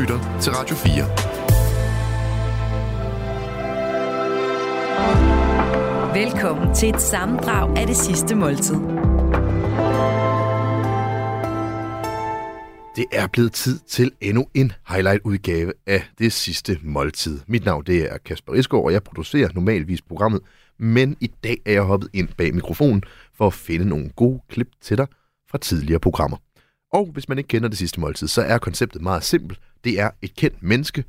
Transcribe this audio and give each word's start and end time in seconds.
lytter 0.00 0.38
til 0.40 0.52
Radio 0.52 0.76
4. 0.76 1.04
Velkommen 6.14 6.74
til 6.74 6.88
et 6.88 7.02
sammendrag 7.02 7.78
af 7.78 7.86
det 7.86 7.96
sidste 7.96 8.34
måltid. 8.34 8.74
Det 12.96 13.04
er 13.12 13.26
blevet 13.32 13.52
tid 13.52 13.78
til 13.78 14.10
endnu 14.20 14.46
en 14.54 14.72
highlight-udgave 14.88 15.72
af 15.86 16.02
det 16.18 16.32
sidste 16.32 16.78
måltid. 16.82 17.40
Mit 17.46 17.64
navn 17.64 17.84
det 17.84 18.12
er 18.12 18.18
Kasper 18.18 18.54
Isgaard, 18.54 18.84
og 18.84 18.92
jeg 18.92 19.02
producerer 19.02 19.48
normalvis 19.54 20.02
programmet, 20.02 20.40
men 20.78 21.16
i 21.20 21.30
dag 21.44 21.56
er 21.66 21.72
jeg 21.72 21.82
hoppet 21.82 22.08
ind 22.12 22.28
bag 22.28 22.54
mikrofonen 22.54 23.02
for 23.34 23.46
at 23.46 23.54
finde 23.54 23.84
nogle 23.84 24.10
gode 24.16 24.40
klip 24.48 24.68
til 24.80 24.98
dig 24.98 25.06
fra 25.50 25.58
tidligere 25.58 26.00
programmer. 26.00 26.36
Og 26.92 27.10
hvis 27.12 27.28
man 27.28 27.38
ikke 27.38 27.48
kender 27.48 27.68
det 27.68 27.78
sidste 27.78 28.00
måltid, 28.00 28.28
så 28.28 28.42
er 28.42 28.58
konceptet 28.58 29.02
meget 29.02 29.24
simpelt. 29.24 29.60
Det 29.84 30.00
er 30.00 30.10
et 30.22 30.34
kendt 30.34 30.62
menneske, 30.62 31.04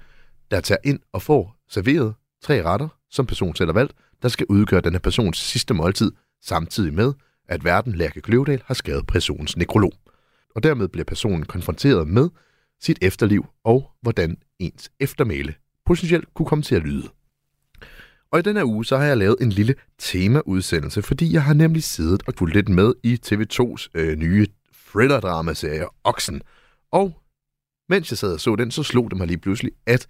der 0.51 0.61
tager 0.61 0.79
ind 0.83 0.99
og 1.13 1.21
får 1.21 1.55
serveret 1.69 2.13
tre 2.43 2.63
retter, 2.63 2.87
som 3.09 3.25
personen 3.25 3.55
selv 3.55 3.67
har 3.67 3.73
valgt, 3.73 3.93
der 4.21 4.29
skal 4.29 4.45
udgøre 4.49 4.81
denne 4.81 4.99
persons 4.99 5.37
sidste 5.37 5.73
måltid, 5.73 6.11
samtidig 6.41 6.93
med, 6.93 7.13
at 7.47 7.63
verden 7.63 7.95
Lærke 7.95 8.21
Kløvedal 8.21 8.61
har 8.65 8.73
skrevet 8.73 9.07
personens 9.07 9.57
nekrolog. 9.57 9.93
Og 10.55 10.63
dermed 10.63 10.87
bliver 10.87 11.05
personen 11.05 11.45
konfronteret 11.45 12.07
med 12.07 12.29
sit 12.81 12.99
efterliv 13.01 13.45
og 13.63 13.91
hvordan 14.01 14.37
ens 14.59 14.91
eftermæle 14.99 15.53
potentielt 15.85 16.33
kunne 16.33 16.45
komme 16.45 16.61
til 16.61 16.75
at 16.75 16.81
lyde. 16.81 17.09
Og 18.31 18.39
i 18.39 18.41
den 18.41 18.55
her 18.55 18.63
uge, 18.63 18.85
så 18.85 18.97
har 18.97 19.05
jeg 19.05 19.17
lavet 19.17 19.35
en 19.41 19.49
lille 19.49 19.75
temaudsendelse, 19.99 21.01
fordi 21.01 21.33
jeg 21.33 21.43
har 21.43 21.53
nemlig 21.53 21.83
siddet 21.83 22.23
og 22.27 22.33
fulgt 22.37 22.55
lidt 22.55 22.69
med 22.69 22.93
i 23.03 23.19
TV2's 23.25 23.87
øh, 23.93 24.17
nye 24.17 24.47
thriller-dramaserie 24.91 25.85
Oxen. 26.03 26.41
Og 26.91 27.21
mens 27.89 28.11
jeg 28.11 28.17
sad 28.17 28.33
og 28.33 28.39
så 28.39 28.55
den, 28.55 28.71
så 28.71 28.83
slog 28.83 29.11
det 29.11 29.17
mig 29.17 29.27
lige 29.27 29.37
pludselig, 29.37 29.71
at 29.85 30.07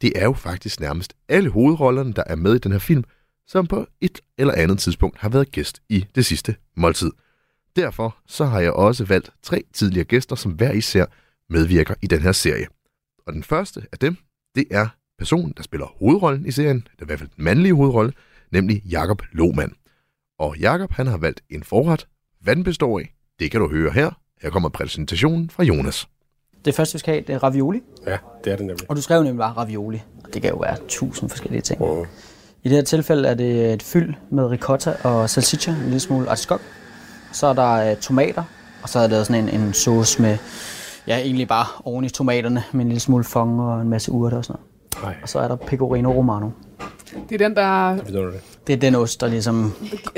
det 0.00 0.12
er 0.14 0.24
jo 0.24 0.32
faktisk 0.32 0.80
nærmest 0.80 1.14
alle 1.28 1.50
hovedrollerne, 1.50 2.12
der 2.12 2.22
er 2.26 2.36
med 2.36 2.54
i 2.54 2.58
den 2.58 2.72
her 2.72 2.78
film, 2.78 3.04
som 3.46 3.66
på 3.66 3.86
et 4.00 4.20
eller 4.38 4.54
andet 4.54 4.78
tidspunkt 4.78 5.18
har 5.18 5.28
været 5.28 5.50
gæst 5.50 5.82
i 5.88 6.06
det 6.14 6.26
sidste 6.26 6.56
måltid. 6.76 7.10
Derfor 7.76 8.16
så 8.26 8.44
har 8.44 8.60
jeg 8.60 8.72
også 8.72 9.04
valgt 9.04 9.30
tre 9.42 9.64
tidligere 9.72 10.04
gæster, 10.04 10.36
som 10.36 10.52
hver 10.52 10.72
især 10.72 11.06
medvirker 11.48 11.94
i 12.02 12.06
den 12.06 12.20
her 12.20 12.32
serie. 12.32 12.66
Og 13.26 13.32
den 13.32 13.42
første 13.42 13.86
af 13.92 13.98
dem, 13.98 14.16
det 14.54 14.64
er 14.70 14.88
personen, 15.18 15.54
der 15.56 15.62
spiller 15.62 15.86
hovedrollen 15.86 16.46
i 16.46 16.50
serien, 16.50 16.80
det 16.80 16.98
er 16.98 17.04
i 17.04 17.06
hvert 17.06 17.18
fald 17.18 17.30
den 17.36 17.44
mandlige 17.44 17.74
hovedrolle, 17.74 18.12
nemlig 18.52 18.82
Jakob 18.84 19.22
Lohmann. 19.32 19.74
Og 20.38 20.58
Jakob 20.58 20.92
han 20.92 21.06
har 21.06 21.18
valgt 21.18 21.40
en 21.50 21.62
forret. 21.62 22.06
Hvad 22.40 22.56
den 22.56 22.64
består 22.64 22.98
af, 22.98 23.14
det 23.38 23.50
kan 23.50 23.60
du 23.60 23.68
høre 23.68 23.92
her. 23.92 24.10
Her 24.42 24.50
kommer 24.50 24.68
præsentationen 24.68 25.50
fra 25.50 25.64
Jonas. 25.64 26.08
Det 26.64 26.74
første, 26.74 26.94
vi 26.94 26.98
skal 26.98 27.14
have, 27.14 27.24
det 27.26 27.34
er 27.34 27.42
ravioli. 27.42 27.82
Ja, 28.06 28.16
det 28.44 28.52
er 28.52 28.56
det 28.56 28.66
nemlig. 28.66 28.90
Og 28.90 28.96
du 28.96 29.02
skrev 29.02 29.22
nemlig 29.22 29.38
bare 29.38 29.52
ravioli. 29.52 30.02
Og 30.24 30.34
det 30.34 30.42
kan 30.42 30.50
jo 30.50 30.56
være 30.56 30.76
tusind 30.88 31.30
forskellige 31.30 31.62
ting. 31.62 31.80
Mm. 31.80 32.04
I 32.62 32.68
det 32.68 32.76
her 32.76 32.82
tilfælde 32.82 33.28
er 33.28 33.34
det 33.34 33.72
et 33.72 33.82
fyld 33.82 34.14
med 34.30 34.44
ricotta 34.44 34.94
og 35.04 35.30
salsiccia, 35.30 35.72
en 35.72 35.82
lille 35.82 36.00
smule 36.00 36.30
artiskok. 36.30 36.60
Så 37.32 37.46
er 37.46 37.52
der 37.52 37.92
uh, 37.92 37.98
tomater, 37.98 38.44
og 38.82 38.88
så 38.88 38.98
er 38.98 39.06
der 39.06 39.24
sådan 39.24 39.48
en, 39.48 39.60
en 39.60 39.72
sauce 39.72 40.22
med, 40.22 40.38
ja, 41.06 41.18
egentlig 41.18 41.48
bare 41.48 41.66
oven 41.84 42.04
i 42.04 42.08
tomaterne, 42.08 42.64
med 42.72 42.80
en 42.80 42.88
lille 42.88 43.00
smule 43.00 43.24
fong 43.24 43.60
og 43.60 43.82
en 43.82 43.88
masse 43.88 44.12
urter 44.12 44.36
og 44.36 44.44
sådan 44.44 44.60
noget. 44.60 45.04
Nej. 45.04 45.14
Og 45.22 45.28
så 45.28 45.38
er 45.38 45.48
der 45.48 45.56
pecorino 45.56 46.12
romano. 46.12 46.50
Det 47.28 47.40
er 47.40 47.48
den, 47.48 47.56
der 47.56 47.96
det? 47.96 48.40
Det 48.66 48.72
er 48.72 48.76
den 48.76 48.94
ost, 48.94 49.20
der 49.20 49.26
ligesom 49.26 49.72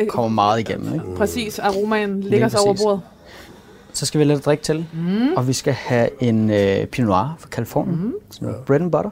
kommer 0.09 0.29
meget 0.29 0.61
igennem. 0.61 0.95
Ikke? 0.95 1.07
præcis 1.17 1.59
aromaen 1.59 2.21
ligger 2.21 2.49
sig 2.49 2.61
over 2.61 2.75
bordet. 2.75 3.01
Så 3.95 4.07
skal 4.07 4.19
vi 4.21 4.25
have 4.25 4.35
lidt 4.35 4.45
drik 4.47 4.63
til, 4.63 4.87
mm. 4.95 5.33
og 5.37 5.49
vi 5.49 5.53
skal 5.53 5.73
have 5.73 6.09
en 6.23 6.51
uh, 6.51 6.87
Pinot 6.87 7.09
Noir 7.09 7.37
fra 7.39 7.49
Kalifornien, 7.49 7.97
mm. 8.05 8.13
sådan 8.31 8.49
noget 8.49 8.65
bread 8.67 8.81
and 8.81 8.93
butter, 8.93 9.11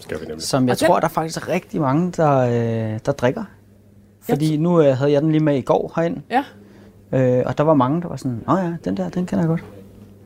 Skal 0.00 0.20
vi 0.20 0.26
nemlig. 0.26 0.42
som 0.42 0.66
jeg 0.66 0.72
Og 0.72 0.80
den- 0.80 0.86
tror, 0.86 1.00
der 1.00 1.08
faktisk 1.08 1.48
er 1.48 1.48
rigtig 1.48 1.80
mange, 1.80 2.12
der, 2.16 2.38
øh, 2.38 2.98
der 3.06 3.12
drikker. 3.12 3.44
Fordi 4.22 4.56
nu 4.56 4.80
øh, 4.82 4.96
havde 4.96 5.12
jeg 5.12 5.22
den 5.22 5.32
lige 5.32 5.42
med 5.44 5.56
i 5.56 5.60
går 5.60 5.92
herind, 5.96 6.16
Ja, 6.30 6.44
øh, 7.12 7.42
og 7.46 7.58
der 7.58 7.64
var 7.64 7.74
mange, 7.74 8.02
der 8.02 8.08
var 8.08 8.16
sådan, 8.16 8.44
åh 8.48 8.58
ja, 8.62 8.72
den 8.84 8.96
der, 8.96 9.08
den 9.08 9.26
kender 9.26 9.42
jeg 9.42 9.48
godt. 9.48 9.64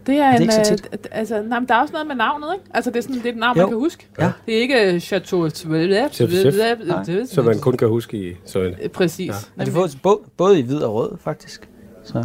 det 0.06 0.16
er, 0.18 0.30
det 0.30 0.36
en, 0.36 0.42
ikke 0.42 0.54
så 0.54 0.60
øh, 0.60 0.66
tit? 0.66 0.86
d- 0.94 1.08
altså, 1.10 1.42
nej, 1.42 1.58
men 1.60 1.68
der 1.68 1.74
er 1.74 1.80
også 1.80 1.92
noget 1.92 2.06
med 2.06 2.16
navnet, 2.16 2.48
ikke? 2.54 2.64
Altså, 2.74 2.90
det 2.90 2.96
er, 2.98 3.02
sådan, 3.02 3.16
det 3.16 3.26
er 3.26 3.30
et 3.32 3.36
navn, 3.38 3.56
Jo. 3.56 3.62
man 3.62 3.70
kan 3.70 3.78
huske. 3.78 4.06
Ja. 4.18 4.32
Det 4.46 4.56
er 4.56 4.60
ikke 4.60 4.92
øh, 4.94 5.00
Chateau... 5.00 5.48
Så 5.48 7.42
man 7.44 7.58
kun 7.58 7.76
kan 7.76 7.88
huske 7.88 8.30
i 8.30 8.36
sådan. 8.46 8.74
Øh, 8.82 8.88
Præcis. 8.88 9.48
Ja. 9.58 9.64
Det 9.64 9.74
både, 10.02 10.18
både 10.36 10.58
i 10.58 10.62
hvid 10.62 10.78
og 10.82 10.94
rød, 10.94 11.10
faktisk. 11.20 11.68
Så. 12.04 12.24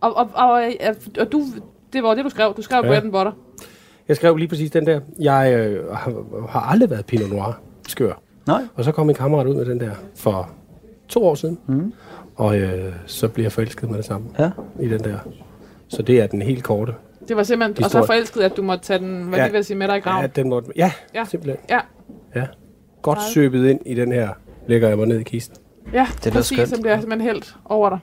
Og, 0.00 0.16
og, 0.16 0.28
og, 0.34 0.64
øh, 0.64 0.94
og 1.20 1.32
du, 1.32 1.42
det 1.92 2.02
var 2.02 2.14
det, 2.14 2.24
du 2.24 2.30
skrev. 2.30 2.54
Du 2.56 2.62
skrev 2.62 2.82
Ja. 2.84 2.88
bread 2.88 3.02
butter. 3.02 3.32
Jeg 4.08 4.16
skrev 4.16 4.36
lige 4.36 4.48
præcis 4.48 4.70
den 4.70 4.86
der. 4.86 5.00
Jeg 5.20 5.54
øh, 5.54 5.90
har, 5.92 6.12
har 6.48 6.60
aldrig 6.60 6.90
været 6.90 7.06
Pinot 7.06 7.30
Noir 7.30 7.60
skør. 7.88 8.12
Nej, 8.46 8.62
Og 8.74 8.84
så 8.84 8.92
kom 8.92 9.06
min 9.06 9.16
kammerat 9.16 9.46
ud 9.46 9.54
med 9.54 9.64
den 9.64 9.80
der 9.80 9.90
for 10.16 10.50
to 11.08 11.26
år 11.26 11.34
siden. 11.34 11.58
Mm. 11.66 11.92
Og 12.36 12.58
øh, 12.58 12.92
så 13.06 13.28
bliver 13.28 13.44
jeg 13.44 13.52
forelsket 13.52 13.88
med 13.90 13.96
det 13.96 14.04
samme 14.04 14.26
ja. 14.38 14.50
i 14.80 14.88
den 14.88 15.04
der. 15.04 15.18
Så 15.88 16.02
det 16.02 16.20
er 16.20 16.26
den 16.26 16.42
helt 16.42 16.64
korte. 16.64 16.94
Det 17.28 17.36
var 17.36 17.42
simpelthen... 17.42 17.76
Og 17.78 17.84
Historie. 17.84 18.02
så 18.02 18.06
forelsket, 18.06 18.40
at 18.40 18.56
du 18.56 18.62
måtte 18.62 18.84
tage 18.84 18.98
den, 18.98 19.22
hvad 19.22 19.38
Ja. 19.38 19.42
ja. 19.42 19.44
det 19.48 19.54
vil 19.54 19.64
sige, 19.64 19.76
med 19.76 19.88
dig 19.88 19.94
i 19.94 19.96
Ja, 19.96 20.10
graven. 20.10 20.30
den 20.36 20.48
måtte, 20.48 20.70
ja, 20.76 20.92
Ja. 21.14 21.18
ja, 21.20 21.24
simpelthen. 21.24 21.60
Ja, 21.70 21.80
Ja. 22.34 22.46
Godt 23.02 23.18
søbet 23.34 23.66
ind 23.66 23.80
i 23.86 23.94
den 23.94 24.12
her. 24.12 24.28
Lægger 24.68 24.88
jeg 24.88 24.98
mig 24.98 25.06
ned 25.06 25.18
i 25.18 25.22
kisten. 25.22 25.56
ja 25.92 26.06
lyder 26.24 26.30
præcis, 26.32 26.56
skønt. 26.58 26.68
som 26.68 26.80
bliver 26.80 27.00
simpelthen 27.00 27.30
helt 27.30 27.54
over 27.64 27.88
dig. 27.88 27.98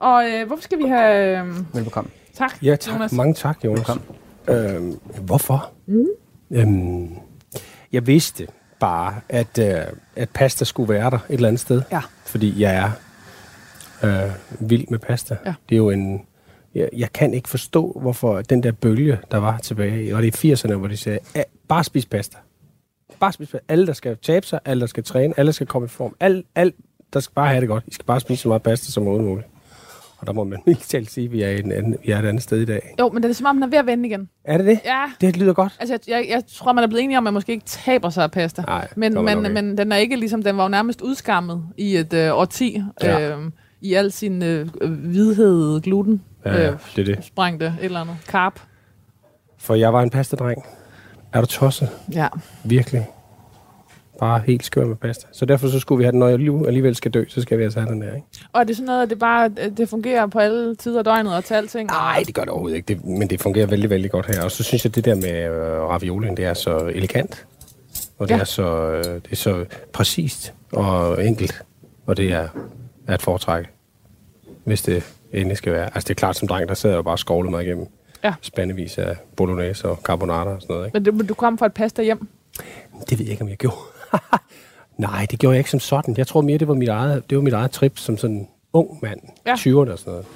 Og 0.00 0.24
øh, 0.30 0.46
hvorfor 0.46 0.62
skal 0.62 0.78
vi 0.78 0.84
have... 0.88 1.38
Øh, 1.46 1.74
Velbekomme. 1.74 2.10
tak, 2.34 2.62
Ja, 2.62 2.76
tak. 2.76 2.94
Jonas. 2.94 3.12
Mange 3.12 3.34
tak, 3.34 3.64
Jonas. 3.64 3.78
Velkommen. 3.78 4.04
Øhm, 4.48 4.98
hvorfor? 5.22 5.70
Mm. 5.86 6.06
Øhm, 6.50 7.08
jeg 7.92 8.06
vidste 8.06 8.46
bare, 8.80 9.14
at, 9.28 9.58
øh, 9.58 9.74
at 10.16 10.28
pasta 10.30 10.64
skulle 10.64 10.94
være 10.94 11.10
der 11.10 11.16
et 11.16 11.34
eller 11.34 11.48
andet 11.48 11.60
sted. 11.60 11.82
Ja. 11.92 12.00
Fordi 12.24 12.60
jeg 12.62 12.90
er 14.02 14.24
øh, 14.26 14.32
vild 14.70 14.84
med 14.90 14.98
pasta. 14.98 15.36
Ja. 15.46 15.54
Det 15.68 15.74
er 15.74 15.76
jo 15.76 15.90
en... 15.90 16.22
Jeg, 16.74 16.88
jeg 16.96 17.12
kan 17.12 17.34
ikke 17.34 17.48
forstå, 17.48 17.98
hvorfor 18.00 18.42
den 18.42 18.62
der 18.62 18.72
bølge, 18.72 19.18
der 19.30 19.38
var 19.38 19.58
tilbage, 19.58 20.16
og 20.16 20.22
det 20.22 20.44
er 20.44 20.48
i 20.48 20.52
80'erne, 20.52 20.74
hvor 20.74 20.88
de 20.88 20.96
sagde, 20.96 21.18
"Ah, 21.34 21.42
bare 21.68 21.84
spis 21.84 22.06
pasta. 22.06 22.36
Bare 23.20 23.32
spis 23.32 23.48
pasta. 23.48 23.64
Alle, 23.68 23.86
der 23.86 23.92
skal 23.92 24.16
tabe 24.22 24.46
sig, 24.46 24.60
alle, 24.64 24.80
der 24.80 24.86
skal 24.86 25.04
træne, 25.04 25.34
alle, 25.36 25.46
der 25.46 25.52
skal 25.52 25.66
komme 25.66 25.86
i 25.86 25.88
form. 25.88 26.16
Alt, 26.20 26.46
alt, 26.54 26.74
der 27.12 27.20
skal 27.20 27.34
bare 27.34 27.48
have 27.48 27.60
det 27.60 27.68
godt. 27.68 27.84
I 27.86 27.94
skal 27.94 28.04
bare 28.04 28.20
spise 28.20 28.42
så 28.42 28.48
meget 28.48 28.62
pasta 28.62 28.90
som 28.90 29.02
muligt. 29.02 29.46
Og 30.18 30.26
der 30.26 30.32
må 30.32 30.44
man 30.44 30.58
mildt 30.66 30.80
talt 30.82 31.10
sige, 31.10 31.24
at 31.24 31.32
vi 31.32 31.42
er, 31.42 31.50
en 31.50 31.72
anden, 31.72 31.96
vi 32.04 32.10
er 32.12 32.18
et 32.18 32.24
andet 32.24 32.42
sted 32.42 32.60
i 32.60 32.64
dag. 32.64 32.94
Jo, 33.00 33.08
men 33.08 33.22
det 33.22 33.28
er 33.30 33.32
som 33.34 33.46
om, 33.46 33.56
den 33.56 33.62
er 33.62 33.66
ved 33.66 33.78
at 33.78 33.86
vende 33.86 34.08
igen. 34.08 34.28
Er 34.44 34.56
det 34.58 34.66
det? 34.66 34.80
Ja, 34.84 35.04
Det 35.20 35.36
lyder 35.36 35.52
godt. 35.52 35.72
Altså, 35.80 35.98
jeg, 36.08 36.14
jeg, 36.14 36.26
jeg 36.30 36.42
tror, 36.52 36.72
man 36.72 36.84
er 36.84 36.88
blevet 36.88 37.04
enige 37.04 37.18
om, 37.18 37.22
at 37.22 37.24
man 37.24 37.34
måske 37.34 37.52
ikke 37.52 37.64
taber 37.66 38.10
sig 38.10 38.24
af 38.24 38.30
pasta. 38.30 38.62
Nej, 38.62 38.88
men, 38.96 39.14
man 39.14 39.24
men, 39.24 39.38
ikke. 39.46 39.54
men 39.62 39.78
den 39.78 39.92
er 39.92 39.96
ikke 39.96 40.16
ligesom, 40.16 40.42
den 40.42 40.56
var 40.56 40.62
jo 40.62 40.68
nærmest 40.68 41.00
udskammet 41.00 41.64
i 41.76 41.96
et 41.96 42.12
øh, 42.12 42.32
årti. 42.34 42.82
Ja. 43.02 43.36
Øh, 43.36 43.38
I 43.80 43.94
al 43.94 44.12
sin 44.12 44.42
øh, 44.42 44.68
hvidhed, 44.88 45.80
gluten, 45.80 46.22
Ja, 46.44 46.70
øh, 46.70 46.78
det 46.96 47.10
er 47.10 47.14
det. 47.14 47.24
sprængte 47.24 47.66
et 47.66 47.84
eller 47.84 48.00
andet. 48.00 48.16
Carb. 48.26 48.60
For 49.58 49.74
jeg 49.74 49.92
var 49.92 50.02
en 50.02 50.10
pastadreng. 50.10 50.64
Er 51.32 51.40
du 51.40 51.46
tosset? 51.46 51.88
Ja. 52.14 52.28
Virkelig. 52.64 53.06
Bare 54.18 54.42
helt 54.46 54.64
skør 54.64 54.84
med 54.86 54.96
pasta. 54.96 55.26
Så 55.32 55.44
derfor 55.44 55.68
så 55.68 55.78
skulle 55.80 55.98
vi 55.98 56.04
have 56.04 56.12
den, 56.12 56.18
når 56.18 56.28
jeg 56.28 56.34
alligevel- 56.66 56.94
skal 56.94 57.10
dø, 57.10 57.24
så 57.28 57.42
skal 57.42 57.58
vi 57.58 57.64
altså 57.64 57.80
have 57.80 57.92
den 57.92 58.02
der, 58.02 58.14
ikke? 58.14 58.26
Og 58.52 58.60
er 58.60 58.64
det 58.64 58.76
sådan 58.76 58.86
noget, 58.86 59.02
at 59.02 59.10
det 59.10 59.18
bare 59.18 59.50
øh, 59.60 59.76
det 59.76 59.88
fungerer 59.88 60.26
på 60.26 60.38
alle 60.38 60.76
tider 60.76 60.98
af 60.98 61.04
døgnet 61.04 61.36
og 61.36 61.44
til 61.44 61.54
alting? 61.54 61.88
Nej, 61.90 62.22
det 62.26 62.34
gør 62.34 62.42
det 62.42 62.50
overhovedet 62.50 62.76
ikke. 62.76 62.94
Det, 62.94 63.04
men 63.04 63.30
det 63.30 63.40
fungerer 63.40 63.66
vældig, 63.66 63.90
vældig 63.90 64.10
godt 64.10 64.26
her. 64.26 64.42
Og 64.44 64.50
så 64.50 64.62
synes 64.62 64.84
jeg, 64.84 64.94
det 64.94 65.04
der 65.04 65.14
med 65.14 65.44
øh, 65.44 65.82
raviolien, 65.82 66.36
det 66.36 66.44
er 66.44 66.54
så 66.54 66.78
elegant. 66.94 67.46
Og 68.18 68.28
det, 68.28 68.34
Ja. 68.34 68.40
er 68.40 68.44
så, 68.44 68.90
øh, 68.90 69.04
det 69.04 69.28
er 69.32 69.36
så 69.36 69.64
præcist 69.92 70.52
og 70.72 71.26
enkelt. 71.26 71.62
Og 72.06 72.16
det 72.16 72.32
er, 72.32 72.48
er 73.06 73.14
et 73.14 73.22
foretræk, 73.22 73.64
hvis 74.64 74.82
det 74.82 75.02
endelig 75.32 75.56
skal 75.56 75.72
være. 75.72 75.84
Altså 75.84 76.08
det 76.08 76.10
er 76.10 76.14
klart, 76.14 76.36
som 76.36 76.48
dreng, 76.48 76.68
der 76.68 76.74
sad 76.74 76.90
jeg 76.90 76.96
jo 76.96 77.02
bare 77.02 77.14
og 77.14 77.18
skovlede 77.18 77.50
mig 77.50 77.64
igennem 77.64 77.86
Ja. 78.24 78.34
spandevis 78.42 78.98
af 78.98 79.16
bolognese 79.36 79.88
og 79.88 79.96
carbonara 80.02 80.44
og 80.54 80.62
sådan 80.62 80.74
noget, 80.74 80.86
ikke? 80.86 81.00
Men, 81.00 81.16
men 81.18 81.26
du 81.26 81.34
kom 81.34 81.58
fra 81.58 81.66
et 81.66 81.72
pasta 81.72 82.02
hjem. 82.02 82.28
Det 83.10 83.18
ved 83.18 83.26
jeg 83.26 83.30
ikke, 83.32 83.42
om 83.42 83.48
jeg 83.48 83.56
gjorde. 83.56 83.76
Nej, 84.98 85.26
det 85.30 85.38
gjorde 85.38 85.54
jeg 85.54 85.60
ikke 85.60 85.70
som 85.70 85.80
sådan. 85.80 86.16
Jeg 86.16 86.26
tror 86.26 86.40
mere, 86.40 86.58
det 86.58 86.68
var 86.68 86.74
mit 86.74 86.88
eget, 86.88 87.30
det 87.30 87.38
var 87.38 87.42
mit 87.44 87.52
eget 87.54 87.70
trip 87.70 87.98
som 87.98 88.18
sådan 88.18 88.48
ung 88.72 88.98
mand. 89.02 89.20
Ja. 89.46 89.50
Ja. 89.50 89.54
20'erne 89.54 89.92
og 89.92 89.98
sådan 89.98 90.10
noget. 90.10 90.26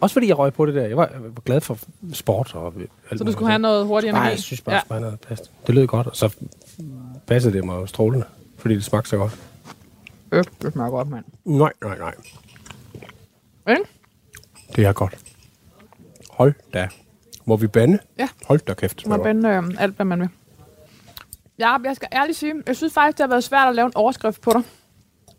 Også 0.00 0.12
fordi 0.12 0.28
jeg 0.28 0.38
røg 0.38 0.52
på 0.52 0.66
det 0.66 0.74
der. 0.74 0.86
Jeg 0.86 0.96
var, 0.96 1.08
jeg 1.12 1.22
var 1.22 1.40
glad 1.44 1.60
for 1.60 1.78
sport. 2.12 2.54
Og 2.54 2.72
alt 3.10 3.18
Så 3.18 3.24
du 3.24 3.32
skulle 3.32 3.48
have 3.48 3.58
noget 3.58 3.86
hurtig 3.86 4.10
Nej, 4.12 4.20
energi? 4.20 4.30
jeg 4.32 4.38
synes 4.40 4.60
bare, 4.60 4.74
ja. 4.74 4.80
jeg 4.90 5.00
noget 5.00 5.20
pasta. 5.20 5.48
Det 5.66 5.74
lød 5.74 5.86
godt, 5.86 6.06
og 6.06 6.16
så 6.16 6.34
passede 7.26 7.54
det 7.56 7.64
mig 7.64 7.88
strålende, 7.88 8.26
fordi 8.58 8.74
det 8.74 8.84
smagte 8.84 9.10
så 9.10 9.16
godt. 9.16 9.38
Øh, 10.32 10.44
det 10.62 10.72
smager 10.72 10.90
godt, 10.90 11.08
mand. 11.08 11.24
Nej, 11.44 11.72
nej, 11.84 11.98
nej. 11.98 12.14
Ikke? 13.68 13.82
Det 14.76 14.84
er 14.86 14.92
godt. 14.92 15.18
Hold 16.30 16.54
da. 16.74 16.88
Må 17.44 17.56
vi 17.56 17.66
bande? 17.66 17.98
Ja. 18.18 18.28
Hold 18.46 18.60
da 18.60 18.74
kæft. 18.74 19.06
Må 19.06 19.16
binde 19.22 19.48
øh, 19.48 19.62
alt, 19.78 19.96
hvad 19.96 20.06
man 20.06 20.20
vil. 20.20 20.28
Ja, 21.58 21.76
jeg 21.84 21.96
skal 21.96 22.08
ærligt 22.12 22.38
sige, 22.38 22.54
jeg 22.66 22.76
synes 22.76 22.92
faktisk, 22.92 23.18
det 23.18 23.22
har 23.22 23.28
været 23.28 23.44
svært 23.44 23.68
at 23.68 23.74
lave 23.74 23.86
en 23.86 23.92
overskrift 23.94 24.40
på 24.40 24.52
dig. 24.52 24.62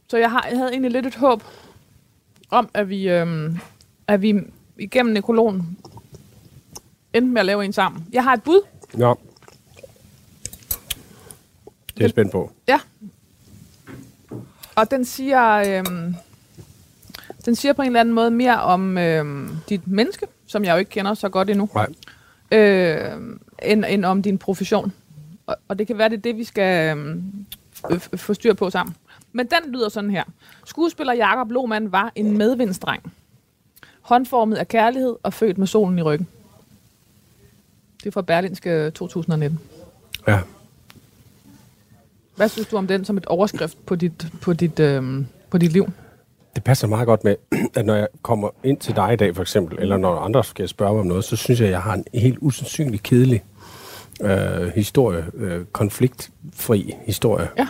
Så 0.07 0.17
jeg, 0.17 0.31
har, 0.31 0.47
jeg 0.49 0.57
havde 0.57 0.71
egentlig 0.71 0.91
lidt 0.91 1.05
et 1.05 1.15
håb 1.15 1.43
om, 2.49 2.69
at 2.73 2.89
vi, 2.89 3.09
øh, 3.09 3.51
at 4.07 4.21
vi 4.21 4.35
igennem 4.79 5.13
nekrologen 5.13 5.77
endte 7.13 7.31
med 7.31 7.39
at 7.39 7.45
lave 7.45 7.65
en 7.65 7.73
sammen. 7.73 8.07
Jeg 8.13 8.23
har 8.23 8.33
et 8.33 8.43
bud. 8.43 8.61
Ja. 8.97 9.13
Det 11.87 11.97
er 11.97 12.03
jeg 12.03 12.09
spændt 12.09 12.31
på. 12.31 12.51
Ja. 12.67 12.79
Og 14.75 14.91
den 14.91 15.05
siger, 15.05 15.53
øhm, 15.53 16.15
den 17.45 17.55
siger 17.55 17.73
på 17.73 17.81
en 17.81 17.85
eller 17.85 17.99
anden 17.99 18.15
måde 18.15 18.31
mere 18.31 18.61
om 18.61 18.97
øhm, 18.97 19.57
dit 19.69 19.87
menneske, 19.87 20.27
som 20.47 20.63
jeg 20.63 20.73
jo 20.73 20.77
ikke 20.77 20.91
kender 20.91 21.13
så 21.13 21.29
godt 21.29 21.49
endnu, 21.49 21.69
Nej. 21.73 21.87
øh, 22.51 23.11
end, 23.63 23.85
end 23.89 24.05
om 24.05 24.21
din 24.21 24.37
profession. 24.37 24.93
Og, 25.47 25.55
og 25.67 25.79
det 25.79 25.87
kan 25.87 25.97
være, 25.97 26.09
det 26.09 26.17
er 26.17 26.21
det, 26.21 26.37
vi 26.37 26.43
skal 26.43 26.97
f- 27.91 28.15
få 28.15 28.33
styr 28.33 28.53
på 28.53 28.69
sammen. 28.69 28.95
Men 29.33 29.47
den 29.47 29.71
lyder 29.73 29.89
sådan 29.89 30.11
her. 30.11 30.23
Skuespiller 30.65 31.13
Jakob 31.13 31.51
Lohmann 31.51 31.91
var 31.91 32.11
en 32.15 32.37
medvindsdreng. 32.37 33.13
Håndformet 34.01 34.55
af 34.57 34.67
kærlighed 34.67 35.15
og 35.23 35.33
født 35.33 35.57
med 35.57 35.67
solen 35.67 35.99
i 35.99 36.01
ryggen. 36.01 36.27
Det 37.99 38.05
er 38.07 38.11
fra 38.11 38.21
Berlinske 38.21 38.91
2019. 38.91 39.59
Ja. 40.27 40.39
Hvad 42.35 42.49
synes 42.49 42.67
du 42.67 42.77
om 42.77 42.87
den 42.87 43.05
som 43.05 43.17
et 43.17 43.25
overskrift 43.25 43.85
på 43.85 43.95
dit, 43.95 44.27
på 44.41 44.53
dit, 44.53 44.79
øhm, 44.79 45.27
på 45.49 45.57
dit 45.57 45.71
liv? 45.73 45.85
Det 46.55 46.63
passer 46.63 46.87
meget 46.87 47.05
godt 47.05 47.23
med, 47.23 47.35
at 47.75 47.85
når 47.85 47.95
jeg 47.95 48.07
kommer 48.21 48.49
ind 48.63 48.77
til 48.77 48.95
dig 48.95 49.13
i 49.13 49.15
dag, 49.15 49.35
for 49.35 49.41
eksempel, 49.41 49.79
eller 49.79 49.97
når 49.97 50.15
andre 50.19 50.43
skal 50.43 50.67
spørge 50.67 50.93
mig 50.93 50.99
om 51.01 51.07
noget, 51.07 51.23
så 51.23 51.35
synes 51.35 51.59
jeg, 51.59 51.67
at 51.67 51.71
jeg 51.71 51.81
har 51.81 51.93
en 51.93 52.05
helt 52.13 52.37
usandsynlig 52.41 53.03
kedelig 53.03 53.43
øh, 54.21 54.67
historie, 54.75 55.25
øh, 55.33 55.65
konfliktfri 55.65 56.95
historie. 57.05 57.47
Ja. 57.57 57.67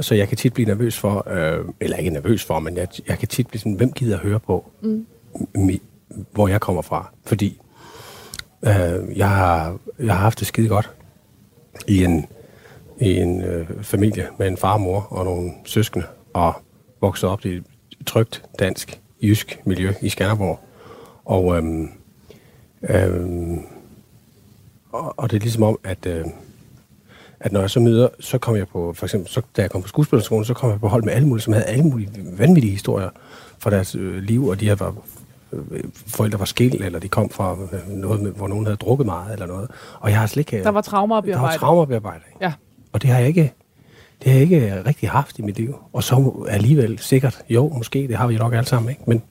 Så 0.00 0.14
jeg 0.14 0.28
kan 0.28 0.36
tit 0.36 0.54
blive 0.54 0.66
nervøs 0.66 0.98
for, 0.98 1.30
øh, 1.30 1.64
eller 1.80 1.96
ikke 1.96 2.10
nervøs 2.10 2.44
for, 2.44 2.58
men 2.58 2.76
jeg, 2.76 2.88
jeg 3.08 3.18
kan 3.18 3.28
tit 3.28 3.46
blive 3.46 3.60
sådan, 3.60 3.72
hvem 3.72 3.92
gider 3.92 4.18
høre 4.18 4.40
på, 4.40 4.70
mm. 4.82 5.06
mi, 5.54 5.82
hvor 6.32 6.48
jeg 6.48 6.60
kommer 6.60 6.82
fra. 6.82 7.12
Fordi 7.24 7.60
øh, 8.62 9.18
jeg, 9.18 9.30
har, 9.30 9.78
jeg 9.98 10.14
har 10.14 10.20
haft 10.20 10.38
det 10.38 10.46
skide 10.46 10.68
godt 10.68 10.90
i 11.88 12.04
en, 12.04 12.26
i 13.00 13.14
en 13.16 13.44
øh, 13.44 13.82
familie 13.82 14.26
med 14.38 14.48
en 14.48 14.56
far 14.56 14.72
og 14.72 14.80
mor 14.80 15.06
og 15.10 15.24
nogle 15.24 15.52
søskende, 15.64 16.06
og 16.32 16.54
vokset 17.00 17.30
op 17.30 17.44
i 17.44 17.48
et 17.48 17.64
trygt 18.06 18.44
dansk, 18.58 19.00
jysk 19.22 19.60
miljø 19.64 19.92
i 20.02 20.08
Skanderborg. 20.08 20.60
Og, 21.24 21.56
øhm, 21.56 21.88
øhm, 22.82 23.60
og, 24.96 25.14
og 25.16 25.30
det 25.30 25.36
er 25.36 25.40
ligesom 25.40 25.62
om, 25.62 25.78
at, 25.84 26.06
øh, 26.06 26.24
at 27.40 27.52
når 27.52 27.60
jeg 27.60 27.70
så 27.70 27.80
møder, 27.80 28.08
så 28.20 28.38
kommer 28.38 28.56
jeg 28.56 28.68
på, 28.68 28.92
for 28.92 29.06
eksempel, 29.06 29.30
så, 29.30 29.42
da 29.56 29.62
jeg 29.62 29.70
kom 29.70 29.82
på 29.82 29.88
skuespillerskolen, 29.88 30.44
så 30.44 30.54
kom 30.54 30.70
jeg 30.70 30.80
på 30.80 30.88
hold 30.88 31.02
med 31.02 31.12
alle 31.12 31.28
mulige, 31.28 31.42
som 31.42 31.52
havde 31.52 31.66
alle 31.66 31.84
mulige 31.84 32.10
vanvittige 32.38 32.70
historier 32.70 33.10
fra 33.58 33.70
deres 33.70 33.94
øh, 33.94 34.16
liv, 34.16 34.46
og 34.46 34.60
de 34.60 34.64
her 34.64 34.74
var, 34.74 34.94
øh, 35.52 35.84
forældre 36.06 36.38
var 36.38 36.44
skilt, 36.44 36.84
eller 36.84 36.98
de 36.98 37.08
kom 37.08 37.30
fra 37.30 37.56
øh, 37.72 37.88
noget, 37.88 38.22
med, 38.22 38.30
hvor 38.30 38.48
nogen 38.48 38.66
havde 38.66 38.76
drukket 38.76 39.06
meget, 39.06 39.32
eller 39.32 39.46
noget. 39.46 39.70
Og 40.00 40.10
jeg 40.10 40.18
har 40.18 40.26
slet 40.26 40.40
ikke... 40.52 40.64
Der 40.64 40.70
var 40.70 40.80
traumer 40.80 41.16
at 41.16 41.24
der 41.24 41.40
var 41.40 41.56
traumabearbejde. 41.56 42.24
Ja. 42.40 42.52
Og 42.92 43.02
det 43.02 43.10
har 43.10 43.18
jeg 43.18 43.28
ikke, 43.28 43.52
det 44.24 44.32
har 44.32 44.40
jeg 44.40 44.42
ikke 44.42 44.82
rigtig 44.86 45.10
haft 45.10 45.38
i 45.38 45.42
mit 45.42 45.56
liv. 45.56 45.76
Og 45.92 46.02
så 46.02 46.46
alligevel 46.48 46.98
sikkert, 46.98 47.38
jo, 47.48 47.68
måske, 47.68 48.08
det 48.08 48.16
har 48.16 48.26
vi 48.26 48.36
nok 48.36 48.54
alle 48.54 48.66
sammen, 48.66 48.90
ikke? 48.90 49.02
Men 49.06 49.22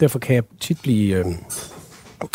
derfor 0.00 0.18
kan 0.18 0.34
jeg 0.34 0.42
tit 0.60 0.78
blive, 0.82 1.16
øh, 1.16 1.26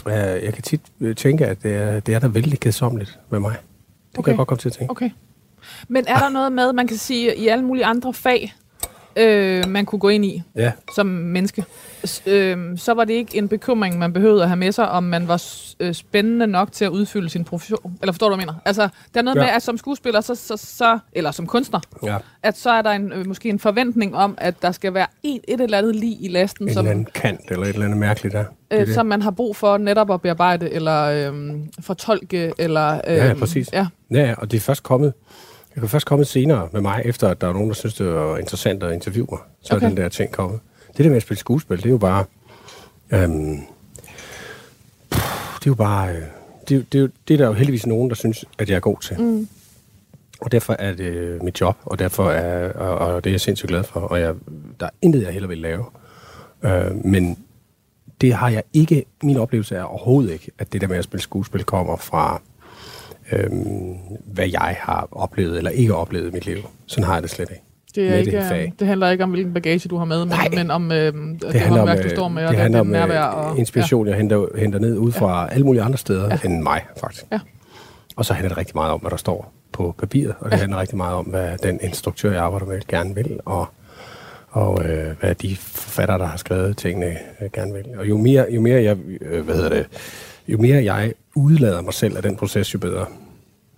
øh, 0.08 0.44
jeg 0.44 0.54
kan 0.54 0.64
tit 0.64 0.82
øh, 1.02 1.16
tænke, 1.16 1.46
at 1.46 1.64
det 1.64 1.76
er, 1.76 2.00
det 2.00 2.16
er 2.16 2.20
da 2.20 2.28
vældig 2.28 2.60
kedsommeligt 2.60 3.20
med 3.30 3.40
mig. 3.40 3.52
Det 3.52 3.60
okay. 3.60 4.20
Okay. 4.20 4.24
kan 4.24 4.32
jeg 4.32 4.38
godt 4.38 4.48
komme 4.48 4.60
til 4.60 4.70
at 4.70 4.74
tænke. 4.74 4.92
Okay. 4.92 5.10
Men 5.88 6.06
er 6.08 6.20
der 6.20 6.30
noget 6.30 6.52
med, 6.52 6.74
man 6.74 6.88
kan 6.88 6.98
sige, 6.98 7.36
i 7.36 7.48
alle 7.48 7.66
mulige 7.66 7.86
andre 7.86 8.14
fag, 8.14 8.54
øh, 9.16 9.68
man 9.70 9.86
kunne 9.86 10.00
gå 10.00 10.10
ind 10.10 10.26
i 10.26 10.44
Ja, 10.56 10.72
som 10.96 11.06
menneske, 11.06 11.66
s- 12.06 12.24
øh, 12.26 12.78
så 12.78 12.94
var 12.94 13.04
det 13.06 13.14
ikke 13.14 13.38
en 13.38 13.48
bekymring, 13.48 13.98
man 14.00 14.14
behøvede 14.14 14.42
at 14.44 14.50
have 14.50 14.58
med 14.58 14.72
sig, 14.72 14.90
om 14.90 15.04
man 15.04 15.28
var 15.28 15.38
s- 15.38 15.76
øh, 15.80 15.94
spændende 15.94 16.48
nok 16.48 16.72
til 16.72 16.86
at 16.86 16.90
udfylde 16.92 17.30
sin 17.30 17.44
profession. 17.44 17.98
Eller 18.02 18.14
forstår 18.14 18.30
du, 18.30 18.36
hvad 18.36 18.44
jeg 18.46 18.48
mener? 18.48 18.60
Altså, 18.66 18.82
der 19.14 19.20
er 19.20 19.22
noget 19.24 19.36
Ja. 19.38 19.42
med, 19.42 19.50
at 19.50 19.62
som 19.62 19.78
skuespiller, 19.78 20.22
så, 20.22 20.36
så, 20.36 20.58
så, 20.58 21.00
eller 21.14 21.32
som 21.32 21.48
kunstner, 21.48 21.80
ja. 22.04 22.18
at 22.44 22.58
så 22.58 22.70
er 22.70 22.82
der 22.82 22.90
en, 22.92 23.12
øh, 23.14 23.28
måske 23.28 23.50
en 23.50 23.60
forventning 23.60 24.16
om, 24.16 24.36
at 24.38 24.62
der 24.62 24.72
skal 24.72 24.94
være 24.94 25.08
et, 25.24 25.40
et 25.48 25.62
eller 25.62 25.78
andet 25.78 25.96
lige 25.96 26.16
i 26.16 26.28
lasten, 26.28 26.68
En 26.68 26.74
som, 26.74 26.86
eller 26.86 26.92
anden 26.92 27.08
kant, 27.14 27.42
eller 27.52 27.64
et 27.66 27.70
eller 27.74 27.86
andet 27.86 28.00
mærkeligt 28.00 28.34
der. 28.34 28.44
Er 28.70 28.80
øh, 28.82 28.86
det. 28.88 28.94
som 28.96 29.06
man 29.06 29.22
har 29.22 29.32
brug 29.32 29.56
for 29.56 29.78
netop 29.78 30.12
at 30.12 30.22
bearbejde, 30.22 30.70
eller 30.70 31.02
øh, 31.32 31.54
fortolke, 31.80 32.52
eller... 32.58 32.94
Øh, 33.08 33.18
Ja, 33.18 33.26
ja, 33.28 33.34
præcis. 33.34 33.70
Ja, 33.74 33.88
Ja, 34.12 34.20
ja, 34.28 34.34
og 34.38 34.52
det 34.52 34.58
er 34.58 34.62
først 34.62 34.84
kommet, 34.84 35.14
det 35.76 35.84
er 35.84 35.88
først 35.88 36.06
kommet 36.06 36.28
senere 36.28 36.70
med 36.72 36.82
mig, 36.82 37.02
efter 37.06 37.30
at 37.30 37.42
der 37.42 37.48
er 37.48 37.54
nogen, 37.54 37.68
der 37.68 37.74
synes, 37.74 37.94
det 37.94 38.14
var 38.14 38.38
interessant 38.38 38.84
at 38.84 38.94
interviewe 38.94 39.28
mig. 39.32 39.40
Så 39.62 39.76
okay. 39.76 39.86
Er 39.86 39.90
den 39.90 39.98
der 39.98 40.10
ting 40.10 40.32
kommet. 40.32 40.60
Det 40.98 41.04
der 41.04 41.10
med 41.10 41.18
at 41.18 41.24
spille 41.24 41.40
skuespil, 41.40 41.78
det 41.78 41.86
er 41.86 41.90
jo 41.90 41.98
bare... 41.98 42.26
Øhm, 43.12 43.60
det 45.60 45.68
er 45.68 45.68
jo 45.68 45.76
bare... 45.76 46.16
Øh, 46.16 46.22
det, 46.70 46.94
det, 46.94 47.12
det 47.28 47.34
er 47.34 47.38
der 47.38 47.48
jo 47.48 47.54
heldigvis 47.54 47.88
nogen, 47.88 48.10
der 48.10 48.16
synes, 48.16 48.46
at 48.58 48.70
jeg 48.70 48.76
er 48.76 48.80
god 48.80 48.98
til. 49.02 49.22
Mm. 49.22 49.48
Og 50.42 50.52
derfor 50.52 50.76
er 50.80 50.94
det 50.94 51.44
mit 51.44 51.62
job, 51.62 51.78
og 51.86 52.00
derfor 52.00 52.32
er 52.32 52.74
og, 52.74 52.98
og 52.98 53.24
det 53.24 53.30
er 53.30 53.34
jeg 53.34 53.42
sindssygt 53.42 53.70
glad 53.70 53.84
for. 53.84 54.00
Og 54.00 54.20
jeg, 54.20 54.34
der 54.80 54.86
er 54.86 54.90
intet, 55.02 55.24
jeg 55.24 55.34
heller 55.34 55.48
vil 55.48 55.58
lave. 55.58 55.86
Øh, 56.64 57.06
men 57.06 57.38
det 58.22 58.34
har 58.34 58.50
jeg 58.50 58.64
ikke... 58.74 59.06
Min 59.24 59.38
oplevelse 59.38 59.76
er 59.76 59.84
overhovedet 59.84 60.34
ikke, 60.34 60.52
at 60.60 60.74
det 60.74 60.82
der 60.82 60.88
med 60.88 60.98
at 60.98 61.04
spille 61.04 61.22
skuespil 61.22 61.64
kommer 61.64 61.96
fra 61.96 62.42
øhm, 63.32 63.96
hvad 64.26 64.48
jeg 64.52 64.78
har 64.80 65.08
oplevet 65.12 65.58
eller 65.58 65.72
ikke 65.72 65.96
oplevet 65.96 66.28
i 66.28 66.32
mit 66.32 66.46
liv. 66.46 66.58
Sådan 66.88 67.04
har 67.04 67.14
jeg 67.14 67.24
det 67.24 67.30
slet 67.32 67.50
ikke. 67.50 67.64
det, 67.96 68.10
er 68.10 68.16
ikke, 68.16 68.32
det 68.32 68.40
det, 68.40 68.48
fag. 68.50 68.74
det 68.80 68.88
handler 68.88 69.10
ikke 69.10 69.24
om, 69.24 69.30
hvilken 69.30 69.54
bagage 69.54 69.90
du 69.90 69.98
har 69.98 70.06
med, 70.06 70.20
men, 70.20 70.28
Nej. 70.28 70.48
men 70.56 70.72
om 70.72 70.92
øh, 70.92 70.98
det, 70.98 71.42
det 71.42 71.54
handler 71.62 71.82
om, 71.82 71.88
håndværk, 71.88 71.98
du 72.04 72.10
øh, 72.10 72.16
står 72.16 72.28
med, 72.28 72.44
og 72.44 72.48
det 72.50 72.56
det, 72.58 72.62
handler 72.62 72.80
det 72.80 72.88
om 72.88 72.92
nærvær. 72.92 73.28
øh, 73.28 73.52
Og, 73.52 73.58
inspiration, 73.60 74.08
jeg 74.08 74.16
henter, 74.18 74.58
henter 74.58 74.80
ned 74.80 74.98
ud 74.98 75.12
fra 75.12 75.48
alle 75.52 75.66
mulige 75.66 75.84
andre 75.84 75.98
steder 75.98 76.28
ja. 76.28 76.38
end 76.50 76.62
mig, 76.64 76.86
faktisk. 77.00 77.26
Ja. 77.32 77.40
Og 78.16 78.26
så 78.26 78.34
handler 78.34 78.50
det 78.50 78.58
rigtig 78.58 78.76
meget 78.76 78.92
om, 78.92 79.00
hvad 79.00 79.12
der 79.12 79.18
står 79.18 79.54
på 79.72 79.96
papiret, 80.00 80.34
og 80.40 80.52
det 80.52 80.60
handler 80.60 80.80
rigtig 80.80 80.98
meget 80.98 81.16
om, 81.16 81.26
hvad 81.26 81.58
den 81.64 81.80
instruktør, 81.84 82.32
jeg 82.32 82.42
arbejder 82.44 82.66
med, 82.66 82.82
gerne 82.88 83.16
vil, 83.16 83.40
og, 83.46 83.66
og 84.50 84.86
øh, 84.86 85.16
hvad 85.20 85.36
de 85.36 85.56
forfattere, 85.56 86.18
der 86.18 86.26
har 86.26 86.38
skrevet 86.38 86.78
tingene, 86.78 87.18
øh, 87.42 87.50
gerne 87.54 87.74
vil. 87.74 87.86
Og 87.98 88.10
jo 88.10 88.18
mere, 88.18 88.46
jo 88.50 88.62
mere 88.62 88.84
jeg, 88.84 88.98
øh, 89.22 89.46
hvad 89.46 89.56
hedder 89.56 89.70
det, 89.70 89.86
jo 90.48 90.58
mere 90.58 90.84
jeg 90.84 91.14
udlader 91.36 91.82
mig 91.82 91.94
selv 91.94 92.18
af 92.18 92.24
den 92.24 92.36
proces, 92.38 92.74
jo 92.74 92.80
bedre. 92.80 93.06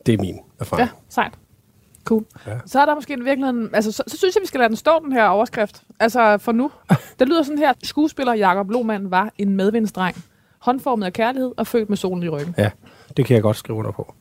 Det 0.06 0.14
er 0.14 0.18
min 0.18 0.40
erfaring. 0.60 0.88
Ja, 0.88 0.90
sejt. 1.10 1.34
Cool. 2.06 2.26
Ja. 2.48 2.52
Så 2.66 2.80
er 2.82 2.86
der 2.86 2.96
måske 2.96 3.14
en 3.14 3.26
virkeligheden... 3.26 3.70
Altså, 3.74 3.92
så, 3.92 4.04
så 4.08 4.18
synes 4.18 4.36
jeg, 4.36 4.42
vi 4.42 4.48
skal 4.48 4.60
lade 4.60 4.70
den 4.70 4.78
stå, 4.78 5.00
den 5.04 5.12
her 5.12 5.26
overskrift. 5.26 5.84
Altså, 6.00 6.38
for 6.38 6.52
nu. 6.52 6.72
Det 7.20 7.28
lyder 7.28 7.44
sådan 7.44 7.58
her. 7.58 7.74
Skuespiller 7.84 8.34
Jakob 8.34 8.70
Lohmann 8.70 9.12
var 9.12 9.32
en 9.38 9.50
medvindsdreng. 9.50 10.24
Håndformet 10.60 11.06
af 11.06 11.14
kærlighed 11.14 11.52
og 11.58 11.68
født 11.68 11.90
med 11.90 11.98
solen 11.98 12.24
i 12.24 12.30
ryggen. 12.30 12.56
Ja, 12.58 12.72
det 13.18 13.26
kan 13.26 13.34
jeg 13.34 13.44
godt 13.44 13.58
skrive 13.58 13.78
under 13.78 13.92
på. 13.92 14.14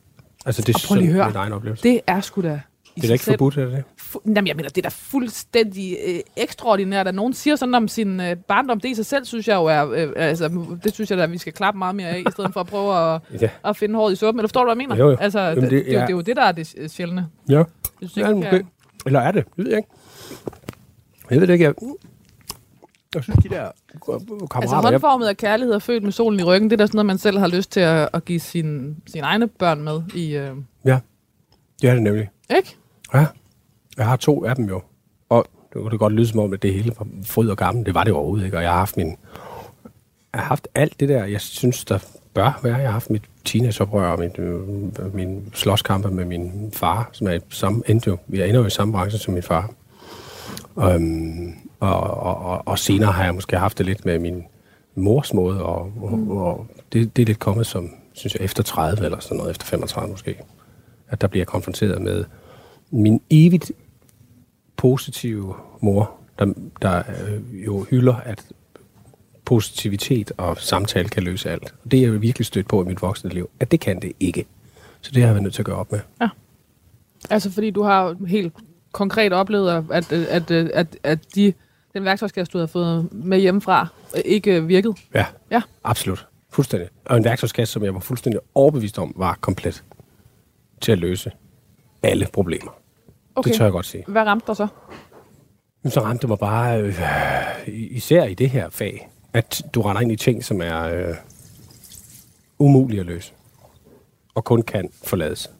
Altså, 0.45 0.61
det 0.61 0.75
er 0.75 0.79
sådan 0.79 1.07
min 1.07 1.17
egen 1.17 1.53
oplevelse. 1.53 1.83
Det 1.83 2.01
er 2.07 2.21
sgu 2.21 2.41
da... 2.41 2.61
Det 2.95 3.03
er 3.03 3.07
da 3.07 3.13
ikke 3.13 3.25
selv 3.25 3.33
forbudt, 3.33 3.57
er 3.57 3.65
det 3.65 3.83
Jamen, 4.25 4.47
jeg 4.47 4.55
mener, 4.55 4.69
det 4.69 4.77
er 4.77 4.89
da 4.89 4.93
fuldstændig 4.93 5.97
øh, 6.07 6.19
ekstraordinært, 6.37 7.07
at 7.07 7.15
nogen 7.15 7.33
siger 7.33 7.55
sådan 7.55 7.75
om 7.75 7.87
sin 7.87 8.19
øh, 8.19 8.35
barndom. 8.35 8.79
Det 8.79 8.89
i 8.89 8.93
sig 8.95 9.05
selv, 9.05 9.25
synes 9.25 9.47
jeg 9.47 9.55
jo 9.55 9.65
er... 9.65 9.89
Øh, 9.91 10.11
altså, 10.15 10.65
det 10.83 10.93
synes 10.93 11.09
jeg 11.09 11.17
da, 11.17 11.25
vi 11.25 11.37
skal 11.37 11.53
klappe 11.53 11.77
meget 11.77 11.95
mere 11.95 12.07
af, 12.07 12.19
i 12.19 12.31
stedet 12.31 12.53
for 12.53 12.59
at 12.59 12.67
prøve 12.67 13.13
at, 13.15 13.21
Ja. 13.41 13.49
at 13.65 13.77
finde 13.77 13.95
håret 13.95 14.13
i 14.13 14.15
suppen. 14.15 14.39
Eller 14.39 14.47
forstår 14.47 14.61
du, 14.61 14.65
hvad 14.73 14.81
jeg 14.83 14.87
mener? 14.89 14.95
Jo, 15.05 15.09
jo. 15.11 15.17
Altså, 15.19 15.39
Jamen, 15.39 15.63
det, 15.63 15.71
det- 15.71 15.85
det, 15.85 15.85
det, 15.85 15.93
er 15.93 15.93
jo- 15.93 15.99
ja. 15.99 16.05
det 16.05 16.11
er 16.11 16.15
jo 16.15 16.21
det, 16.21 16.35
der 16.35 16.43
er 16.43 16.51
det 16.51 16.73
øh, 16.77 16.89
sjældne. 16.89 17.27
Ja, 17.49 17.55
Jeg 17.57 17.65
synes 18.09 18.17
ja 18.17 18.27
jeg- 18.51 18.63
Eller 19.05 19.19
er 19.19 19.31
det? 19.31 19.45
Det 19.45 19.65
ved 19.65 19.67
jeg 19.71 19.77
ikke. 19.77 19.89
Jeg 21.29 21.39
ved 21.41 21.47
det 21.47 21.53
ikke. 21.53 21.65
Jeg, 21.65 21.73
jeg 23.15 23.23
synes, 23.23 23.39
de 23.43 23.49
der 23.49 23.71
kammerater... 24.51 24.55
Altså 24.61 24.75
håndformet 24.75 25.27
af 25.27 25.37
kærlighed 25.37 25.73
og 25.75 25.81
født 25.81 26.03
med 26.03 26.11
solen 26.11 26.39
i 26.39 26.43
ryggen, 26.43 26.69
det 26.69 26.75
er 26.75 26.77
da 26.77 26.85
sådan 26.87 26.97
noget, 26.97 27.05
man 27.05 27.17
selv 27.17 27.37
har 27.39 27.47
lyst 27.47 27.71
til 27.71 27.79
at, 27.79 28.09
at 28.13 28.25
give 28.25 28.39
sin, 28.39 28.97
sine 29.07 29.23
egne 29.23 29.47
børn 29.47 29.81
med 29.81 30.01
i... 30.15 30.35
Øh, 30.35 30.51
ja, 30.85 30.99
det 31.81 31.89
er 31.89 31.93
det 31.93 32.03
nemlig. 32.03 32.29
ikke? 32.57 32.75
Ja. 33.13 33.25
Jeg 33.97 34.05
har 34.05 34.15
to 34.15 34.45
af 34.45 34.55
dem 34.55 34.65
jo. 34.65 34.81
Og 35.29 35.45
det 35.73 35.81
kunne 35.81 35.91
det 35.91 35.99
godt 35.99 36.13
lyde 36.13 36.27
som 36.27 36.39
om, 36.39 36.53
at 36.53 36.61
det 36.61 36.73
hele 36.73 36.93
var 36.99 37.07
fryd 37.25 37.49
og 37.49 37.57
gammel. 37.57 37.85
Det 37.85 37.93
var 37.93 38.03
det 38.03 38.13
overhovedet 38.13 38.45
ikke. 38.45 38.57
Og 38.57 38.63
jeg 38.63 38.71
har 38.71 38.77
haft 38.77 38.97
min... 38.97 39.07
Jeg 40.33 40.41
har 40.41 40.47
haft 40.47 40.67
alt 40.75 40.99
det 40.99 41.09
der, 41.09 41.25
jeg 41.25 41.41
synes, 41.41 41.85
der 41.85 41.99
bør 42.33 42.59
være. 42.63 42.75
Jeg 42.75 42.85
har 42.85 42.91
haft 42.91 43.09
mit 43.09 43.23
teenageoprør 43.45 44.07
og 44.07 44.19
mit, 44.19 44.39
øh, 44.39 45.15
min 45.15 45.49
slåskampe 45.53 46.11
med 46.11 46.25
min 46.25 46.71
far, 46.73 47.09
som 47.11 47.27
er 47.27 47.39
samme, 47.49 47.83
endte 47.87 48.09
jo, 48.09 48.17
er 48.33 48.45
ender 48.45 48.59
jo 48.59 48.65
i 48.65 48.69
samme 48.69 48.93
branche 48.93 49.19
som 49.19 49.33
min 49.33 49.43
far. 49.43 49.69
Um, 50.75 51.55
og, 51.79 51.99
og, 52.01 52.37
og, 52.37 52.61
og 52.65 52.79
senere 52.79 53.11
har 53.11 53.23
jeg 53.23 53.35
måske 53.35 53.57
haft 53.57 53.77
det 53.77 53.85
lidt 53.85 54.05
med 54.05 54.19
min 54.19 54.43
mors 54.95 55.33
måde, 55.33 55.63
og, 55.63 55.91
og, 56.01 56.27
og 56.29 56.67
det, 56.93 57.15
det 57.15 57.21
er 57.21 57.25
lidt 57.25 57.39
kommet 57.39 57.67
som, 57.67 57.89
synes 58.13 58.35
jeg, 58.35 58.43
efter 58.43 58.63
30 58.63 59.05
eller 59.05 59.19
sådan 59.19 59.37
noget, 59.37 59.51
efter 59.51 59.65
35 59.65 60.11
måske, 60.11 60.35
at 61.09 61.21
der 61.21 61.27
bliver 61.27 61.45
konfronteret 61.45 62.01
med 62.01 62.25
min 62.91 63.21
evigt 63.29 63.71
positive 64.77 65.55
mor, 65.81 66.11
der, 66.39 66.53
der 66.81 66.97
øh, 67.27 67.65
jo 67.65 67.83
hylder, 67.89 68.15
at 68.15 68.45
positivitet 69.45 70.31
og 70.37 70.57
samtale 70.57 71.09
kan 71.09 71.23
løse 71.23 71.49
alt. 71.49 71.73
Og 71.85 71.91
det 71.91 71.99
er 72.03 72.11
jeg 72.11 72.21
virkelig 72.21 72.45
stødt 72.45 72.67
på 72.67 72.83
i 72.83 72.85
mit 72.85 73.01
voksne 73.01 73.29
liv, 73.29 73.49
at 73.59 73.71
det 73.71 73.79
kan 73.79 73.99
det 74.01 74.11
ikke. 74.19 74.45
Så 75.01 75.11
det 75.11 75.21
har 75.21 75.27
jeg 75.27 75.33
været 75.35 75.43
nødt 75.43 75.53
til 75.53 75.61
at 75.61 75.65
gøre 75.65 75.75
op 75.75 75.91
med. 75.91 75.99
Altså 77.29 77.51
fordi 77.51 77.71
du 77.71 77.83
har 77.83 78.15
helt 78.27 78.53
konkret 78.91 79.33
oplevet, 79.33 79.69
at, 79.91 80.11
at, 80.11 80.11
at, 80.11 80.51
at, 80.51 80.97
at 81.03 81.19
de, 81.35 81.53
den 81.93 82.03
værktøjskasse, 82.05 82.51
du 82.53 82.57
har 82.59 82.65
fået 82.65 83.07
med 83.13 83.39
hjemmefra, 83.39 83.87
ikke 84.25 84.63
virkede. 84.65 84.93
Ja, 85.13 85.25
Ja. 85.51 85.61
absolut. 85.83 86.27
Fuldstændig. 86.49 86.89
Og 87.05 87.17
en 87.17 87.23
værktøjskasse, 87.23 87.71
som 87.73 87.83
jeg 87.83 87.93
var 87.93 87.99
fuldstændig 87.99 88.39
overbevist 88.55 88.99
om, 88.99 89.13
var 89.15 89.37
komplet 89.41 89.83
til 90.81 90.91
at 90.91 90.97
løse 90.99 91.31
alle 92.03 92.27
problemer. 92.33 92.71
Okay. 93.35 93.49
Det 93.49 93.57
tør 93.57 93.65
jeg 93.65 93.71
godt 93.71 93.85
sige. 93.85 94.03
Hvad 94.07 94.21
ramte 94.23 94.47
dig 94.47 94.55
så? 94.55 94.67
Så 95.89 96.01
ramte 96.01 96.21
det 96.21 96.29
mig 96.29 96.39
bare, 96.39 96.81
øh, 96.81 96.99
især 97.67 98.23
i 98.23 98.33
det 98.33 98.49
her 98.49 98.69
fag, 98.69 99.09
at 99.33 99.61
du 99.73 99.81
render 99.81 100.01
ind 100.01 100.11
i 100.11 100.15
ting, 100.15 100.43
som 100.43 100.61
er 100.61 100.83
øh, 100.83 101.15
umulige 102.59 102.99
at 102.99 103.05
løse. 103.05 103.33
Og 104.35 104.43
kun 104.43 104.61
kan 104.61 104.89
forlades. 105.03 105.51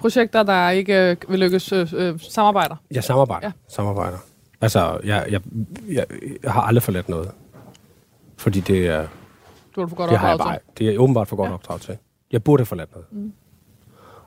Projekter, 0.00 0.42
der 0.42 0.70
ikke 0.70 1.10
øh, 1.10 1.16
vil 1.28 1.38
lykkes 1.38 1.72
øh, 1.72 1.92
øh, 1.96 2.20
samarbejder. 2.20 2.76
Jeg 2.90 3.04
samarbejder. 3.04 3.46
Ja. 3.46 3.52
Samarbejder. 3.68 4.18
Altså, 4.60 5.00
jeg, 5.04 5.26
jeg, 5.30 5.40
jeg, 5.88 6.06
jeg 6.42 6.52
har 6.52 6.60
aldrig 6.62 6.82
forladt 6.82 7.08
noget. 7.08 7.30
Fordi 8.36 8.60
det 8.60 8.86
er, 8.86 9.06
Du 9.74 9.80
har 9.80 9.88
for 9.88 9.96
godt 9.96 10.10
det 10.10 10.18
har 10.18 10.28
jeg 10.28 10.38
bare, 10.38 10.58
til. 10.76 10.86
det 10.86 10.94
er 10.94 10.98
åbenbart 10.98 11.28
for 11.28 11.36
godt 11.36 11.48
Ja. 11.48 11.54
opdraget 11.54 11.82
til. 11.82 11.96
Jeg 12.32 12.44
burde 12.44 12.60
have 12.60 12.66
forladt 12.66 12.90
noget. 12.92 13.06
Mm. 13.12 13.32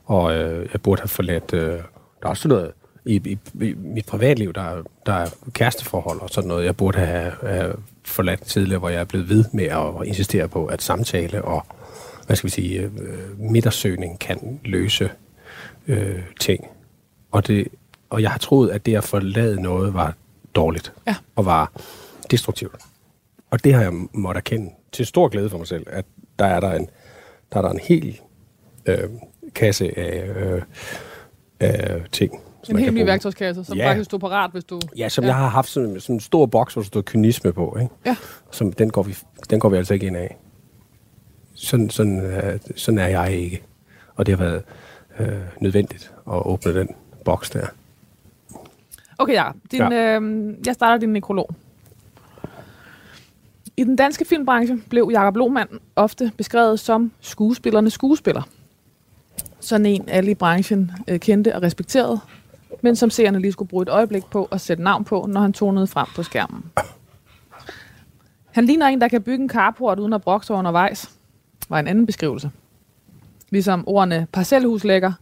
Og 0.04 0.34
øh, 0.34 0.68
jeg 0.72 0.82
burde 0.82 1.00
have 1.00 1.08
forladt... 1.08 1.52
Øh, 1.54 1.80
der 2.22 2.26
er 2.26 2.30
også 2.30 2.48
noget 2.48 2.72
i, 3.04 3.14
i, 3.24 3.38
i 3.64 3.74
mit 3.74 4.06
privatliv, 4.06 4.52
der, 4.52 4.62
er- 4.62 4.82
der 5.06 5.12
er 5.12 5.28
kæresteforhold 5.52 6.20
og 6.20 6.30
sådan 6.30 6.48
noget. 6.48 6.64
Jeg 6.64 6.76
burde 6.76 6.98
have, 6.98 7.32
have 7.42 7.74
forladt 8.04 8.42
tidligere, 8.44 8.78
hvor 8.78 8.88
jeg 8.88 9.00
er 9.00 9.04
blevet 9.04 9.28
ved 9.28 9.44
med 9.52 9.64
at 9.64 10.06
insistere 10.06 10.48
på, 10.48 10.66
at 10.66 10.82
samtale 10.82 11.42
og 11.44 11.66
hvad 12.26 12.36
skal 12.36 12.46
vi 12.46 12.50
sige, 12.50 12.80
øh, 12.80 13.40
midtersøgning 13.40 14.18
kan 14.18 14.60
løse 14.64 15.10
øh, 15.88 16.22
ting. 16.40 16.66
Og, 17.30 17.46
det, 17.46 17.68
og 18.10 18.22
jeg 18.22 18.30
har 18.30 18.38
troet, 18.38 18.70
at 18.70 18.86
det 18.86 18.96
at 18.96 19.04
forlade 19.04 19.62
noget 19.62 19.94
var 19.94 20.14
dårligt 20.54 20.92
Ja. 21.06 21.14
og 21.36 21.46
var 21.46 21.72
destruktivt. 22.30 22.72
Og 23.50 23.64
det 23.64 23.74
har 23.74 23.82
jeg 23.82 23.92
måttet 24.12 24.38
erkende 24.40 24.70
til 24.92 25.06
stor 25.06 25.28
glæde 25.28 25.50
for 25.50 25.58
mig 25.58 25.66
selv, 25.66 25.86
at 25.90 26.04
der 26.38 26.44
er 26.46 26.60
der 26.60 26.72
en, 26.72 26.88
der 27.52 27.58
er 27.58 27.62
der 27.62 27.70
en 27.70 27.80
hel 27.82 28.20
øh, 28.86 29.08
kasse 29.54 29.98
af, 29.98 30.28
øh, 30.36 30.62
af 31.62 32.00
ting. 32.12 32.40
En 32.70 32.78
helt 32.78 32.94
ny 32.94 33.04
værktøjskasse, 33.04 33.64
som 33.64 33.76
Ja. 33.76 33.88
faktisk 33.90 34.04
stod 34.04 34.18
parat, 34.18 34.50
hvis 34.50 34.64
du... 34.64 34.80
Ja, 34.96 35.08
som 35.08 35.24
ja. 35.24 35.28
jeg 35.28 35.36
har 35.36 35.48
haft 35.48 35.68
sådan, 35.68 36.00
sådan 36.00 36.16
en 36.16 36.20
stor 36.20 36.46
boks, 36.46 36.74
hvor 36.74 36.82
der 36.82 36.86
stod 36.86 37.02
kynisme 37.02 37.52
på. 37.52 37.76
Ikke? 37.80 37.94
Ja. 38.06 38.16
Som, 38.50 38.72
den, 38.72 38.90
går 38.90 39.02
vi, 39.02 39.16
den 39.50 39.60
går 39.60 39.68
vi 39.68 39.76
altså 39.76 39.94
ikke 39.94 40.06
ind 40.06 40.16
af. 40.16 40.36
Sådan, 41.54 41.90
sådan, 41.90 42.20
øh, 42.20 42.58
sådan 42.76 42.98
er 42.98 43.06
jeg 43.08 43.32
ikke. 43.32 43.62
Og 44.16 44.26
det 44.26 44.38
har 44.38 44.44
været 44.44 44.62
øh, 45.18 45.28
nødvendigt 45.60 46.12
at 46.26 46.46
åbne 46.46 46.74
den 46.74 46.88
boks 47.24 47.50
der. 47.50 47.66
Okay, 49.18 49.32
ja. 49.32 49.44
Din, 49.70 49.80
ja. 49.80 50.20
Øh, 50.20 50.54
jeg 50.66 50.74
starter 50.74 50.98
din 50.98 51.08
nekrolog. 51.08 51.50
I 53.76 53.84
den 53.84 53.96
danske 53.96 54.24
filmbranche 54.24 54.82
blev 54.90 55.08
Jakob 55.12 55.36
Lohmann 55.36 55.78
ofte 55.96 56.32
beskrevet 56.36 56.80
som 56.80 57.12
skuespillernes 57.20 57.92
skuespiller. 57.92 58.42
Sådan 59.62 59.86
en 59.86 60.08
alle 60.08 60.30
i 60.30 60.34
branchen 60.34 60.92
øh, 61.08 61.18
kendte 61.20 61.54
og 61.54 61.62
respekterede, 61.62 62.20
men 62.82 62.96
som 62.96 63.10
seerne 63.10 63.40
lige 63.40 63.52
skulle 63.52 63.68
bruge 63.68 63.82
et 63.82 63.88
øjeblik 63.88 64.24
på 64.24 64.48
at 64.52 64.60
sætte 64.60 64.82
navn 64.82 65.04
på, 65.04 65.26
når 65.28 65.40
han 65.40 65.52
tonede 65.52 65.86
frem 65.86 66.06
på 66.14 66.22
skærmen. 66.22 66.64
Han 68.52 68.64
ligner 68.64 68.86
en, 68.86 69.00
der 69.00 69.08
kan 69.08 69.22
bygge 69.22 69.42
en 69.42 69.50
carport 69.50 69.98
uden 69.98 70.12
at 70.12 70.22
brokse 70.22 70.52
undervejs, 70.52 71.10
var 71.68 71.78
en 71.78 71.86
anden 71.86 72.06
beskrivelse. 72.06 72.50
Ligesom 73.50 73.84
ordene 73.88 74.26
parcelhuslægger, 74.32 75.12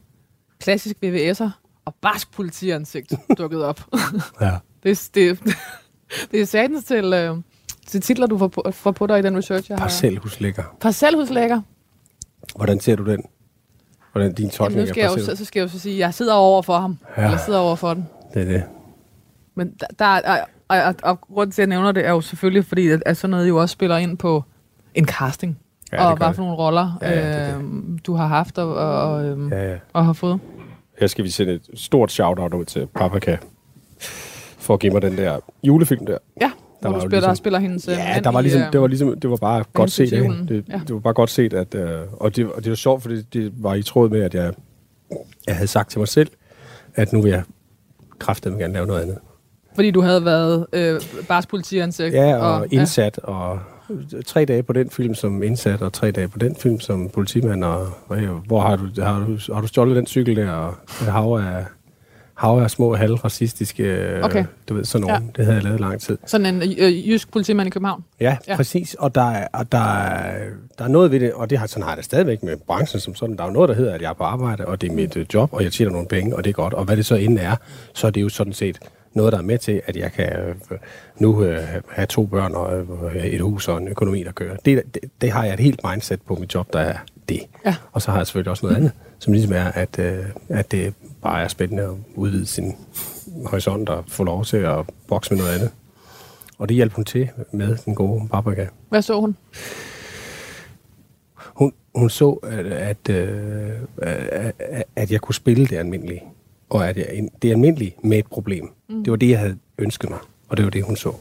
klassisk 0.61 0.97
VVS'er 1.05 1.51
og 1.85 1.95
barsk 1.95 2.33
politiansigt 2.33 3.13
dukkede 3.39 3.67
op. 3.67 3.81
Ja. 4.41 4.57
Det, 4.83 5.11
det, 5.15 5.41
det 6.31 6.41
er 6.41 6.45
satans 6.47 6.85
til, 6.85 7.13
øh, 7.13 7.37
til 7.87 8.01
titler, 8.01 8.27
du 8.27 8.39
får 8.39 8.49
på, 8.49 8.65
får 8.73 8.91
på 8.91 9.07
dig 9.07 9.19
i 9.19 9.23
den 9.23 9.37
research, 9.37 9.71
jeg 9.71 9.79
har. 9.79 9.85
Parcelhuslægger. 9.85 10.63
Parcelhuslægger. 10.81 11.61
Hvordan 12.57 12.81
ser 12.81 12.97
du 12.97 13.05
den? 13.07 13.25
Hvordan 14.13 14.33
din 14.33 14.37
Jamen, 14.45 14.51
tolkning 14.51 14.77
nu 14.79 14.83
af 14.83 14.89
skal 14.89 15.01
jeg 15.01 15.09
jo, 15.11 15.15
parcel- 15.15 15.25
så, 15.27 15.37
så 15.37 15.45
skal 15.45 15.61
jeg 15.61 15.65
jo 15.65 15.73
så 15.73 15.79
sige, 15.79 15.95
at 15.95 15.99
jeg 15.99 16.15
sidder 16.15 16.35
over 16.35 16.63
for 16.63 16.79
ham. 16.79 16.99
Ja. 17.17 17.25
Eller 17.25 17.39
sidder 17.39 17.59
over 17.59 17.77
for 17.77 17.95
den. 17.95 18.09
Det 18.35 18.43
er 18.43 18.47
det. 18.47 18.63
Men 19.55 19.75
der, 19.81 19.87
der 19.99 20.05
er, 20.05 20.45
og, 20.69 20.77
og, 20.83 20.95
og 21.03 21.21
grunden 21.21 21.53
til, 21.53 21.63
at 21.63 21.69
jeg 21.69 21.77
nævner 21.77 21.93
det, 21.93 22.07
er 22.07 22.11
jo 22.11 22.21
selvfølgelig, 22.21 22.65
fordi 22.65 22.89
at, 22.89 23.03
at 23.07 23.17
sådan 23.17 23.31
noget 23.31 23.49
jo 23.49 23.57
også 23.57 23.73
spiller 23.73 23.97
ind 23.97 24.19
på 24.19 24.45
en 24.95 25.07
casting. 25.07 25.59
Ja, 25.93 26.07
og 26.07 26.17
hvad 26.17 26.35
for 26.35 26.43
nogle 26.43 26.57
roller, 26.57 26.99
Ja, 27.03 27.11
ja, 27.11 27.17
det 27.17 27.51
er 27.51 27.59
øh, 27.59 27.65
du 28.07 28.15
har 28.15 28.27
haft 28.27 28.59
og, 28.59 28.75
og, 28.75 29.03
og, 29.13 29.25
øh, 29.25 29.51
Ja, 29.53 29.71
ja. 29.71 29.77
og 29.93 30.05
har 30.05 30.13
fået. 30.13 30.41
Her 31.01 31.07
skal 31.07 31.25
vi 31.25 31.31
sende 31.31 31.53
et 31.53 31.63
stort 31.75 32.13
shout-out 32.13 32.55
ud 32.55 32.65
til 32.65 32.87
Paprika. 32.87 33.37
For 34.59 34.75
at 34.75 34.81
give 34.81 34.93
mig 34.93 35.03
den 35.03 35.17
der 35.17 35.39
julefilm 35.63 36.07
der. 36.07 36.19
Ja, 36.41 36.51
hvor 36.81 36.91
var 36.91 36.99
du 36.99 37.01
spiller, 37.01 37.19
ligesom- 37.21 37.37
spiller 37.37 37.59
hendes 37.59 37.89
øh, 37.89 37.93
Ja, 37.95 38.13
mand 38.15 38.25
der 38.25 38.31
var 38.31 38.41
ligesom, 38.41 38.61
øh, 38.63 38.73
det 38.73 38.81
var 38.81 38.87
ligesom, 38.87 39.21
det 39.21 39.31
var 39.31 39.37
bare 39.37 39.65
godt 39.73 39.91
set 39.91 40.13
af 40.13 40.19
julen. 40.19 40.33
hende. 40.37 40.55
Det, 40.55 40.65
Ja. 40.69 40.73
ja. 40.75 40.81
det 40.87 40.95
var 40.95 41.01
bare 41.01 41.15
godt 41.15 41.31
set, 41.31 41.53
at, 41.55 41.75
øh, 41.75 41.91
og, 42.13 42.37
det, 42.37 42.47
og 42.47 42.65
det 42.65 42.71
var 42.71 42.77
sjovt, 42.77 43.03
fordi 43.03 43.23
det 43.23 43.53
var 43.59 43.75
i 43.75 43.83
tråd 43.83 44.09
med, 44.11 44.21
at 44.23 44.35
jeg, 44.35 44.53
jeg 45.47 45.55
havde 45.57 45.67
sagt 45.69 45.91
til 45.91 45.99
mig 45.99 46.09
selv, 46.09 46.29
at 46.95 47.13
nu 47.13 47.23
vil 47.23 47.31
jeg 47.31 47.43
kraftedeme 48.19 48.61
gerne 48.61 48.73
lave 48.75 48.87
noget 48.87 49.01
andet. 49.03 49.19
Fordi 49.75 49.91
du 49.91 50.01
havde 50.01 50.25
været 50.25 50.67
øh, 50.73 51.01
bars 51.29 51.47
politiansigt. 51.47 52.15
Ja, 52.15 52.37
og, 52.37 52.55
og 52.55 52.67
indsat, 52.71 53.19
og 53.19 53.59
tre 54.27 54.45
dage 54.45 54.63
på 54.63 54.73
den 54.73 54.91
film 54.91 55.15
som 55.15 55.43
indsat, 55.43 55.83
og 55.83 55.93
tre 55.93 56.11
dage 56.11 56.29
på 56.29 56.39
den 56.39 56.57
film 56.57 56.81
som 56.81 57.09
politimand, 57.09 57.65
og, 57.65 57.87
og 58.09 58.21
ja, 58.23 58.27
hvor 58.29 58.61
har 58.61 58.77
du, 58.77 59.03
har, 59.03 59.25
du, 59.27 59.55
har 59.55 59.61
du 59.61 59.67
stjålet 59.67 59.97
den 59.97 60.07
cykel 60.07 60.37
der, 60.37 60.51
og 60.51 60.75
hav 61.13 61.33
af, 61.33 61.65
hav 62.41 62.59
af 62.59 62.71
små 62.71 62.95
halvracistiske, 62.97 63.83
øh, 63.83 64.25
Okay. 64.25 64.45
du 64.69 64.75
ved, 64.75 64.85
sådan 64.85 65.07
nogle. 65.07 65.15
Ja. 65.15 65.21
Det 65.37 65.45
havde 65.45 65.55
jeg 65.57 65.65
lavet 65.65 65.81
lang 65.81 66.01
tid. 66.01 66.19
Sådan 66.27 66.47
en 66.47 66.63
øh, 66.79 67.09
jysk 67.09 67.33
politimand 67.33 67.67
i 67.67 67.71
København. 67.71 68.05
Ja, 68.21 68.37
Ja. 68.49 68.57
præcis. 68.57 68.95
Og, 68.95 69.15
der, 69.15 69.31
er- 69.31 69.47
og 69.53 69.73
der, 69.73 69.95
er, 69.95 70.45
der 70.79 70.85
er 70.85 70.89
noget 70.89 71.11
ved 71.11 71.21
det, 71.21 71.33
og 71.33 71.51
det 71.51 71.59
har, 71.59 71.67
sådan 71.67 71.83
har 71.83 71.91
jeg 71.91 71.97
det 71.97 72.05
stadigvæk 72.05 72.43
med 72.43 72.57
branchen 72.67 73.01
som 73.01 73.15
sådan. 73.15 73.37
Der 73.37 73.43
er 73.43 73.47
jo 73.47 73.53
noget, 73.53 73.69
der 73.69 73.75
hedder, 73.75 73.95
at 73.95 74.03
jeg 74.03 74.09
er 74.09 74.13
på 74.15 74.25
arbejde, 74.25 74.67
og 74.67 74.81
det 74.81 74.91
er 74.91 74.95
mit 74.95 75.17
øh, 75.17 75.27
job, 75.35 75.53
og 75.53 75.63
jeg 75.65 75.73
tjener 75.73 75.93
nogle 75.93 76.07
penge, 76.09 76.37
og 76.37 76.45
det 76.45 76.51
er 76.51 76.55
godt. 76.55 76.75
Og 76.75 76.85
hvad 76.85 76.97
det 76.97 77.07
så 77.07 77.15
end 77.15 77.39
er, 77.39 77.57
så 77.95 78.07
er 78.07 78.11
det 78.11 78.23
jo 78.23 78.29
sådan 78.29 78.53
set 78.53 78.79
noget, 79.15 79.33
der 79.33 79.39
er 79.39 79.43
med 79.43 79.59
til, 79.59 79.83
at 79.87 79.97
jeg 79.97 80.13
kan 80.13 80.33
øh, 80.33 80.55
nu 81.19 81.45
øh, 81.45 81.59
have 81.89 82.07
to 82.07 82.27
børn 82.27 82.55
og 82.55 82.81
øh, 83.15 83.25
et 83.25 83.41
hus 83.41 83.69
og 83.69 83.79
en 83.79 83.89
økonomi, 83.89 84.23
der 84.23 84.33
kører. 84.33 84.57
Det, 84.57 84.83
det, 84.95 85.03
det 85.21 85.31
har 85.31 85.45
jeg 85.45 85.55
et 85.55 85.61
helt 85.61 85.81
mindset 85.91 86.23
på 86.23 86.35
mit 86.35 86.55
job, 86.55 86.73
der 86.73 86.81
er 86.81 86.97
det. 87.29 87.41
Ja. 87.67 87.75
Og 87.93 88.03
så 88.03 88.11
har 88.11 88.19
jeg 88.19 88.27
selvfølgelig 88.27 88.51
også 88.51 88.67
noget 88.67 88.77
andet, 88.77 88.93
som 89.21 89.33
ligesom 89.33 89.53
er, 89.53 89.65
at, 89.65 89.99
øh, 89.99 90.25
at 90.49 90.73
det 90.73 90.95
bare 91.23 91.43
er 91.43 91.49
spændende 91.49 91.83
at 91.83 91.91
udvide 92.15 92.47
sin 92.47 92.77
horisont 93.47 93.89
og 93.89 94.05
få 94.09 94.25
lov 94.25 94.45
til 94.45 94.57
at 94.57 94.85
bokse 95.09 95.35
med 95.35 95.43
noget 95.43 95.55
andet. 95.55 95.71
Og 96.59 96.69
det 96.69 96.75
hjalp 96.75 96.93
hun 96.93 97.05
til 97.05 97.29
med 97.53 97.77
den 97.85 97.95
gode 97.95 98.29
paprika. 98.29 98.67
Hvad 98.89 99.03
så 99.03 99.21
hun? 99.21 99.37
Hun, 101.37 101.73
hun 101.95 102.11
så, 102.11 102.31
at, 102.33 102.67
at, 102.67 103.09
øh, 103.09 103.73
at, 103.99 104.85
at 104.97 105.11
jeg 105.13 105.21
kunne 105.21 105.35
spille 105.35 105.67
det 105.67 105.77
almindelige. 105.77 106.23
Og 106.71 106.89
at 106.89 106.97
jeg, 106.97 107.29
det 107.43 107.51
almindelige 107.51 107.97
med 108.03 108.19
et 108.19 108.27
problem. 108.27 108.71
Mm. 108.89 109.05
Det 109.05 109.11
var 109.11 109.17
det, 109.17 109.31
jeg 109.31 109.39
havde 109.39 109.59
ønsket 109.79 110.11
mig. 110.11 110.19
Og 110.49 110.57
det 110.57 110.65
var 110.65 110.71
det, 110.71 110.85
hun 110.85 110.97
så. 110.97 111.13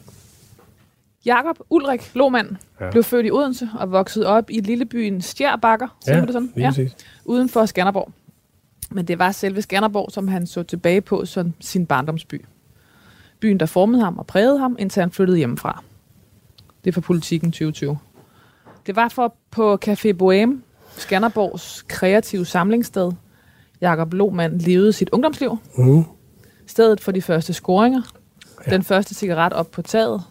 Jakob 1.26 1.60
Ulrik 1.70 2.16
Lohmann 2.16 2.58
ja. 2.80 2.86
Ja. 2.86 2.92
blev 2.92 3.04
født 3.04 3.26
i 3.26 3.32
Odense 3.32 3.70
og 3.80 3.92
voksede 3.92 4.26
op 4.26 4.50
i 4.50 4.60
lillebyen 4.60 5.22
Stjerbakker, 5.22 5.88
man 6.08 6.24
det 6.26 6.34
sådan? 6.34 6.52
præcis. 6.66 6.96
uden 7.26 7.50
for 7.50 7.66
Skanderborg. 7.66 8.12
Men 8.92 9.06
det 9.06 9.20
var 9.20 9.32
selve 9.32 9.62
Skanderborg, 9.62 10.12
som 10.12 10.28
han 10.28 10.48
så 10.48 10.64
tilbage 10.64 11.02
på 11.02 11.26
som 11.26 11.54
sin 11.60 11.86
barndomsby. 11.86 12.46
Byen, 13.40 13.60
der 13.60 13.66
formede 13.66 14.04
ham 14.04 14.18
og 14.18 14.28
prægede 14.28 14.60
ham, 14.60 14.76
indtil 14.80 15.00
han 15.00 15.12
flyttede 15.12 15.38
hjemmefra. 15.38 15.84
Det 16.84 16.90
er 16.90 16.94
for 16.94 17.02
politikken 17.02 17.52
2020. 17.52 17.98
Det 18.86 18.96
var 18.96 19.10
for 19.10 19.36
på 19.52 19.78
Café 19.86 20.14
Bohème, 20.24 20.58
Skanderborgs 20.98 21.86
kreative 21.88 22.46
samlingssted. 22.46 23.12
Jakob 23.82 24.14
Lohmann 24.14 24.58
levede 24.58 24.94
sit 24.94 25.10
ungdomsliv. 25.10 25.58
Mm. 25.78 26.04
Stedet 26.68 27.02
for 27.02 27.12
de 27.12 27.22
første 27.22 27.54
scoringer. 27.54 28.02
Ja. 28.68 28.72
Den 28.72 28.84
første 28.84 29.16
cigaret 29.16 29.54
op 29.54 29.72
på 29.72 29.82
taget. 29.82 30.22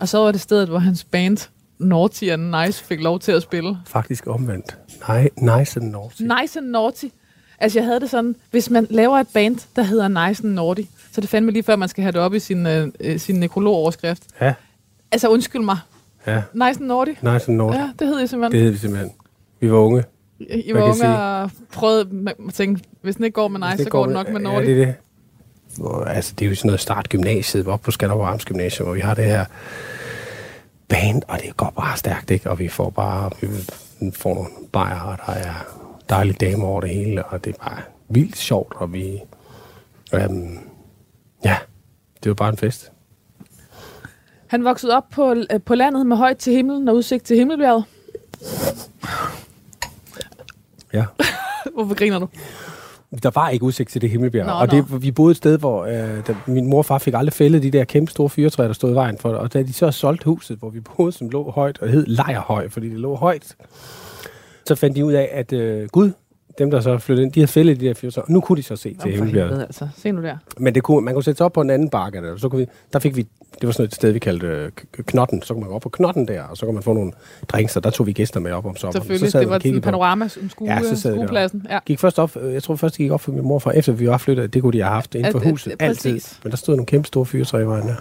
Og 0.00 0.08
så 0.08 0.18
var 0.18 0.32
det 0.32 0.40
stedet, 0.40 0.68
hvor 0.68 0.78
hans 0.78 1.04
band 1.04 1.48
Naughty 1.78 2.24
and 2.24 2.56
Nice 2.64 2.84
fik 2.84 3.00
lov 3.00 3.18
til 3.20 3.32
at 3.32 3.42
spille. 3.42 3.76
Faktisk 3.86 4.26
omvendt. 4.26 4.78
Nej, 5.08 5.28
nice 5.36 5.80
and 5.80 5.90
naughty. 5.90 6.22
Nice 6.22 6.58
and 6.58 6.66
Naughty. 6.66 7.04
Altså, 7.58 7.78
jeg 7.78 7.86
havde 7.86 8.00
det 8.00 8.10
sådan, 8.10 8.36
hvis 8.50 8.70
man 8.70 8.86
laver 8.90 9.16
et 9.18 9.28
band, 9.34 9.56
der 9.76 9.82
hedder 9.82 10.08
Nice 10.28 10.44
and 10.44 10.52
Naughty, 10.54 10.82
så 10.82 11.12
er 11.16 11.20
det 11.20 11.30
fandme 11.30 11.50
lige 11.52 11.62
før, 11.62 11.76
man 11.76 11.88
skal 11.88 12.02
have 12.02 12.12
det 12.12 12.20
op 12.20 12.34
i 12.34 12.38
sin, 12.38 12.66
øh, 12.66 12.88
øh, 13.00 13.18
sin 13.20 13.34
nekrologoverskrift. 13.40 14.22
Ja, 14.40 14.54
Altså, 15.12 15.28
undskyld 15.28 15.62
mig. 15.62 15.78
ja. 16.26 16.42
Nice 16.54 16.80
and 16.80 16.86
Naughty. 16.86 17.10
Nice 17.10 17.48
and 17.48 17.56
naughty. 17.56 17.78
Ja, 17.78 17.90
det 17.98 18.06
hed 18.06 18.14
jeg 18.14 18.20
Det 18.22 18.30
simpelthen. 18.30 18.62
hed 18.62 18.70
vi 18.70 18.78
simpelthen. 18.78 19.12
Vi 19.60 19.70
var 19.72 19.78
unge. 19.78 20.04
I 20.40 20.74
var 20.74 20.82
unge 20.82 21.08
og 21.18 21.50
prøvede 21.72 22.08
at 22.48 22.54
tænke, 22.54 22.82
hvis 23.02 23.16
den 23.16 23.24
ikke 23.24 23.34
går 23.34 23.48
med 23.48 23.70
Nice, 23.70 23.84
så 23.84 23.90
går 23.90 24.04
den 24.04 24.12
nok 24.14 24.32
med 24.32 24.40
Naughty. 24.40 24.68
Ja, 24.68 24.74
det 24.74 24.82
er 24.82 24.86
det. 24.86 24.94
Hvor, 25.76 26.04
altså, 26.04 26.34
det 26.38 26.44
er 26.44 26.48
jo 26.48 26.54
sådan 26.54 26.68
noget 26.68 26.80
start 26.80 27.08
gymnasiet, 27.08 27.66
oppe 27.66 27.84
på 27.84 27.90
Skanderborg 27.90 28.28
Arms 28.28 28.44
Gymnasium, 28.44 28.86
hvor 28.86 28.94
vi 28.94 29.00
har 29.00 29.14
det 29.14 29.24
her 29.24 29.44
band, 30.88 31.22
og 31.28 31.38
det 31.38 31.56
går 31.56 31.72
bare 31.76 31.96
stærkt, 31.96 32.30
ikke? 32.30 32.50
Og 32.50 32.58
vi 32.58 32.68
får 32.68 32.90
bare, 32.90 33.30
vi 34.00 34.10
får 34.14 34.34
nogle 34.34 34.50
bajer, 34.72 35.00
og 35.00 35.18
der 35.26 35.32
er 35.32 35.54
dejlige 36.08 36.36
damer 36.40 36.66
over 36.66 36.80
det 36.80 36.90
hele, 36.90 37.24
og 37.24 37.44
det 37.44 37.54
er 37.54 37.58
bare 37.68 37.82
vildt 38.08 38.36
sjovt, 38.36 38.72
og 38.76 38.92
vi, 38.92 39.20
øhm, 40.12 40.58
ja, 41.44 41.56
det 42.22 42.28
var 42.28 42.34
bare 42.34 42.48
en 42.48 42.56
fest. 42.56 42.92
Han 44.46 44.64
voksede 44.64 44.96
op 44.96 45.08
på, 45.12 45.34
øh, 45.52 45.60
på 45.64 45.74
landet 45.74 46.06
med 46.06 46.16
højt 46.16 46.36
til 46.36 46.52
himlen 46.52 46.88
og 46.88 46.96
udsigt 46.96 47.24
til 47.24 47.36
himmelbjerget. 47.36 47.84
Ja. 50.92 51.04
Hvorfor 51.74 51.94
griner 51.94 52.18
du? 52.18 52.28
Der 53.22 53.30
var 53.34 53.48
ikke 53.48 53.64
udsigt 53.64 53.90
til 53.90 54.00
det 54.00 54.10
himmelbjerg. 54.10 54.46
Nå, 54.46 54.52
og 54.52 54.70
det, 54.70 55.02
vi 55.02 55.10
boede 55.10 55.30
et 55.30 55.36
sted, 55.36 55.58
hvor 55.58 55.84
øh, 55.84 56.26
da, 56.26 56.36
min 56.46 56.66
mor 56.66 56.78
og 56.78 56.84
far 56.84 56.98
fik 56.98 57.14
aldrig 57.14 57.32
fældet 57.32 57.62
de 57.62 57.70
der 57.70 57.84
kæmpe 57.84 58.10
store 58.10 58.28
fyretræer, 58.28 58.66
der 58.68 58.74
stod 58.74 58.90
i 58.90 58.94
vejen 58.94 59.18
for 59.18 59.28
Og 59.28 59.52
da 59.52 59.62
de 59.62 59.72
så 59.72 59.90
solgte 59.90 60.24
huset, 60.24 60.58
hvor 60.58 60.70
vi 60.70 60.80
boede, 60.80 61.12
som 61.12 61.28
lå 61.28 61.50
højt, 61.50 61.78
og 61.78 61.88
hed 61.88 62.06
Lejerhøj, 62.06 62.68
fordi 62.68 62.88
det 62.88 62.98
lå 62.98 63.14
højt, 63.14 63.56
så 64.66 64.74
fandt 64.74 64.96
de 64.96 65.04
ud 65.04 65.12
af, 65.12 65.28
at 65.32 65.52
øh, 65.52 65.88
Gud, 65.88 66.12
dem 66.58 66.70
der 66.70 66.80
så 66.80 66.98
flyttede 66.98 67.24
ind, 67.24 67.32
de 67.32 67.40
havde 67.40 67.48
fældet 67.52 67.80
de 67.80 67.86
der. 67.94 68.20
Og 68.20 68.24
nu 68.32 68.40
kunne 68.40 68.56
de 68.56 68.62
så 68.62 68.76
se 68.76 68.88
til 68.88 68.96
Nå, 68.96 69.02
for 69.02 69.08
himmelbjerget. 69.08 69.60
altså. 69.62 69.88
Se 69.96 70.12
nu 70.12 70.22
der. 70.22 70.36
Men 70.58 70.74
det 70.74 70.82
kunne, 70.82 71.04
man 71.04 71.14
kunne 71.14 71.24
sætte 71.24 71.36
sig 71.36 71.44
op 71.46 71.52
på 71.52 71.60
en 71.60 71.70
anden 71.70 71.90
bakke, 71.90 72.22
der, 72.22 72.36
så 72.36 72.48
kunne 72.48 72.58
vi, 72.58 72.66
der 72.92 72.98
fik 72.98 73.16
vi, 73.16 73.22
det 73.60 73.66
var 73.66 73.70
sådan 73.72 73.84
et 73.84 73.94
sted, 73.94 74.12
vi 74.12 74.18
kaldte 74.18 74.46
øh, 74.46 74.70
Knotten, 75.06 75.42
så 75.42 75.54
kunne 75.54 75.60
man 75.60 75.68
gå 75.68 75.74
op 75.74 75.82
på 75.82 75.88
Knotten 75.88 76.28
der, 76.28 76.42
og 76.42 76.56
så 76.56 76.66
kunne 76.66 76.74
man 76.74 76.82
få 76.82 76.92
nogle 76.92 77.12
drinks, 77.48 77.76
og 77.76 77.84
der 77.84 77.90
tog 77.90 78.06
vi 78.06 78.12
gæster 78.12 78.40
med 78.40 78.52
op 78.52 78.66
om 78.66 78.76
sommeren. 78.76 78.92
Selvfølgelig, 78.92 79.32
så 79.32 79.40
det 79.40 79.50
var 79.50 79.58
sådan 79.58 79.80
panorama 79.80 80.28
som 80.28 80.50
skue, 80.50 80.68
Ja, 80.68 80.82
så 80.82 81.00
sad 81.00 81.14
skuepladsen. 81.14 81.66
Ja. 81.70 81.78
gik 81.86 81.98
først 82.00 82.18
op, 82.18 82.36
øh, 82.40 82.54
jeg 82.54 82.62
tror 82.62 82.76
først, 82.76 82.94
det 82.94 82.98
gik 82.98 83.10
op 83.10 83.20
for 83.20 83.32
min 83.32 83.42
mor, 83.42 83.58
for 83.58 83.70
efter 83.70 83.92
vi 83.92 84.08
var 84.08 84.18
flyttet, 84.18 84.54
det 84.54 84.62
kunne 84.62 84.72
de 84.72 84.82
have 84.82 84.92
haft 84.94 85.14
inden 85.14 85.32
for 85.32 85.38
huset, 85.38 85.74
altid. 85.78 86.20
Men 86.42 86.50
der 86.50 86.56
stod 86.56 86.74
nogle 86.76 86.86
kæmpe 86.86 87.06
store 87.06 87.26
fyretræer 87.26 87.62
i 87.62 87.66
vejen 87.66 87.88
der. 87.88 87.94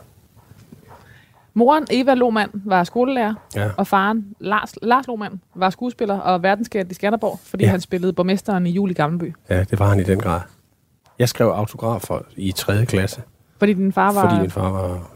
Moren, 1.57 1.87
Eva 1.91 2.13
Lohmann, 2.13 2.49
var 2.53 2.83
skolelærer, 2.83 3.33
Ja. 3.55 3.69
og 3.77 3.87
faren, 3.87 4.35
Lars, 4.39 4.73
Lars 4.81 5.07
Lohmann, 5.07 5.41
var 5.55 5.69
skuespiller 5.69 6.17
og 6.19 6.43
verdenskendt 6.43 6.91
i 6.91 6.95
Skanderborg, 6.95 7.39
fordi 7.43 7.63
Ja. 7.63 7.69
han 7.69 7.81
spillede 7.81 8.13
borgmesteren 8.13 8.67
i 8.67 8.69
Jul 8.71 8.91
i 8.91 8.93
Gammelby. 8.93 9.33
Ja, 9.49 9.63
det 9.63 9.79
var 9.79 9.87
han 9.89 9.99
i 9.99 10.03
den 10.03 10.19
grad. 10.19 10.41
Jeg 11.19 11.29
skrev 11.29 11.47
autografer 11.47 12.19
i 12.35 12.51
3. 12.51 12.85
klasse, 12.85 13.21
Fordi 13.59 13.73
din 13.73 13.93
far 13.93 14.13
var... 14.13 14.29
fordi 14.29 14.41
min 14.41 14.51
far 14.51 14.71
var 14.71 15.11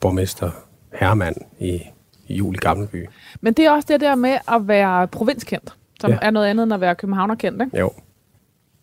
borgmester 0.00 0.50
Hermann 0.92 1.34
i, 1.60 1.80
jul 2.28 2.54
i 2.54 2.58
Gammelby. 2.58 3.06
Men 3.40 3.52
det 3.54 3.66
er 3.66 3.70
også 3.70 3.86
det 3.92 4.00
der 4.00 4.14
med 4.14 4.38
at 4.48 4.68
være 4.68 5.08
provinskendt, 5.08 5.76
som 6.00 6.10
ja. 6.10 6.18
er 6.22 6.30
noget 6.30 6.46
andet 6.46 6.62
end 6.64 6.74
at 6.74 6.80
være 6.80 6.94
københavnerkendt, 6.94 7.62
ikke? 7.62 7.78
Jo. 7.78 7.90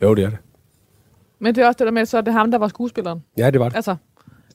Jo, 0.02 0.16
det 0.16 0.24
er 0.24 0.30
det. 0.30 0.38
Men 1.40 1.56
det 1.56 1.64
er 1.64 1.68
også 1.68 1.78
det 1.78 1.86
der 1.86 1.92
med, 1.92 2.06
så 2.06 2.18
er 2.18 2.22
det 2.22 2.34
ham, 2.34 2.52
der 2.52 2.58
var 2.58 2.68
skuespilleren. 2.68 3.24
Ja, 3.38 3.50
det 3.50 3.60
var 3.60 3.70
det. 3.70 3.76
Altså, 3.76 3.96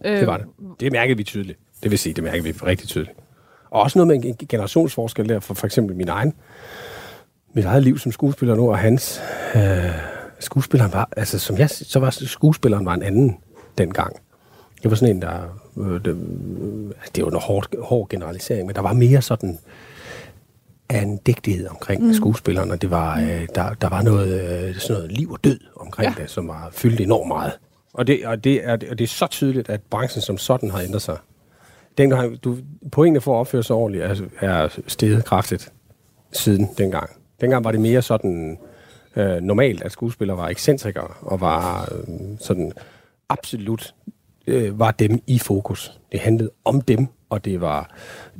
øh, 0.06 0.18
Det 0.18 0.26
var 0.26 0.36
det. 0.36 0.46
Det 0.80 0.92
mærkede 0.92 1.16
vi 1.16 1.24
tydeligt. 1.24 1.58
Det 1.82 1.90
vil 1.90 1.98
sige, 1.98 2.12
det 2.12 2.24
mærkede 2.24 2.44
vi 2.44 2.52
rigtig 2.52 2.88
tydeligt. 2.88 3.18
Og 3.70 3.82
også 3.82 3.98
noget 3.98 4.22
med 4.22 4.30
en 4.30 4.46
generationsforskel 4.48 5.28
der, 5.28 5.40
for 5.40 5.54
for 5.54 5.66
eksempel 5.66 5.96
min 5.96 6.08
egen, 6.08 6.32
mit 7.54 7.64
eget 7.64 7.82
liv 7.82 7.98
som 7.98 8.12
skuespiller 8.12 8.54
nu, 8.54 8.70
og 8.70 8.78
hans 8.78 9.20
øh, 9.56 9.62
skuespilleren 10.38 10.92
var, 10.92 11.08
altså 11.16 11.38
som 11.38 11.58
jeg, 11.58 11.70
så 11.70 11.98
var 11.98 12.10
skuespilleren 12.10 12.86
var 12.86 12.94
en 12.94 13.02
anden 13.02 13.36
dengang. 13.78 14.16
Det 14.82 14.90
var 14.90 14.96
sådan 14.96 15.16
en, 15.16 15.22
der, 15.22 15.60
øh, 15.78 16.04
det, 16.04 16.06
øh, 16.06 16.16
det 17.16 17.24
var 17.24 17.30
en 17.30 17.36
hård, 17.40 17.66
hård 17.82 18.08
generalisering, 18.08 18.66
men 18.66 18.74
der 18.74 18.82
var 18.82 18.92
mere 18.92 19.22
sådan 19.22 19.58
andægtighed 20.88 21.68
omkring 21.68 22.06
mm. 22.06 22.14
skuespilleren, 22.14 22.70
og 22.70 22.82
det 22.82 22.90
var, 22.90 23.20
øh, 23.20 23.48
der, 23.54 23.74
der 23.74 23.88
var 23.88 24.02
noget, 24.02 24.40
øh, 24.68 24.74
sådan 24.74 24.96
noget 24.96 25.12
liv 25.12 25.30
og 25.30 25.38
død 25.44 25.58
omkring. 25.76 26.14
Ja. 26.16 26.22
det, 26.22 26.30
som 26.30 26.48
var 26.48 26.68
fyldt 26.72 27.00
enormt 27.00 27.28
meget. 27.28 27.52
Og 27.96 28.06
det, 28.06 28.26
og, 28.26 28.44
det 28.44 28.64
er, 28.64 28.72
og 28.72 28.98
det 28.98 29.00
er 29.00 29.06
så 29.06 29.26
tydeligt, 29.26 29.68
at 29.68 29.80
branchen 29.90 30.22
som 30.22 30.38
sådan 30.38 30.70
har 30.70 30.80
ændret 30.80 31.02
sig. 31.02 31.16
Dengang, 31.98 32.44
du, 32.44 32.56
pointene 32.92 33.20
for 33.20 33.34
at 33.34 33.40
opføre 33.40 33.62
sig 33.62 33.76
ordentligt 33.76 34.04
er, 34.04 34.14
er 34.40 34.68
steget 34.86 35.24
kraftigt 35.24 35.72
siden 36.32 36.68
dengang. 36.78 37.10
Dengang 37.40 37.64
var 37.64 37.70
det 37.72 37.80
mere 37.80 38.02
sådan 38.02 38.58
øh, 39.16 39.40
normalt, 39.40 39.82
at 39.82 39.92
skuespillere 39.92 40.36
var 40.36 40.48
ekscentrikere 40.48 41.08
og 41.20 41.40
var 41.40 41.92
øh, 41.92 42.38
sådan 42.38 42.72
absolut 43.28 43.94
øh, 44.46 44.78
var 44.78 44.90
dem 44.90 45.22
i 45.26 45.38
fokus. 45.38 46.00
Det 46.12 46.20
handlede 46.20 46.50
om 46.64 46.80
dem, 46.80 47.06
og 47.30 47.44
det 47.44 47.60
var, 47.60 47.90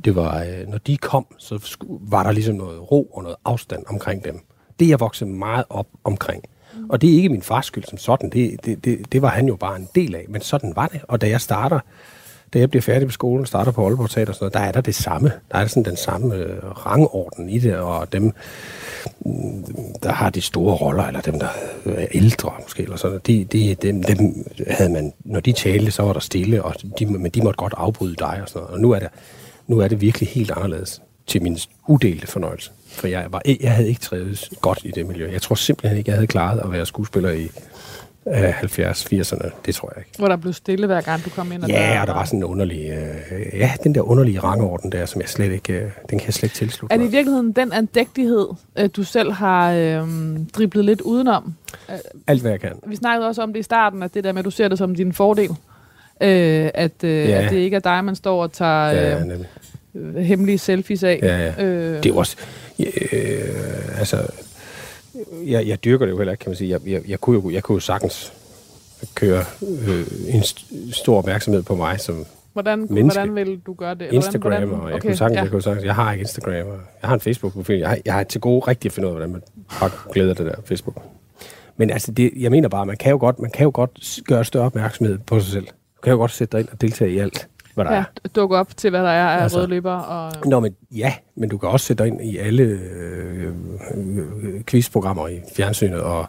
det 0.05 0.15
var 0.15 0.43
øh, 0.43 0.67
når 0.67 0.77
de 0.77 0.97
kom, 0.97 1.35
så 1.37 1.55
sku- 1.55 1.99
var 2.09 2.23
der 2.23 2.31
ligesom 2.31 2.55
noget 2.55 2.91
ro 2.91 3.03
og 3.03 3.23
noget 3.23 3.37
afstand 3.45 3.83
omkring 3.87 4.23
dem. 4.23 4.39
Det 4.79 4.85
er 4.85 4.89
jeg 4.89 4.99
vokset 4.99 5.27
meget 5.27 5.65
op 5.69 5.87
omkring. 6.03 6.43
Mm. 6.87 6.91
Og 6.91 7.01
det 7.01 7.09
er 7.09 7.13
ikke 7.15 7.29
min 7.29 7.41
fars 7.41 7.65
skyld 7.65 7.83
som 7.83 7.97
sådan, 7.97 8.29
det, 8.29 8.65
det, 8.65 8.85
det, 8.85 9.11
det 9.11 9.21
var 9.21 9.29
han 9.29 9.47
jo 9.47 9.55
bare 9.55 9.75
en 9.75 9.87
del 9.95 10.15
af, 10.15 10.25
men 10.29 10.41
sådan 10.41 10.73
var 10.75 10.87
det. 10.87 11.01
Og 11.07 11.21
da 11.21 11.29
jeg 11.29 11.41
starter, 11.41 11.79
da 12.53 12.59
jeg 12.59 12.69
bliver 12.69 12.81
færdig 12.81 13.07
på 13.07 13.11
skolen, 13.11 13.45
starter 13.45 13.71
på 13.71 13.87
Aalborg 13.87 14.09
Teater 14.09 14.31
og 14.31 14.35
sådan 14.35 14.43
noget, 14.43 14.53
der 14.53 14.59
er 14.59 14.71
der 14.71 14.81
det 14.81 14.95
samme. 14.95 15.31
Der 15.51 15.57
er 15.57 15.67
sådan 15.67 15.83
den 15.83 15.97
samme 15.97 16.35
øh, 16.35 16.63
rangorden 16.63 17.49
i 17.49 17.59
det, 17.59 17.75
og 17.75 18.13
dem, 18.13 18.33
mm, 19.19 19.65
der 20.03 20.11
har 20.11 20.29
de 20.29 20.41
store 20.41 20.75
roller, 20.75 21.03
eller 21.03 21.21
dem, 21.21 21.39
der 21.39 21.47
er 21.85 22.07
ældre 22.11 22.53
måske, 22.63 22.83
eller 22.83 22.97
sådan, 22.97 23.19
de, 23.27 23.43
de, 23.43 23.75
dem, 23.81 24.03
dem 24.03 24.47
havde 24.67 24.89
man, 24.89 25.13
når 25.25 25.39
de 25.39 25.51
talte, 25.51 25.91
så 25.91 26.03
var 26.03 26.13
der 26.13 26.19
stille, 26.19 26.63
og 26.63 26.75
de, 26.99 27.05
men 27.05 27.31
de 27.31 27.41
måtte 27.41 27.57
godt 27.57 27.73
afbryde 27.77 28.15
dig 28.15 28.39
og 28.41 28.49
sådan 28.49 28.61
noget. 28.61 28.75
Og 28.75 28.81
nu 28.81 28.91
er 28.91 28.99
det, 28.99 29.09
nu 29.67 29.79
er 29.79 29.87
det 29.87 30.01
virkelig 30.01 30.29
helt 30.29 30.51
anderledes 30.51 31.01
til 31.27 31.43
min 31.43 31.57
udelte 31.87 32.27
fornøjelse. 32.27 32.71
For 32.91 33.07
jeg, 33.07 33.25
var, 33.29 33.41
jeg 33.61 33.71
havde 33.71 33.87
ikke 33.89 34.01
trivet 34.01 34.49
godt 34.61 34.79
i 34.83 34.91
det 34.91 35.05
miljø. 35.05 35.31
Jeg 35.31 35.41
tror 35.41 35.55
simpelthen 35.55 35.97
ikke, 35.97 36.09
jeg 36.11 36.15
havde 36.17 36.27
klaret 36.27 36.59
at 36.63 36.71
være 36.71 36.85
skuespiller 36.85 37.29
i 37.31 37.49
øh, 38.27 38.59
70-80'erne. 38.61 39.49
Det 39.65 39.75
tror 39.75 39.91
jeg 39.95 40.03
ikke. 40.07 40.17
hvor 40.17 40.27
der 40.27 40.35
blev 40.35 40.53
stille, 40.53 40.87
hver 40.87 41.01
gang 41.01 41.25
du 41.25 41.29
kom 41.29 41.51
ind. 41.51 41.63
Og 41.63 41.69
Ja, 41.69 42.01
og 42.01 42.07
der 42.07 42.13
var 42.13 42.25
sådan 42.25 42.39
en 42.39 42.43
underlig, 42.43 42.89
øh, 42.89 43.59
ja, 43.59 43.71
den 43.83 43.95
der 43.95 44.01
underlige 44.01 44.39
rangorden 44.39 44.91
der, 44.91 45.05
som 45.05 45.21
jeg 45.21 45.29
slet 45.29 45.51
ikke, 45.51 45.73
øh, 45.73 45.81
den 46.09 46.19
kan 46.19 46.25
jeg 46.25 46.33
slet 46.33 46.43
ikke 46.43 46.55
tilslutte 46.55 46.93
Er 46.93 46.97
det 46.97 47.05
i 47.07 47.11
virkeligheden 47.11 47.51
den 47.51 47.73
andægtighed, 47.73 48.47
øh, 48.79 48.89
du 48.95 49.03
selv 49.03 49.31
har 49.31 49.71
øh, 49.73 50.07
driblet 50.57 50.85
lidt 50.85 51.01
udenom? 51.01 51.53
Alt, 52.27 52.41
hvad 52.41 52.51
jeg 52.51 52.59
kan. 52.59 52.71
Vi 52.87 52.95
snakkede 52.95 53.27
også 53.27 53.41
om 53.41 53.53
det 53.53 53.59
i 53.59 53.63
starten, 53.63 54.03
at 54.03 54.13
det 54.13 54.23
der 54.23 54.31
med, 54.31 54.39
at 54.39 54.45
du 54.45 54.51
ser 54.51 54.67
det 54.67 54.77
som 54.77 54.95
din 54.95 55.13
fordel. 55.13 55.49
Øh, 56.21 56.69
at, 56.73 57.03
øh, 57.03 57.29
Ja. 57.29 57.41
at 57.45 57.51
det 57.51 57.57
ikke 57.57 57.75
er 57.75 57.79
dig, 57.79 58.03
man 58.05 58.15
står 58.15 58.43
og 58.43 58.51
tager 58.51 58.85
Ja, 58.91 59.19
øh, 59.19 59.25
nemlig. 59.25 59.47
øh, 59.95 60.15
hemmelige 60.15 60.57
selfies 60.57 61.03
af. 61.03 61.19
ja, 61.23 61.37
ja. 61.57 61.63
Øh, 61.65 61.97
Det 61.97 62.05
er 62.05 62.09
jo 62.09 62.17
også, 62.17 62.37
øh, 62.79 63.99
altså, 63.99 64.27
jeg, 65.45 65.67
jeg 65.67 65.83
dyrker 65.83 66.05
det 66.05 66.11
jo 66.11 66.17
heller 66.17 66.33
ikke, 66.33 66.41
kan 66.41 66.49
man 66.49 66.57
sige. 66.57 66.69
Jeg, 66.69 66.79
jeg, 66.87 67.09
jeg, 67.09 67.19
kunne, 67.19 67.41
jo, 67.43 67.49
jeg 67.49 67.63
kunne 67.63 67.75
jo 67.75 67.79
sagtens 67.79 68.33
køre 69.15 69.43
øh, 69.87 70.05
en 70.27 70.41
st- 70.41 70.91
stor 70.93 71.17
opmærksomhed 71.17 71.63
på 71.63 71.75
mig 71.75 71.99
som 71.99 72.25
hvordan, 72.53 72.87
menneske. 72.89 73.19
hvordan 73.19 73.35
vil 73.35 73.59
du 73.65 73.73
gøre 73.73 73.95
det? 73.95 74.07
Instagram, 74.11 74.51
hvordan, 74.51 74.69
og 74.71 74.91
jeg 74.91 75.01
kunne 75.01 75.15
sagtens, 75.15 75.37
ja. 75.37 75.41
jeg 75.41 75.51
kunne 75.51 75.61
sagtens, 75.61 75.85
jeg 75.85 75.95
har 75.95 76.11
ikke 76.11 76.21
Instagram, 76.21 76.53
og 76.53 76.79
jeg 77.01 77.09
har 77.09 77.13
en 77.13 77.19
Facebook-profil. 77.19 77.79
Jeg 77.79 77.89
har, 77.89 77.97
jeg 78.05 78.13
har 78.13 78.23
til 78.23 78.41
gode 78.41 78.59
rigtig 78.67 78.89
at 78.89 78.93
finde 78.93 79.07
ud 79.07 79.11
af, 79.11 79.17
hvordan 79.17 79.31
man 79.31 79.41
bare 79.79 79.91
glæder 80.13 80.33
det 80.33 80.45
der 80.45 80.55
Facebook. 80.65 81.01
Men 81.77 81.89
altså, 81.89 82.11
det, 82.11 82.31
jeg 82.37 82.51
mener 82.51 82.69
bare, 82.69 82.85
man 82.85 82.97
kan 82.97 83.11
jo 83.11 83.17
godt, 83.19 83.39
man 83.39 83.51
kan 83.51 83.63
jo 83.63 83.71
godt 83.73 84.19
gøre 84.27 84.45
større 84.45 84.65
opmærksomhed 84.65 85.17
på 85.17 85.39
sig 85.39 85.51
selv. 85.51 85.65
Du 85.65 86.01
kan 86.03 86.11
jo 86.11 86.17
godt 86.17 86.31
sætte 86.31 86.51
dig 86.51 86.59
ind 86.59 86.69
og 86.69 86.81
deltage 86.81 87.11
i 87.11 87.17
alt, 87.17 87.47
hvad 87.77 87.85
der 87.85 87.93
ja, 87.93 88.03
er. 88.23 88.29
dukke 88.35 88.57
op 88.57 88.77
til, 88.77 88.89
hvad 88.89 89.03
der 89.03 89.09
er 89.09 89.27
af 89.27 89.33
Altså. 89.33 89.43
altså. 89.43 89.57
røde 89.57 89.67
løber. 89.67 89.93
Og, 89.93 90.31
Nå, 90.45 90.59
men 90.59 90.75
ja, 90.91 91.13
men 91.35 91.49
du 91.49 91.57
kan 91.57 91.69
også 91.69 91.85
sætte 91.85 92.03
dig 92.03 92.11
ind 92.11 92.21
i 92.21 92.37
alle 92.37 92.63
øh, 92.63 93.53
øh, 93.95 94.63
quizprogrammer 94.67 95.27
i 95.27 95.39
fjernsynet, 95.55 96.01
og 96.01 96.25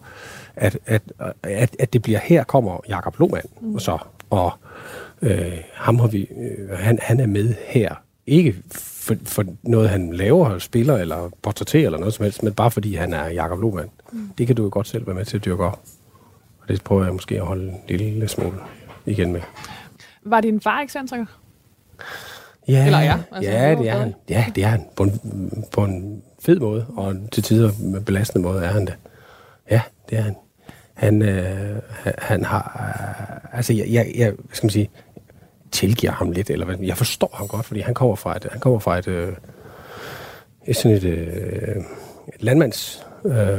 at, 0.56 0.78
at, 0.86 1.02
at, 1.42 1.76
at 1.78 1.92
det 1.92 2.02
bliver, 2.02 2.18
her 2.18 2.44
kommer 2.44 2.80
Jakob 2.88 3.18
Lohmann, 3.18 3.46
mm. 3.60 3.74
og 3.74 3.80
så, 3.80 3.98
og 4.30 4.52
øh, 5.22 5.52
ham 5.74 5.98
har 5.98 6.06
vi, 6.06 6.20
øh, 6.20 6.78
han, 6.78 6.98
han 7.02 7.20
er 7.20 7.26
med 7.26 7.54
her, 7.66 7.94
ikke 8.26 8.56
for, 8.72 9.14
for 9.24 9.44
noget, 9.62 9.90
han 9.90 10.12
laver, 10.12 10.58
spiller 10.58 10.96
eller 10.96 11.30
portrætterer 11.42 11.86
eller 11.86 11.98
noget 11.98 12.14
som 12.14 12.22
helst, 12.22 12.42
men 12.42 12.52
bare 12.52 12.70
fordi 12.70 12.94
han 12.94 13.12
er 13.12 13.26
Jakob 13.28 13.60
Lohmann. 13.60 13.90
Mm. 14.12 14.30
Det 14.38 14.46
kan 14.46 14.56
du 14.56 14.62
jo 14.62 14.68
godt 14.72 14.88
selv 14.88 15.06
være 15.06 15.16
med 15.16 15.24
til 15.24 15.36
at 15.36 15.44
dyrke 15.44 15.64
op. 15.64 15.80
Og 16.60 16.68
det 16.68 16.82
prøver 16.84 17.04
jeg 17.04 17.12
måske 17.12 17.34
at 17.34 17.46
holde 17.46 17.74
en 17.88 17.96
lille 17.96 18.28
smule 18.28 18.54
igen 19.06 19.32
med. 19.32 19.40
Var 20.30 20.40
din 20.40 20.60
far 20.60 20.80
ekscentriker? 20.80 21.26
Ja, 22.68 22.84
Eller 22.86 23.00
ja, 23.00 23.18
altså, 23.32 23.50
ja, 23.50 23.74
det 23.74 23.88
er 23.88 23.98
han. 23.98 24.14
Ja, 24.28 24.44
det 24.54 24.64
er 24.64 24.68
han. 24.68 24.84
På 24.96 25.02
en, 25.02 25.64
på 25.72 25.84
en 25.84 26.22
fed 26.40 26.60
måde, 26.60 26.86
og 26.96 27.16
til 27.32 27.42
tider 27.42 27.70
med 27.80 28.00
belastende 28.00 28.42
måde 28.48 28.64
er 28.64 28.68
han 28.68 28.86
det. 28.86 28.94
Ja, 29.70 29.80
det 30.10 30.18
er 30.18 30.22
han. 30.22 30.36
Han, 30.94 31.22
øh, 31.22 31.76
han- 31.90 32.14
han 32.18 32.44
har... 32.44 32.86
Øh, 33.52 33.56
altså, 33.56 33.72
jeg, 33.72 33.86
jeg, 33.90 34.12
jeg, 34.16 34.30
hvad 34.30 34.44
skal 34.54 34.66
man 34.66 34.70
sige, 34.70 34.90
tilgiver 35.72 36.12
ham 36.12 36.30
lidt, 36.32 36.50
eller 36.50 36.66
hvad, 36.66 36.76
jeg 36.82 36.96
forstår 36.96 37.30
ham 37.34 37.48
godt, 37.48 37.66
fordi 37.66 37.80
han 37.80 37.94
kommer 37.94 38.14
fra 38.16 38.36
et, 38.36 38.46
han 38.50 38.60
kommer 38.60 38.78
fra 38.78 38.98
et, 38.98 39.08
øh, 39.08 39.32
et 40.66 40.76
sådan 40.76 40.96
et, 40.96 41.04
øh, 41.04 41.76
et 42.34 42.42
landmands 42.42 43.06
øh, 43.24 43.58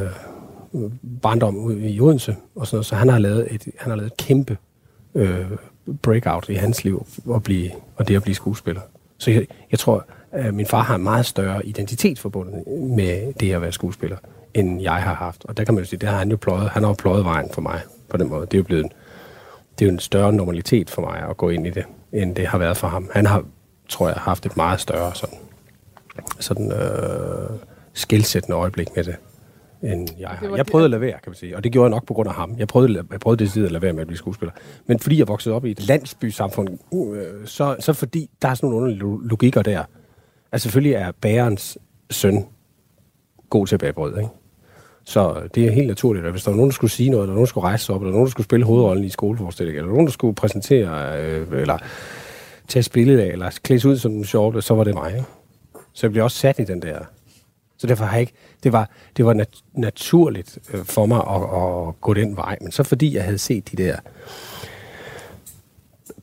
barndom 1.22 1.58
ude 1.58 1.90
i 1.90 2.02
Odense, 2.02 2.36
og 2.56 2.68
sådan 2.68 2.76
noget, 2.76 2.86
så 2.86 2.96
han 2.96 3.10
har 3.10 3.20
lavet 3.20 3.48
et, 3.54 3.68
han 3.78 3.90
har 3.90 3.96
lavet 3.96 4.12
et 4.12 4.18
kæmpe 4.18 4.58
øh, 5.16 5.46
breakout 6.02 6.50
i 6.50 6.54
hans 6.54 6.84
liv 6.84 7.08
og, 7.26 7.44
blive, 7.44 7.72
og 7.96 8.08
det 8.08 8.16
at 8.16 8.24
blive 8.24 8.36
skuespiller. 8.36 8.82
Så 9.18 9.32
jeg, 9.32 9.48
jeg 9.72 9.80
tror, 9.80 10.06
at 10.32 10.54
min 10.54 10.66
far 10.66 10.82
har 10.82 10.96
en 10.96 11.04
meget 11.04 11.26
større 11.26 11.66
identitet 11.66 12.20
forbundet 12.20 12.68
med 12.68 13.34
det 13.34 13.54
at 13.54 13.62
være 13.62 13.72
skuespiller, 13.72 14.18
end 14.54 14.82
jeg 14.82 14.96
har 14.96 15.14
haft. 15.14 15.46
Og 15.46 15.58
der 15.58 15.64
kan 15.64 15.74
man 15.74 15.84
jo 15.84 15.90
sige, 15.90 16.00
det 16.00 16.10
har 16.10 16.18
han 16.18 16.30
jo 16.30 16.38
pløjet, 16.38 16.70
han 16.70 16.84
har 16.84 16.90
jo 16.90 16.96
pløjet 17.00 17.26
vejen 17.26 17.50
for 17.54 17.62
mig 17.62 17.82
på 18.10 18.18
den 18.18 18.30
måde. 18.30 18.46
Det 18.46 18.54
er 18.54 18.58
jo 18.58 18.64
blevet 18.64 18.84
en, 18.84 18.92
det 19.80 19.86
er 19.86 19.90
jo 19.90 19.94
en 19.94 20.00
større 20.00 20.34
normalitet 20.34 20.90
for 20.90 21.02
mig 21.02 21.30
at 21.30 21.38
gå 21.38 21.50
ind 21.50 21.68
i 21.68 21.70
det, 21.70 21.86
end 22.14 22.36
det 22.36 22.48
har 22.48 22.58
været 22.58 22.78
for 22.78 22.88
ham. 22.88 23.10
Han 23.14 23.26
har, 23.26 23.44
tror 23.90 24.08
jeg, 24.08 24.18
haft 24.18 24.46
et 24.46 24.58
meget 24.58 24.80
større 24.80 25.16
sådan, 25.16 25.40
sådan 26.40 26.72
øh, 26.72 27.50
skilsættende 27.94 28.58
øjeblik 28.58 28.96
med 28.96 29.04
det, 29.04 29.16
end 29.84 30.10
jeg 30.20 30.30
har. 30.30 30.56
Jeg 30.56 30.66
prøvede 30.66 30.86
at 30.86 30.92
lade 30.92 31.02
være, 31.02 31.12
kan 31.12 31.24
man 31.28 31.36
sige, 31.36 31.56
og 31.56 31.64
det 31.64 31.72
gjorde 31.72 31.86
jeg 31.86 31.90
nok 31.90 32.06
på 32.06 32.14
grund 32.14 32.30
af 32.30 32.36
ham. 32.36 32.56
Jeg 32.58 32.68
prøvede, 32.68 33.04
jeg 33.12 33.20
prøvede 33.20 33.46
det 33.46 33.66
at 33.66 33.72
lade 33.72 33.82
være 33.82 33.94
med 33.94 34.02
at 34.02 34.08
blive 34.08 34.18
skuespiller. 34.18 34.54
Men 34.88 35.00
fordi 35.00 35.20
jeg 35.20 35.28
voksede 35.28 35.56
op 35.56 35.66
i 35.66 35.72
et 35.72 35.88
landsbysamfund, 35.88 36.70
øh, 36.94 37.26
så, 37.46 37.76
så 37.80 37.94
fordi 37.94 38.30
der 38.42 38.48
er 38.48 38.54
sådan 38.54 38.70
nogle 38.70 38.78
underlige 38.78 39.00
lo- 39.00 39.18
logikker 39.18 39.62
der. 39.62 39.84
Altså 40.52 40.64
selvfølgelig 40.64 40.94
er 40.94 41.12
bærens 41.22 41.78
søn 42.12 42.46
god 43.50 43.68
til 43.68 43.76
at 43.76 43.80
bage 43.80 43.94
brød, 43.94 44.18
ikke? 44.18 44.30
Så 45.04 45.42
det 45.56 45.66
er 45.66 45.72
helt 45.72 45.88
naturligt, 45.88 46.26
at 46.26 46.32
hvis 46.32 46.44
der 46.44 46.52
var 46.52 46.56
nogen, 46.56 46.70
der 46.70 46.76
skulle 46.76 46.92
sige 46.92 47.10
noget, 47.10 47.24
eller 47.24 47.34
nogen, 47.34 47.46
der 47.46 47.50
skulle 47.50 47.68
rejse 47.68 47.86
sig 47.86 47.96
op, 47.96 48.02
eller 48.02 48.12
nogen, 48.12 48.26
der 48.26 48.32
skulle 48.32 48.46
spille 48.46 48.66
hovedrollen 48.66 49.04
i 49.06 49.10
skoleforestillingen, 49.10 49.80
eller 49.80 49.92
nogen, 49.92 50.06
der 50.06 50.12
skulle 50.12 50.36
præsentere, 50.36 51.22
øh, 51.22 51.48
eller 51.62 51.78
tage 52.68 52.80
et 52.82 52.90
billede 52.94 53.24
af, 53.24 53.28
eller 53.28 53.60
klædes 53.64 53.86
ud 53.86 53.98
som 53.98 54.12
en 54.12 54.26
sjov, 54.26 54.62
så 54.62 54.74
var 54.74 54.84
det 54.84 54.94
mig. 54.94 55.12
Ikke? 55.12 55.26
Så 55.94 56.08
jeg 56.08 56.12
blev 56.12 56.24
også 56.24 56.38
sat 56.38 56.60
i 56.60 56.64
den 56.64 56.82
der. 56.82 57.00
Så 57.80 57.88
derfor 57.88 58.06
har 58.06 58.12
jeg 58.14 58.22
ikke, 58.22 58.34
det 58.64 58.74
var, 58.74 58.90
det 59.18 59.26
var 59.26 59.34
nat- 59.34 59.64
naturligt 59.74 60.58
øh, 60.74 60.86
for 60.86 61.06
mig 61.06 61.18
at, 61.18 61.88
at, 61.90 62.02
gå 62.02 62.14
den 62.14 62.36
vej. 62.38 62.58
Men 62.62 62.72
så 62.72 62.84
fordi 62.84 63.16
jeg 63.16 63.24
havde 63.24 63.38
set 63.38 63.72
de 63.72 63.84
der 63.84 63.96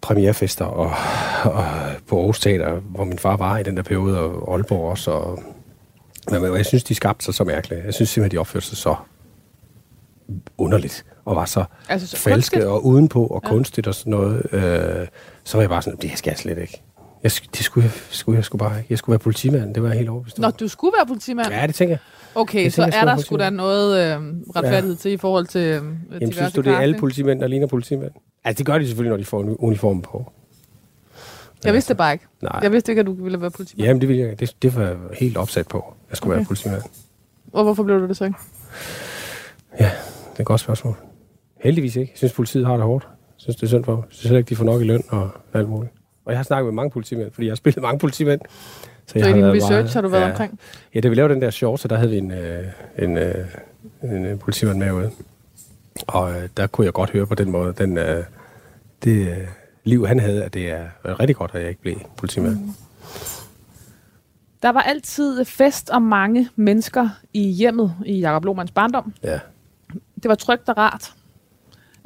premierefester 0.00 0.64
og, 0.64 0.92
og 1.52 1.64
på 2.08 2.18
Aarhus 2.18 2.40
Teater, 2.40 2.72
hvor 2.80 3.04
min 3.04 3.18
far 3.18 3.36
var 3.36 3.58
i 3.58 3.62
den 3.62 3.76
der 3.76 3.82
periode, 3.82 4.20
og 4.20 4.52
Aalborg 4.54 4.90
også, 4.90 5.10
og 5.10 5.38
men 6.30 6.44
jeg 6.56 6.66
synes, 6.66 6.84
de 6.84 6.94
skabte 6.94 7.24
sig 7.24 7.34
så 7.34 7.44
mærkeligt. 7.44 7.84
Jeg 7.84 7.94
synes 7.94 8.10
simpelthen, 8.10 8.36
de 8.36 8.40
opførte 8.40 8.66
sig 8.66 8.76
så 8.76 8.94
underligt, 10.58 11.04
og 11.24 11.36
var 11.36 11.44
så 11.44 11.64
Altså, 11.88 12.06
så 12.06 12.16
falske 12.16 12.34
kunstigt? 12.56 12.64
og 12.64 12.86
udenpå 12.86 13.26
og 13.26 13.40
Ja. 13.44 13.48
kunstigt 13.50 13.86
og 13.86 13.94
sådan 13.94 14.10
noget. 14.10 14.46
Øh, 14.52 15.06
så 15.44 15.56
var 15.56 15.62
jeg 15.62 15.70
bare 15.70 15.82
sådan, 15.82 15.98
det 16.02 16.18
skal 16.18 16.30
jeg 16.30 16.38
slet 16.38 16.58
ikke. 16.58 16.82
Jeg, 17.22 17.32
det 17.52 17.64
skulle 17.64 17.84
jeg, 17.84 17.92
skulle 18.10 18.36
jeg 18.36 18.44
skulle 18.44 18.60
bare 18.60 18.78
ikke. 18.78 18.86
Jeg 18.90 18.98
skulle 18.98 19.14
være 19.14 19.18
politimand, 19.18 19.74
det 19.74 19.82
var 19.82 19.88
jeg 19.88 19.98
helt 19.98 20.08
overbevist. 20.08 20.38
Nå, 20.38 20.50
du 20.50 20.68
skulle 20.68 20.92
være 20.98 21.06
politimand? 21.06 21.48
Ja, 21.50 21.66
det 21.66 21.74
tænker 21.74 21.92
jeg. 21.92 21.98
Okay, 22.34 22.62
Jeg 22.64 22.72
så 22.72 22.82
tænker, 22.82 22.98
er 22.98 23.04
der 23.04 23.16
sgu 23.16 23.36
da 23.36 23.50
noget 23.50 24.16
øh, 24.16 24.22
retfærdighed 24.56 24.96
til 24.96 25.12
i 25.12 25.16
forhold 25.16 25.46
til 25.46 25.60
øh, 25.60 25.74
Jamen, 25.74 26.32
synes 26.32 26.52
du, 26.52 26.60
det 26.60 26.72
er 26.72 26.78
alle 26.78 26.98
politimænd, 26.98 27.40
der 27.40 27.46
ligner 27.46 27.66
politimænd? 27.66 28.10
Altså, 28.44 28.58
det 28.58 28.66
gør 28.66 28.78
de 28.78 28.86
selvfølgelig, 28.86 29.10
når 29.10 29.16
de 29.16 29.24
får 29.24 29.40
en 29.42 29.56
uniform 29.58 30.02
på. 30.02 30.32
Jeg 31.64 31.74
vidste 31.74 31.88
det 31.88 31.96
bare 31.98 32.12
ikke. 32.12 32.24
Nej. 32.42 32.60
Jeg 32.62 32.72
vidste 32.72 32.92
ikke, 32.92 33.00
at 33.00 33.06
du 33.06 33.12
ville 33.24 33.40
være 33.40 33.50
politimand. 33.50 33.86
Jamen, 33.86 34.00
det, 34.00 34.08
ville 34.08 34.22
jeg, 34.22 34.40
det, 34.40 34.56
det 34.62 34.76
var 34.76 34.82
jeg 34.82 34.96
helt 35.12 35.36
opsat 35.36 35.68
på. 35.68 35.94
Jeg 36.10 36.16
skulle 36.16 36.32
okay. 36.34 36.38
Være 36.38 36.46
politimand. 36.46 36.82
Og 37.52 37.64
hvorfor 37.64 37.82
blev 37.82 38.00
du 38.00 38.08
det 38.08 38.16
så 38.16 38.24
ikke? 38.24 38.36
Ja, 39.80 39.84
det 39.84 40.36
er 40.36 40.40
et 40.40 40.46
godt 40.46 40.60
spørgsmål. 40.60 40.96
Heldigvis 41.60 41.96
ikke. 41.96 42.10
Jeg 42.12 42.18
synes, 42.18 42.32
politiet 42.32 42.66
har 42.66 42.74
det 42.76 42.82
hårdt. 42.82 43.04
Jeg 43.04 43.34
synes, 43.36 43.56
det 43.56 43.62
er 43.62 43.66
synd 43.66 43.84
for 43.84 43.92
dem. 43.92 44.00
Jeg 44.00 44.08
synes 44.10 44.30
ikke, 44.38 44.48
de 44.48 44.56
får 44.56 44.64
nok 44.64 44.80
i 44.80 44.84
løn 44.84 45.04
og 45.08 45.30
alt 45.54 45.68
muligt. 45.68 45.92
Og 46.26 46.32
jeg 46.32 46.38
har 46.38 46.42
snakket 46.44 46.64
med 46.66 46.72
mange 46.74 46.90
politimænd, 46.90 47.30
fordi 47.32 47.46
jeg 47.46 47.50
har 47.50 47.56
spillet 47.56 47.82
mange 47.82 47.98
politimænd. 47.98 48.40
Så 49.06 49.18
i 49.18 49.22
din 49.22 49.44
research 49.46 49.70
meget- 49.72 49.92
har 49.94 50.00
du 50.00 50.08
været 50.08 50.22
ja. 50.22 50.30
omkring? 50.30 50.60
Ja, 50.94 51.00
da 51.00 51.08
vi 51.08 51.14
lavede 51.14 51.34
den 51.34 51.42
der 51.42 51.50
short, 51.50 51.80
så 51.80 51.88
der 51.88 51.96
havde 51.96 52.10
vi 52.10 52.16
en, 52.18 52.30
øh, 52.30 52.64
en, 52.98 53.18
øh, 53.18 53.34
en 54.02 54.24
øh, 54.24 54.38
politimand 54.38 54.78
med 54.78 54.92
ude. 54.92 55.10
Og 56.06 56.30
øh, 56.30 56.48
der 56.56 56.66
kunne 56.66 56.84
jeg 56.84 56.92
godt 56.92 57.10
høre 57.10 57.26
på 57.26 57.34
den 57.34 57.50
måde, 57.50 57.74
den, 57.78 57.98
øh, 57.98 58.24
det 59.04 59.28
øh, 59.28 59.36
liv, 59.84 60.06
han 60.06 60.20
havde, 60.20 60.44
at 60.44 60.54
det 60.54 60.70
er 60.70 60.86
rigtig 61.20 61.36
godt, 61.36 61.50
at 61.54 61.60
jeg 61.60 61.68
ikke 61.68 61.80
blev 61.80 61.96
politimand. 62.16 62.54
Mm. 62.54 62.70
Der 64.62 64.68
var 64.72 64.80
altid 64.80 65.44
fest 65.44 65.90
og 65.90 66.02
mange 66.02 66.48
mennesker 66.56 67.08
i 67.32 67.42
hjemmet 67.50 67.94
i 68.06 68.18
Jakob 68.18 68.44
Lohmanns 68.44 68.70
barndom. 68.70 69.14
Ja. 69.22 69.38
Det 70.22 70.28
var 70.28 70.34
trygt 70.34 70.68
og 70.68 70.76
rart. 70.78 71.12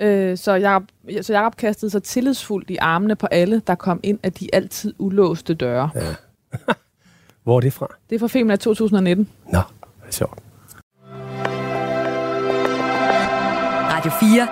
Øh, 0.00 0.38
så, 0.38 0.52
Jacob, 0.52 0.82
så 1.22 1.32
Jacob 1.32 1.56
kastede 1.56 1.90
sig 1.90 2.02
tillidsfuldt 2.02 2.70
i 2.70 2.76
armene 2.76 3.16
på 3.16 3.26
alle, 3.26 3.62
der 3.66 3.74
kom 3.74 4.00
ind 4.02 4.18
af 4.22 4.32
de 4.32 4.48
altid 4.52 4.94
ulåste 4.98 5.54
døre. 5.54 5.90
ja. 5.94 6.14
Hvor 7.44 7.56
er 7.56 7.60
det 7.60 7.72
fra? 7.72 7.86
Det 8.10 8.14
er 8.14 8.20
fra 8.20 8.26
Femina 8.26 8.56
2019. 8.56 9.28
Nå, 9.52 9.58
det 9.58 10.08
er 10.08 10.12
sjovt. 10.12 10.38
Radio 13.92 14.10
4. 14.20 14.48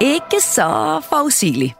Ikke 0.00 0.40
så 0.40 1.00
forudsigeligt. 1.08 1.74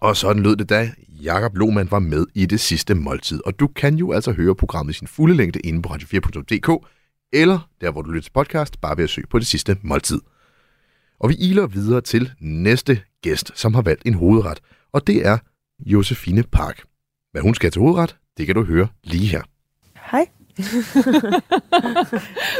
Og 0.00 0.16
sådan 0.16 0.42
lød 0.42 0.56
det 0.56 0.68
da 0.68 0.90
Jakob 1.08 1.56
Lohmann 1.56 1.90
var 1.90 1.98
med 1.98 2.26
i 2.34 2.46
det 2.46 2.60
sidste 2.60 2.94
måltid. 2.94 3.40
Og 3.46 3.60
du 3.60 3.66
kan 3.66 3.94
jo 3.94 4.12
altså 4.12 4.32
høre 4.32 4.54
programmet 4.54 4.94
i 4.94 4.98
sin 4.98 5.06
fulde 5.08 5.36
længde 5.36 5.60
inde 5.60 5.82
på 5.82 5.88
radio4.dk, 5.88 6.86
eller 7.32 7.68
der, 7.80 7.90
hvor 7.90 8.02
du 8.02 8.10
lytter 8.10 8.22
til 8.22 8.32
podcast, 8.32 8.80
bare 8.80 8.96
ved 8.96 9.04
at 9.04 9.10
søge 9.10 9.26
på 9.26 9.38
det 9.38 9.46
sidste 9.46 9.76
måltid. 9.82 10.20
Og 11.24 11.30
vi 11.30 11.34
iler 11.34 11.66
videre 11.66 12.00
til 12.00 12.30
næste 12.40 13.00
gæst, 13.22 13.50
som 13.54 13.74
har 13.74 13.82
valgt 13.82 14.02
en 14.06 14.14
hovedret, 14.14 14.60
og 14.92 15.06
det 15.06 15.26
er 15.26 15.38
Josefine 15.86 16.42
Park. 16.42 16.82
Hvad 17.32 17.42
hun 17.42 17.54
skal 17.54 17.70
til 17.70 17.80
hovedret, 17.82 18.16
det 18.38 18.46
kan 18.46 18.54
du 18.54 18.64
høre 18.64 18.88
lige 19.04 19.26
her. 19.26 19.42
Hej. 20.10 20.26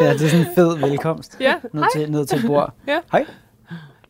Ja, 0.00 0.12
det 0.12 0.22
er 0.24 0.28
sådan 0.28 0.40
en 0.46 0.54
fed 0.54 0.78
velkomst. 0.88 1.36
Ja, 1.40 1.54
Ned 1.72 1.84
til, 1.96 2.10
ned 2.10 2.26
til 2.26 2.42
bord. 2.46 2.74
Ja. 2.88 2.98
Hej. 3.12 3.24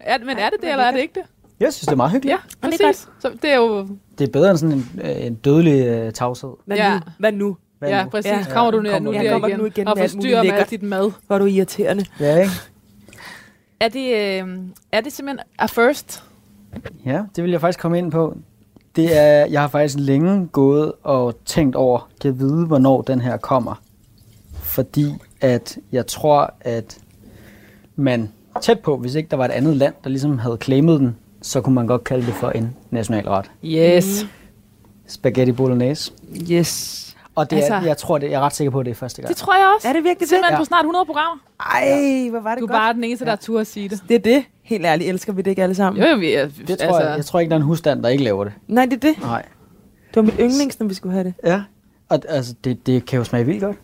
Er, 0.00 0.18
men 0.18 0.38
er 0.38 0.50
det 0.50 0.58
det, 0.60 0.70
eller 0.70 0.84
er 0.84 0.90
det 0.90 1.00
ikke 1.00 1.14
det? 1.14 1.22
Jeg 1.60 1.72
synes, 1.72 1.86
det 1.86 1.92
er 1.92 1.96
meget 1.96 2.12
hyggeligt. 2.12 2.32
Ja, 2.62 2.68
det 2.68 2.80
er 2.80 2.86
præcis. 2.88 3.08
Så 3.20 3.30
det 3.42 3.50
er 3.50 3.56
jo... 3.56 3.88
Det 4.18 4.28
er 4.28 4.32
bedre 4.32 4.50
end 4.50 4.58
sådan 4.58 4.74
en, 4.76 4.90
øh, 5.04 5.26
en 5.26 5.34
dødelig 5.34 5.86
øh, 5.86 6.12
tavshed. 6.12 6.50
Hvad 6.66 6.76
Ja. 6.76 6.94
nu? 6.94 7.00
Hvad 7.18 7.32
nu? 7.32 7.56
Hvad 7.78 7.88
Ja, 7.88 8.04
nu? 8.04 8.10
præcis. 8.10 8.30
Ja. 8.30 8.44
Kommer 8.52 8.70
du 8.70 8.80
nu, 8.80 8.90
Kommer 8.90 9.12
nu 9.12 9.18
Ja, 9.18 9.32
kommer 9.32 9.48
igen, 9.48 9.58
nu 9.60 9.66
igen 9.66 9.88
og 9.88 9.98
forstyrrer 9.98 10.42
med 10.42 10.50
alt 10.52 10.70
dit 10.70 10.82
mad? 10.82 11.12
Hvor 11.26 11.34
er 11.36 11.38
du 11.38 11.46
irriterende. 11.46 12.04
Ja, 12.20 12.36
ikke? 12.36 12.52
Er 13.80 13.88
det, 13.88 14.08
øh, 14.14 14.58
er 14.92 15.00
det 15.00 15.12
simpelthen 15.12 15.46
a 15.58 15.66
first? 15.66 16.24
Ja, 17.06 17.22
det 17.36 17.44
vil 17.44 17.50
jeg 17.50 17.60
faktisk 17.60 17.78
komme 17.80 17.98
ind 17.98 18.10
på. 18.10 18.36
Det 18.96 19.16
er, 19.16 19.46
jeg 19.46 19.60
har 19.60 19.68
faktisk 19.68 19.94
længe 19.98 20.46
gået 20.46 20.92
og 21.02 21.44
tænkt 21.44 21.76
over, 21.76 22.08
kan 22.20 22.30
jeg 22.30 22.38
vide, 22.38 22.66
hvornår 22.66 23.02
den 23.02 23.20
her 23.20 23.36
kommer. 23.36 23.82
Fordi 24.54 25.14
at 25.40 25.78
jeg 25.92 26.06
tror, 26.06 26.54
at 26.60 26.98
man 27.96 28.32
tæt 28.62 28.80
på, 28.80 28.96
hvis 28.96 29.14
ikke 29.14 29.28
der 29.30 29.36
var 29.36 29.44
et 29.44 29.50
andet 29.50 29.76
land, 29.76 29.94
der 30.04 30.10
ligesom 30.10 30.38
havde 30.38 30.58
claimet 30.60 31.00
den, 31.00 31.16
så 31.42 31.60
kunne 31.60 31.74
man 31.74 31.86
godt 31.86 32.04
kalde 32.04 32.26
det 32.26 32.34
for 32.34 32.50
en 32.50 32.76
nationalret. 32.90 33.50
Yes. 33.64 34.26
Spaghetti 35.06 35.52
bolognese. 35.52 36.12
Yes. 36.50 37.03
Og 37.34 37.50
det 37.50 37.58
er, 37.58 37.62
Altså- 37.74 37.88
jeg 37.88 37.96
tror, 37.96 38.18
det, 38.18 38.30
jeg 38.30 38.36
er 38.36 38.40
ret 38.40 38.54
sikker 38.54 38.70
på, 38.70 38.80
at 38.80 38.86
det 38.86 38.90
er 38.90 38.94
første 38.94 39.22
gang. 39.22 39.28
Det 39.28 39.36
tror 39.36 39.54
jeg 39.54 39.72
også. 39.76 39.88
Er 39.88 39.92
det 39.92 40.04
virkelig 40.04 40.20
det? 40.20 40.28
Simpelthen 40.28 40.54
Ja. 40.54 40.58
på 40.58 40.64
snart 40.64 40.84
100 40.84 41.04
programmer. 41.06 41.42
Ej, 41.60 42.28
hvor 42.30 42.40
var 42.40 42.50
det 42.50 42.60
Du 42.60 42.64
er 42.64 42.68
godt. 42.68 42.70
bare 42.78 42.92
den 42.94 43.04
eneste, 43.04 43.24
der 43.24 43.36
turde 43.36 43.60
at 43.60 43.66
sige 43.66 43.88
det. 43.88 44.00
Det 44.08 44.14
er 44.14 44.18
det. 44.18 44.44
Helt 44.62 44.84
ærligt, 44.86 45.10
elsker 45.10 45.32
vi 45.32 45.42
det 45.42 45.50
ikke 45.50 45.62
alle 45.62 45.74
sammen? 45.74 46.02
Jo, 46.02 46.08
jo, 46.08 46.16
vi 46.16 46.32
er, 46.32 46.48
det 46.66 46.78
tror 46.78 46.86
altså... 46.86 47.08
jeg, 47.08 47.16
jeg 47.16 47.24
tror 47.24 47.40
ikke, 47.40 47.50
der 47.50 47.56
er 47.56 47.60
en 47.60 47.66
husstand, 47.66 48.02
der 48.02 48.08
ikke 48.08 48.24
laver 48.24 48.44
det. 48.44 48.52
Nej, 48.68 48.84
det 48.84 48.92
er 48.92 49.12
det. 49.12 49.20
Nej. 49.22 49.42
Det 50.08 50.16
var 50.16 50.22
mit 50.22 50.34
yndlings, 50.40 50.80
når 50.80 50.86
vi 50.86 50.94
skulle 50.94 51.12
have 51.12 51.24
det. 51.24 51.34
Ja. 51.44 51.62
Og 52.08 52.20
altså, 52.28 52.54
det, 52.64 52.86
det 52.86 53.06
kan 53.06 53.16
jo 53.18 53.24
smage 53.24 53.46
vildt 53.46 53.60
godt. 53.62 53.76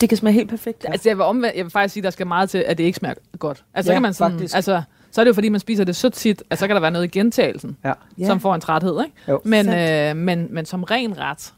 Det 0.00 0.08
kan 0.08 0.18
smage 0.18 0.34
helt 0.34 0.48
perfekt. 0.50 0.84
Ja. 0.84 0.92
Altså, 0.92 1.08
jeg 1.08 1.16
vil, 1.16 1.24
omvendt, 1.24 1.56
jeg 1.56 1.64
vil 1.64 1.70
faktisk 1.72 1.92
sige, 1.92 2.00
at 2.00 2.04
der 2.04 2.10
skal 2.10 2.26
meget 2.26 2.50
til, 2.50 2.58
at 2.58 2.78
det 2.78 2.84
ikke 2.84 2.96
smager 2.98 3.14
godt. 3.38 3.64
Altså, 3.74 3.86
så 3.86 3.92
Ja, 3.92 3.94
kan 3.94 4.02
man 4.02 4.14
sådan, 4.14 4.32
faktisk. 4.32 4.54
altså, 4.56 4.82
så 5.10 5.20
er 5.20 5.24
det 5.24 5.28
jo 5.28 5.34
fordi, 5.34 5.48
man 5.48 5.60
spiser 5.60 5.84
det 5.84 5.96
så 5.96 6.08
tit, 6.10 6.42
at 6.50 6.58
så 6.58 6.66
kan 6.66 6.76
der 6.76 6.80
være 6.80 6.90
noget 6.90 7.04
i 7.04 7.08
gentagelsen, 7.08 7.76
Ja. 7.84 7.92
Ja. 8.18 8.26
som 8.26 8.40
får 8.40 8.54
en 8.54 8.60
træthed, 8.60 9.00
ikke? 9.04 9.16
Jo. 9.28 9.40
Men, 9.44 9.64
Sandt. 9.64 10.18
øh, 10.18 10.24
men, 10.24 10.48
men 10.50 10.64
som 10.66 10.82
ren 10.82 11.18
ret, 11.18 11.52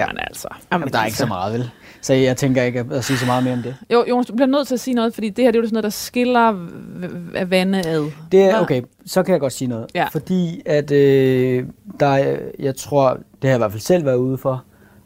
jamen 0.00 0.18
altså. 0.18 0.48
Jamen, 0.72 0.88
der 0.88 0.98
er 0.98 1.04
ikke 1.04 1.16
så 1.18 1.26
meget, 1.26 1.52
vel? 1.54 1.70
Så 2.02 2.14
jeg 2.14 2.36
tænker 2.36 2.62
ikke 2.62 2.80
at, 2.80 2.92
at 2.92 3.04
sige 3.04 3.16
så 3.18 3.26
meget 3.26 3.44
mere 3.44 3.54
om 3.54 3.62
det. 3.62 3.76
Jo, 3.92 4.04
Jonas, 4.08 4.26
du 4.26 4.34
bliver 4.34 4.46
nødt 4.46 4.66
til 4.68 4.74
at 4.74 4.80
sige 4.80 4.94
noget, 4.94 5.14
fordi 5.14 5.28
det 5.30 5.44
her 5.44 5.50
det 5.50 5.58
er 5.58 5.62
jo 5.62 5.66
sådan 5.66 5.74
noget, 5.74 5.84
der 5.84 5.90
skiller 5.90 6.52
v- 6.52 7.36
v- 7.36 7.50
vande 7.50 7.86
ad. 7.86 8.10
Det 8.32 8.42
er, 8.42 8.60
okay, 8.60 8.82
så 9.06 9.22
kan 9.22 9.32
jeg 9.32 9.40
godt 9.40 9.52
sige 9.52 9.68
noget. 9.68 9.86
Ja. 9.94 10.06
Fordi 10.12 10.62
at 10.66 10.90
øh, 10.90 11.66
der 12.00 12.06
er, 12.06 12.38
jeg 12.58 12.76
tror, 12.76 13.10
det 13.12 13.20
har 13.42 13.48
jeg 13.48 13.56
i 13.56 13.58
hvert 13.58 13.72
fald 13.72 13.80
selv 13.82 14.04
været 14.04 14.16
ude 14.16 14.38
for, 14.38 14.64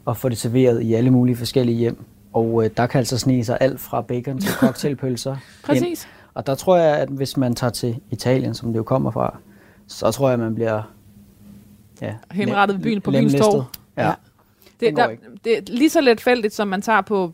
at 0.09 0.17
få 0.17 0.29
det 0.29 0.39
serveret 0.39 0.83
i 0.83 0.95
alle 0.95 1.11
mulige 1.11 1.37
forskellige 1.37 1.79
hjem. 1.79 2.05
Og 2.33 2.65
øh, 2.65 2.71
der 2.77 2.87
kan 2.87 2.99
altså 2.99 3.19
snige 3.19 3.45
sig 3.45 3.59
alt 3.61 3.81
fra 3.81 4.01
bacon 4.01 4.39
til 4.39 4.51
cocktailpølser. 4.61 5.31
ind. 5.33 5.41
Præcis. 5.65 6.09
Og 6.35 6.47
der 6.47 6.55
tror 6.55 6.77
jeg, 6.77 6.97
at 6.97 7.09
hvis 7.09 7.37
man 7.37 7.55
tager 7.55 7.71
til 7.71 8.01
Italien, 8.11 8.55
som 8.55 8.69
det 8.73 8.79
jo 8.79 8.83
kommer 8.83 9.11
fra, 9.11 9.37
så 9.87 10.11
tror 10.11 10.31
jeg, 10.31 10.39
man 10.39 10.55
bliver 10.55 10.83
ja, 12.03 12.13
Henrettet 12.31 12.77
ved 12.77 12.83
byen 12.85 13.01
på 13.01 13.11
byens 13.11 13.35
torv. 13.35 13.65
Ja. 13.97 14.07
Ja. 14.07 14.13
Det, 14.89 14.97
der, 14.97 15.09
ikke. 15.09 15.23
det 15.45 15.59
er 15.59 15.63
lige 15.67 15.91
så 15.91 16.01
letfældigt, 16.01 16.55
som 16.55 16.69
man 16.69 16.83
tager 16.83 17.01
på 17.01 17.33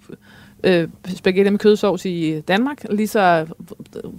øh, 0.64 0.88
spaghetti 1.16 1.50
med 1.50 1.58
kødsovs 1.58 2.04
i 2.04 2.40
Danmark. 2.40 2.84
Lige 2.90 3.08
så 3.08 3.46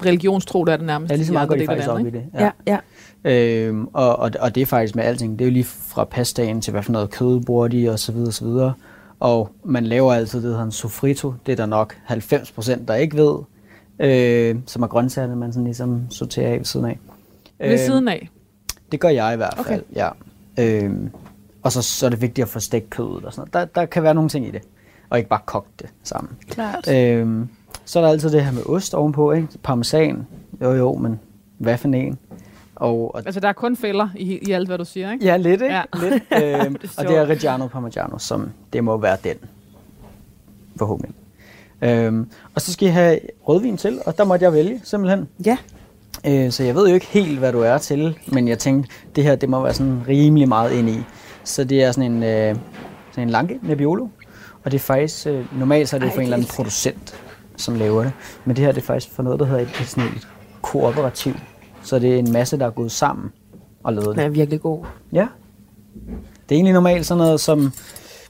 religionstro, 0.06 0.65
der 0.65 0.74
er 0.74 0.78
det 0.78 0.86
nærmest. 0.86 1.12
Ja, 1.12 1.15
lige 1.15 1.26
så 1.28 1.34
meget 1.34 1.50
går 1.50 1.56
de 1.56 1.65
faktisk 1.65 1.89
op 1.89 2.00
i 2.00 2.10
det. 2.10 2.24
Ja, 2.34 2.52
ja. 2.68 2.78
Øhm, 3.24 3.88
og, 3.94 4.15
og, 4.20 4.32
og 4.39 4.56
det 4.56 4.62
er 4.62 4.65
faktisk 4.65 4.96
med 4.96 5.04
alting. 5.04 5.39
Det 5.39 5.46
er 5.46 5.50
jo 5.50 5.54
lige 5.54 5.63
fra 5.63 6.04
pastaen 6.04 6.62
til, 6.62 6.72
hvad 6.72 6.84
for 6.84 6.92
noget 6.92 7.10
kød 7.10 7.42
bruger 7.42 7.68
de, 7.68 7.89
og 7.89 8.00
så 8.00 8.12
videre, 8.12 8.28
og 8.28 8.34
så 8.34 8.46
videre. 8.46 8.74
Og 9.20 9.50
man 9.63 9.86
laver 9.86 10.13
altid 10.13 10.39
det, 10.39 10.44
der 10.44 10.50
hedder 10.50 10.65
en 10.65 10.72
sofrito. 10.72 11.34
Det 11.46 11.52
er 11.52 11.56
der 11.56 11.65
nok 11.65 11.96
90% 12.10 12.86
der 12.88 12.96
ikke 12.96 13.18
ved. 13.18 13.36
Øh, 14.00 14.56
som 14.65 14.84
er 14.84 14.88
grøntsagerne, 14.88 15.36
man 15.36 15.54
sådan 15.54 15.63
ligesom 15.63 16.02
sorterer 16.12 16.52
af 16.52 16.58
ved 16.58 16.65
siden 16.65 16.86
af. 16.86 17.00
Ved 17.60 17.78
siden 17.78 18.08
af. 18.08 18.30
Det 18.92 19.00
gør 19.00 19.10
jeg 19.10 19.34
i 19.34 19.38
hvert 19.38 19.60
Okay. 19.60 19.70
fald, 19.70 19.84
ja. 19.96 20.10
Øhm, 20.60 21.10
og 21.63 21.72
så, 21.72 21.82
så 21.82 22.06
er 22.06 22.10
det 22.10 22.22
vigtigt 22.22 22.45
at 22.45 22.50
få 22.50 22.60
stegt 22.60 22.89
kødet 22.89 23.26
og 23.26 23.34
sådan 23.34 23.50
noget. 23.54 23.74
Der, 23.76 23.82
der 23.82 23.86
kan 23.86 24.04
være 24.04 24.13
nogle 24.13 24.30
ting 24.30 24.48
i 24.48 24.52
det. 24.52 24.62
Og 25.10 25.17
ikke 25.17 25.30
bare 25.30 25.39
kogt 25.45 25.80
det 25.80 25.89
sammen. 26.04 26.38
Klart. 26.50 26.88
Øhm, 26.88 27.50
så 27.86 28.00
er 28.00 28.04
der 28.04 28.10
altid 28.12 28.30
det 28.30 28.43
her 28.45 28.52
med 28.52 28.65
ost 28.65 28.93
ovenpå, 28.93 29.32
ikke? 29.32 29.48
Parmesan. 29.63 30.28
Jo 30.62 30.74
jo, 30.74 30.93
men 30.95 31.19
hvad 31.58 31.78
for 31.78 31.88
en? 31.88 32.17
Og, 32.76 33.15
og 33.15 33.22
Altså, 33.26 33.39
der 33.39 33.48
er 33.48 33.54
kun 33.54 33.76
fælder 33.76 34.10
i, 34.15 34.39
i 34.48 34.52
alt, 34.52 34.67
hvad 34.67 34.78
du 34.78 34.86
siger, 34.86 35.12
ikke? 35.12 35.26
Ja, 35.26 35.38
lidt, 35.38 35.62
ikke? 35.62 35.76
Ja. 35.76 35.82
Lidt, 35.93 36.13
øhm, 36.43 36.76
Det 36.76 36.91
og 36.98 37.06
det 37.08 37.17
er. 37.17 37.26
Reggiano 37.26 37.67
Parmigiano, 37.67 38.17
som 38.17 38.50
det 38.74 38.84
må 38.84 38.98
være 38.98 39.17
den. 39.24 39.36
Forhåbentlig. 40.78 41.15
Øhm, 41.82 42.30
og 42.56 42.62
så 42.62 42.74
skal 42.74 42.88
I 42.88 42.91
have 42.91 43.19
rødvin 43.48 43.78
til, 43.78 44.00
og 44.06 44.17
der 44.17 44.24
måtte 44.24 44.45
jeg 44.45 44.54
vælge, 44.54 44.82
simpelthen. 44.84 45.28
Ja. 45.45 45.58
Øh, 46.28 46.52
så 46.52 46.63
jeg 46.63 46.76
ved 46.76 46.88
jo 46.88 46.93
ikke 46.93 47.06
helt, 47.06 47.39
hvad 47.39 47.52
du 47.52 47.60
er 47.60 47.78
til, 47.78 48.17
men 48.28 48.48
jeg 48.48 48.60
tænkte, 48.60 48.89
det 49.15 49.24
her, 49.24 49.36
det 49.36 49.50
må 49.50 49.63
være 49.63 49.74
sådan 49.74 50.02
rimelig 50.08 50.48
meget 50.48 50.72
ind 50.72 50.89
i. 50.89 51.00
Så 51.49 51.63
det 51.63 51.83
er 51.83 51.91
sådan 51.91 52.12
en, 52.12 52.23
øh, 52.23 52.55
sådan 53.12 53.23
en 53.23 53.29
lanke 53.29 53.59
Nebbiolo, 53.62 54.07
og 54.63 54.71
det 54.71 54.73
er 54.77 54.79
faktisk, 54.79 55.27
øh, 55.27 55.59
normalt 55.59 55.89
så 55.89 55.95
er 55.95 55.99
det 55.99 56.07
Ej, 56.07 56.13
for 56.13 56.19
en 56.21 56.23
eller 56.23 56.38
det 56.38 56.43
anden 56.43 56.55
producent. 56.55 57.15
som 57.57 57.75
laver 57.75 58.03
det. 58.03 58.12
Men 58.45 58.55
det 58.55 58.65
her 58.65 58.71
det 58.71 58.81
er 58.81 58.85
faktisk 58.85 59.15
for 59.15 59.23
noget, 59.23 59.39
der 59.39 59.45
hedder 59.45 59.62
et, 59.62 59.69
sådan 59.85 60.09
et 60.09 60.27
kooperativ. 60.62 61.33
Så 61.83 61.99
det 61.99 62.15
er 62.15 62.19
en 62.19 62.31
masse, 62.31 62.59
der 62.59 62.65
er 62.65 62.69
gået 62.71 62.91
sammen 62.91 63.31
og 63.83 63.93
lavet 63.93 64.07
Den 64.07 64.17
det. 64.17 64.25
er 64.25 64.29
virkelig 64.29 64.62
god. 64.62 64.85
Ja. 65.13 65.27
Det 66.49 66.55
er 66.55 66.55
egentlig 66.55 66.73
normalt 66.73 67.05
sådan 67.05 67.23
noget, 67.23 67.39
som 67.39 67.73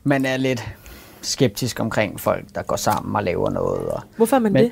man 0.04 0.26
er 0.26 0.38
lidt 0.38 0.68
skeptisk 1.22 1.80
omkring 1.80 2.20
folk, 2.20 2.46
der 2.56 2.62
går 2.62 2.76
sammen 2.76 3.16
og 3.16 3.24
laver 3.24 3.50
noget. 3.50 3.88
Og, 3.88 4.02
Hvorfor 4.18 4.36
er 4.36 4.40
man 4.40 4.54
Men- 4.54 4.64
det? 4.64 4.72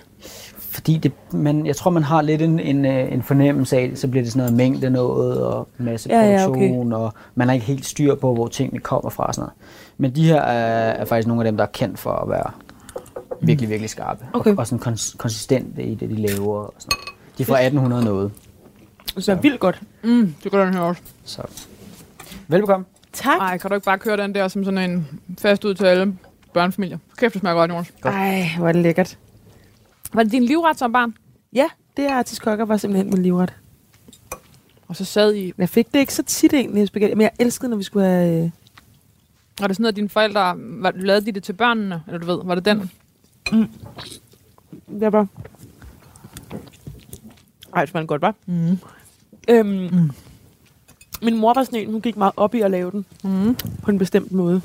Fordi 0.77 0.97
det, 0.97 1.11
man, 1.31 1.65
jeg 1.65 1.75
tror, 1.75 1.91
man 1.91 2.03
har 2.03 2.21
lidt 2.21 2.41
en, 2.41 2.59
en, 2.59 2.85
øh, 2.85 3.11
en 3.13 3.23
fornemmelse 3.23 3.77
af, 3.77 3.91
så 3.95 4.07
bliver 4.07 4.23
det 4.23 4.31
sådan 4.31 4.39
noget 4.39 4.53
mængde 4.53 4.89
noget 4.89 5.43
og 5.45 5.67
masse 5.77 6.09
Ja, 6.09 6.21
ja, 6.21 6.45
produktion, 6.45 6.93
og 6.93 7.13
man 7.35 7.47
har 7.47 7.53
ikke 7.53 7.65
helt 7.65 7.85
styr 7.85 8.15
på, 8.15 8.33
hvor 8.33 8.47
tingene 8.47 8.79
kommer 8.79 9.09
fra. 9.09 9.23
og 9.25 9.35
Sådan 9.35 9.41
noget. 9.41 9.53
Men 9.97 10.15
de 10.15 10.23
her 10.25 10.41
er, 10.41 10.89
er 10.91 11.05
faktisk 11.05 11.27
nogle 11.27 11.41
af 11.41 11.51
dem, 11.51 11.57
der 11.57 11.63
er 11.63 11.67
kendt 11.73 11.99
for 11.99 12.11
at 12.11 12.29
være 12.29 12.51
virkelig, 13.41 13.69
virkelig 13.69 13.89
skarpe. 13.89 14.25
Okay. 14.33 14.51
Og, 14.51 14.57
og 14.57 14.67
sådan 14.67 14.93
kons- 14.93 15.17
konsistente 15.17 15.83
i 15.83 15.95
det, 15.95 16.09
de 16.09 16.15
laver. 16.15 16.57
Og 16.57 16.73
sådan 16.77 16.97
noget. 16.97 17.37
De 17.37 17.43
er 17.43 17.47
fra 17.47 17.59
1800 17.59 18.05
noget. 18.05 18.31
Det 19.15 19.29
er 19.29 19.35
vildt 19.35 19.59
godt. 19.59 19.81
Mm, 20.03 20.33
det 20.43 20.51
gør 20.51 20.65
den 20.65 20.73
her 20.73 20.81
også. 20.81 21.01
Så. 21.23 21.41
Velbekomme. 22.47 22.85
Tak. 23.13 23.39
Ej, 23.39 23.57
kan 23.57 23.69
du 23.69 23.75
ikke 23.75 23.85
bare 23.85 23.97
køre 23.97 24.17
den 24.17 24.35
der 24.35 24.47
som 24.47 24.63
sådan 24.63 24.91
en 24.91 25.07
fast 25.39 25.65
ud 25.65 25.73
til 25.73 25.85
alle 25.85 26.13
børnefamilier? 26.53 26.97
Kæft, 27.17 27.33
det 27.33 27.39
smager 27.39 27.55
godt, 27.55 27.71
Jonas. 27.71 27.91
Ej, 28.03 28.45
hvor 28.57 28.67
er 28.67 28.71
det 28.71 28.81
lækkert. 28.81 29.17
Var 30.13 30.23
det 30.23 30.31
din 30.31 30.43
livret 30.43 30.79
som 30.79 30.91
barn? 30.91 31.17
Ja, 31.53 31.69
det 31.97 32.05
er 32.05 32.23
til 32.23 32.35
skokker 32.35 32.65
var 32.65 32.77
simpelthen 32.77 33.09
min 33.09 33.21
livret. 33.23 33.53
Og 34.87 34.95
så 34.95 35.05
sad 35.05 35.35
I... 35.35 35.53
Jeg 35.57 35.69
fik 35.69 35.93
det 35.93 35.99
ikke 35.99 36.13
så 36.13 36.23
tit 36.23 36.53
egentlig, 36.53 36.87
spaghetti, 36.87 37.15
men 37.15 37.21
jeg 37.21 37.31
elskede, 37.39 37.69
når 37.69 37.77
vi 37.77 37.83
skulle 37.83 38.05
have... 38.05 38.43
Øh, 38.43 38.51
Var 39.59 39.67
det 39.67 39.75
sådan 39.75 39.83
noget, 39.83 39.91
at 39.91 39.95
dine 39.95 40.09
forældre... 40.09 40.55
Var, 40.57 40.91
lavede 40.95 41.25
de 41.25 41.31
det 41.31 41.43
til 41.43 41.53
børnene? 41.53 42.03
Eller 42.07 42.19
du 42.19 42.25
ved, 42.25 42.39
var 42.43 42.55
det 42.55 42.65
den? 42.65 42.91
jeg 45.01 45.13
var... 45.13 45.27
Ej, 47.75 47.81
det 47.81 47.89
smager 47.89 48.05
godt, 48.05 48.21
var. 48.21 48.35
Mm. 48.45 48.77
Øhm, 49.49 49.67
mm. 49.67 50.11
Min 51.21 51.37
mor 51.37 51.53
var 51.53 51.63
sådan 51.63 51.79
en, 51.79 51.91
hun 51.91 52.01
gik 52.01 52.17
meget 52.17 52.33
op 52.37 52.55
i 52.55 52.61
at 52.61 52.71
lave 52.71 52.91
den. 52.91 53.05
Mm. 53.23 53.55
På 53.83 53.91
en 53.91 53.97
bestemt 53.97 54.31
måde. 54.31 54.61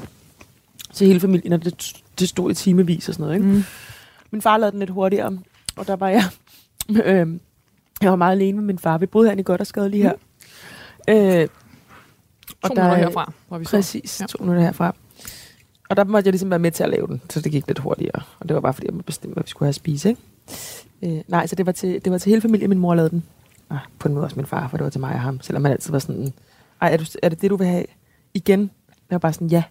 Til 0.93 1.07
hele 1.07 1.21
familien, 1.21 1.53
og 1.53 1.65
det, 1.65 1.93
det 2.19 2.29
stod 2.29 2.51
i 2.51 2.55
timevis 2.55 3.09
og 3.09 3.15
sådan 3.15 3.25
noget. 3.25 3.37
Ikke? 3.37 3.49
Mm. 3.49 3.63
Min 4.33 4.43
far 4.43 4.57
lavede 4.57 4.73
den 4.73 4.79
lidt 4.79 4.91
hurtigere, 4.91 5.39
og 5.77 5.87
der 5.87 5.97
var 5.97 6.09
jeg... 6.09 6.23
øhm, 7.05 7.41
jeg 8.03 8.11
var 8.11 8.17
meget 8.17 8.33
alene 8.33 8.57
med 8.59 8.65
min 8.65 8.79
far. 8.79 8.99
Vi 8.99 9.07
boede 9.07 9.27
herinde 9.27 9.41
i 9.41 9.45
godt 9.45 9.61
og 9.61 9.67
skade 9.67 9.89
lige 9.91 10.03
her. 10.03 10.13
Øh, 11.09 11.49
To 12.63 12.69
der 12.69 12.69
minutter 12.69 12.83
er- 12.85 12.95
herfra, 12.97 13.33
hvor 13.49 13.59
vi 13.59 13.65
så. 13.65 13.71
Præcis, 13.71 14.21
Ja. 14.21 14.27
to 14.27 14.39
minutter 14.45 14.63
herfra. 14.63 14.95
Og 15.91 15.97
der 15.97 16.05
måtte 16.05 16.27
jeg 16.29 16.33
ligesom 16.33 16.51
være 16.51 16.59
med 16.59 16.71
til 16.71 16.85
at 16.85 16.91
lave 16.91 17.07
den, 17.07 17.23
så 17.31 17.41
det 17.41 17.53
gik 17.53 17.67
lidt 17.67 17.79
hurtigere. 17.79 18.23
Og 18.41 18.49
det 18.49 18.55
var 18.55 18.61
bare 18.61 18.75
fordi, 18.75 18.87
jeg 18.87 18.95
måtte 18.95 19.07
bestemme, 19.07 19.35
hvad 19.35 19.43
vi 19.45 19.49
skulle 19.51 19.67
have 19.67 19.69
at 19.71 19.75
spise, 19.75 20.09
ikke? 20.09 20.21
Øh, 21.03 21.23
nej, 21.29 21.47
så 21.47 21.55
det 21.57 21.67
var, 21.67 21.73
til, 21.73 22.05
det 22.05 22.13
var 22.13 22.19
til 22.19 22.31
hele 22.31 22.43
familien, 22.43 22.69
min 22.69 22.79
mor 22.79 22.95
lavede 22.95 23.11
den. 23.11 23.25
Ah, 23.71 23.79
på 23.99 24.09
en 24.09 24.15
måde 24.15 24.25
også 24.25 24.37
min 24.37 24.47
far, 24.47 24.69
for 24.69 24.77
det 24.77 24.85
var 24.85 24.91
til 24.91 25.01
mig 25.01 25.13
og 25.15 25.21
ham. 25.21 25.41
Selvom 25.41 25.65
han 25.65 25.73
altid 25.73 25.91
var 25.93 25.99
sådan, 25.99 26.33
ej, 26.81 26.93
er, 26.93 26.97
du, 26.97 27.05
er 27.23 27.29
det 27.29 27.43
det, 27.43 27.51
du 27.51 27.57
vil 27.57 27.67
have 27.67 27.85
igen? 28.35 28.61
Jeg 28.61 29.15
var 29.15 29.19
bare 29.19 29.33
sådan, 29.33 29.49
ja. 29.49 29.63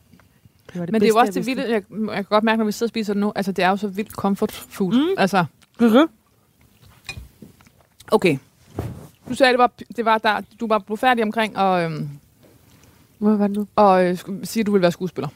Det 0.73 0.79
var 0.79 0.85
det 0.85 0.91
Men 0.91 1.01
det 1.01 1.07
er 1.07 1.11
jo 1.11 1.17
også 1.17 1.31
det 1.33 1.45
vilde, 1.45 1.61
jeg, 1.63 1.83
jeg 2.07 2.15
kan 2.15 2.23
godt 2.29 2.43
mærke, 2.43 2.57
når 2.57 2.65
vi 2.65 2.71
sidder 2.71 2.85
og 2.85 2.89
spiser 2.89 3.13
det 3.13 3.19
nu, 3.21 3.31
altså 3.35 3.51
det 3.51 3.63
er 3.65 3.69
jo 3.69 3.77
så 3.77 3.87
vildt 3.87 4.11
comfort 4.11 4.51
food. 4.51 4.93
Mm. 4.93 5.15
Altså, 5.17 5.45
vidste. 5.79 6.07
okay. 8.11 8.37
Du 9.29 9.35
sagde, 9.35 9.51
det 9.51 9.59
var, 9.59 9.71
det 9.97 10.05
var 10.05 10.17
der, 10.17 10.41
du 10.59 10.67
var 10.67 10.79
blevet 10.79 10.99
færdig 10.99 11.23
omkring 11.23 11.57
og, 11.57 11.83
øhm, 11.83 12.09
Hvad 13.17 13.35
var 13.35 13.47
det 13.47 13.57
nu? 13.57 13.67
og 13.75 14.05
øh, 14.05 14.13
sku- 14.13 14.45
sige, 14.45 14.61
at 14.61 14.67
du 14.67 14.71
ville 14.71 14.81
være 14.81 14.91
skuespiller. 14.91 15.29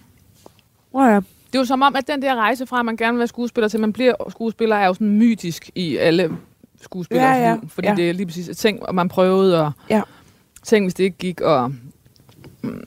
Åh 0.94 1.08
ja. 1.08 1.16
Det 1.16 1.56
er 1.56 1.60
jo 1.60 1.66
som 1.66 1.82
om, 1.82 1.96
at 1.96 2.08
den 2.08 2.22
der 2.22 2.36
rejse 2.36 2.66
fra, 2.66 2.80
at 2.80 2.86
man 2.86 2.98
gerne 2.98 3.12
vil 3.14 3.20
være 3.20 3.28
skuespiller, 3.28 3.68
til 3.68 3.80
man 3.80 3.94
bliver 3.94 4.14
skuespiller, 4.30 4.76
er 4.76 4.88
jo 4.88 4.94
sådan 4.94 5.10
mytisk 5.18 5.70
i 5.76 5.98
alle 5.98 6.38
skuespillere. 6.82 7.28
Ja, 7.30 7.50
ja, 7.50 7.56
liv, 7.56 7.70
fordi 7.70 7.88
ja. 7.88 7.96
det 7.96 8.10
er 8.10 8.14
lige 8.14 8.26
præcis 8.26 8.58
ting, 8.58 8.84
og 8.86 8.96
man 8.96 9.10
prøvede, 9.10 9.62
og 9.66 9.72
Ja. 9.90 10.02
ting, 10.64 10.86
hvis 10.86 10.94
det 10.94 11.04
ikke 11.04 11.18
gik, 11.18 11.42
og 11.42 11.74
på 12.66 12.72
en 12.72 12.78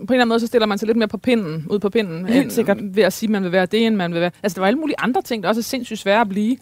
eller 0.00 0.14
anden 0.14 0.28
måde, 0.28 0.40
så 0.40 0.46
stiller 0.46 0.66
man 0.66 0.78
sig 0.78 0.86
lidt 0.86 0.98
mere 0.98 1.08
på 1.08 1.18
pinden, 1.18 1.66
ud 1.70 1.78
på 1.78 1.90
pinden, 1.90 2.26
Helt 2.26 2.42
end 2.42 2.50
sikkert. 2.50 2.78
ved 2.96 3.02
at 3.02 3.12
sige, 3.12 3.26
at 3.26 3.30
man 3.30 3.42
vil 3.44 3.52
være 3.52 3.66
det, 3.66 3.86
end 3.86 3.96
man 3.96 4.12
vil 4.12 4.20
være. 4.20 4.30
Altså, 4.42 4.54
der 4.56 4.60
var 4.60 4.66
alle 4.66 4.78
mulige 4.80 4.96
andre 5.00 5.22
ting, 5.22 5.42
der 5.42 5.48
også 5.48 5.60
er 5.60 5.62
sindssygt 5.62 5.98
svære 5.98 6.20
at 6.20 6.28
blive. 6.28 6.56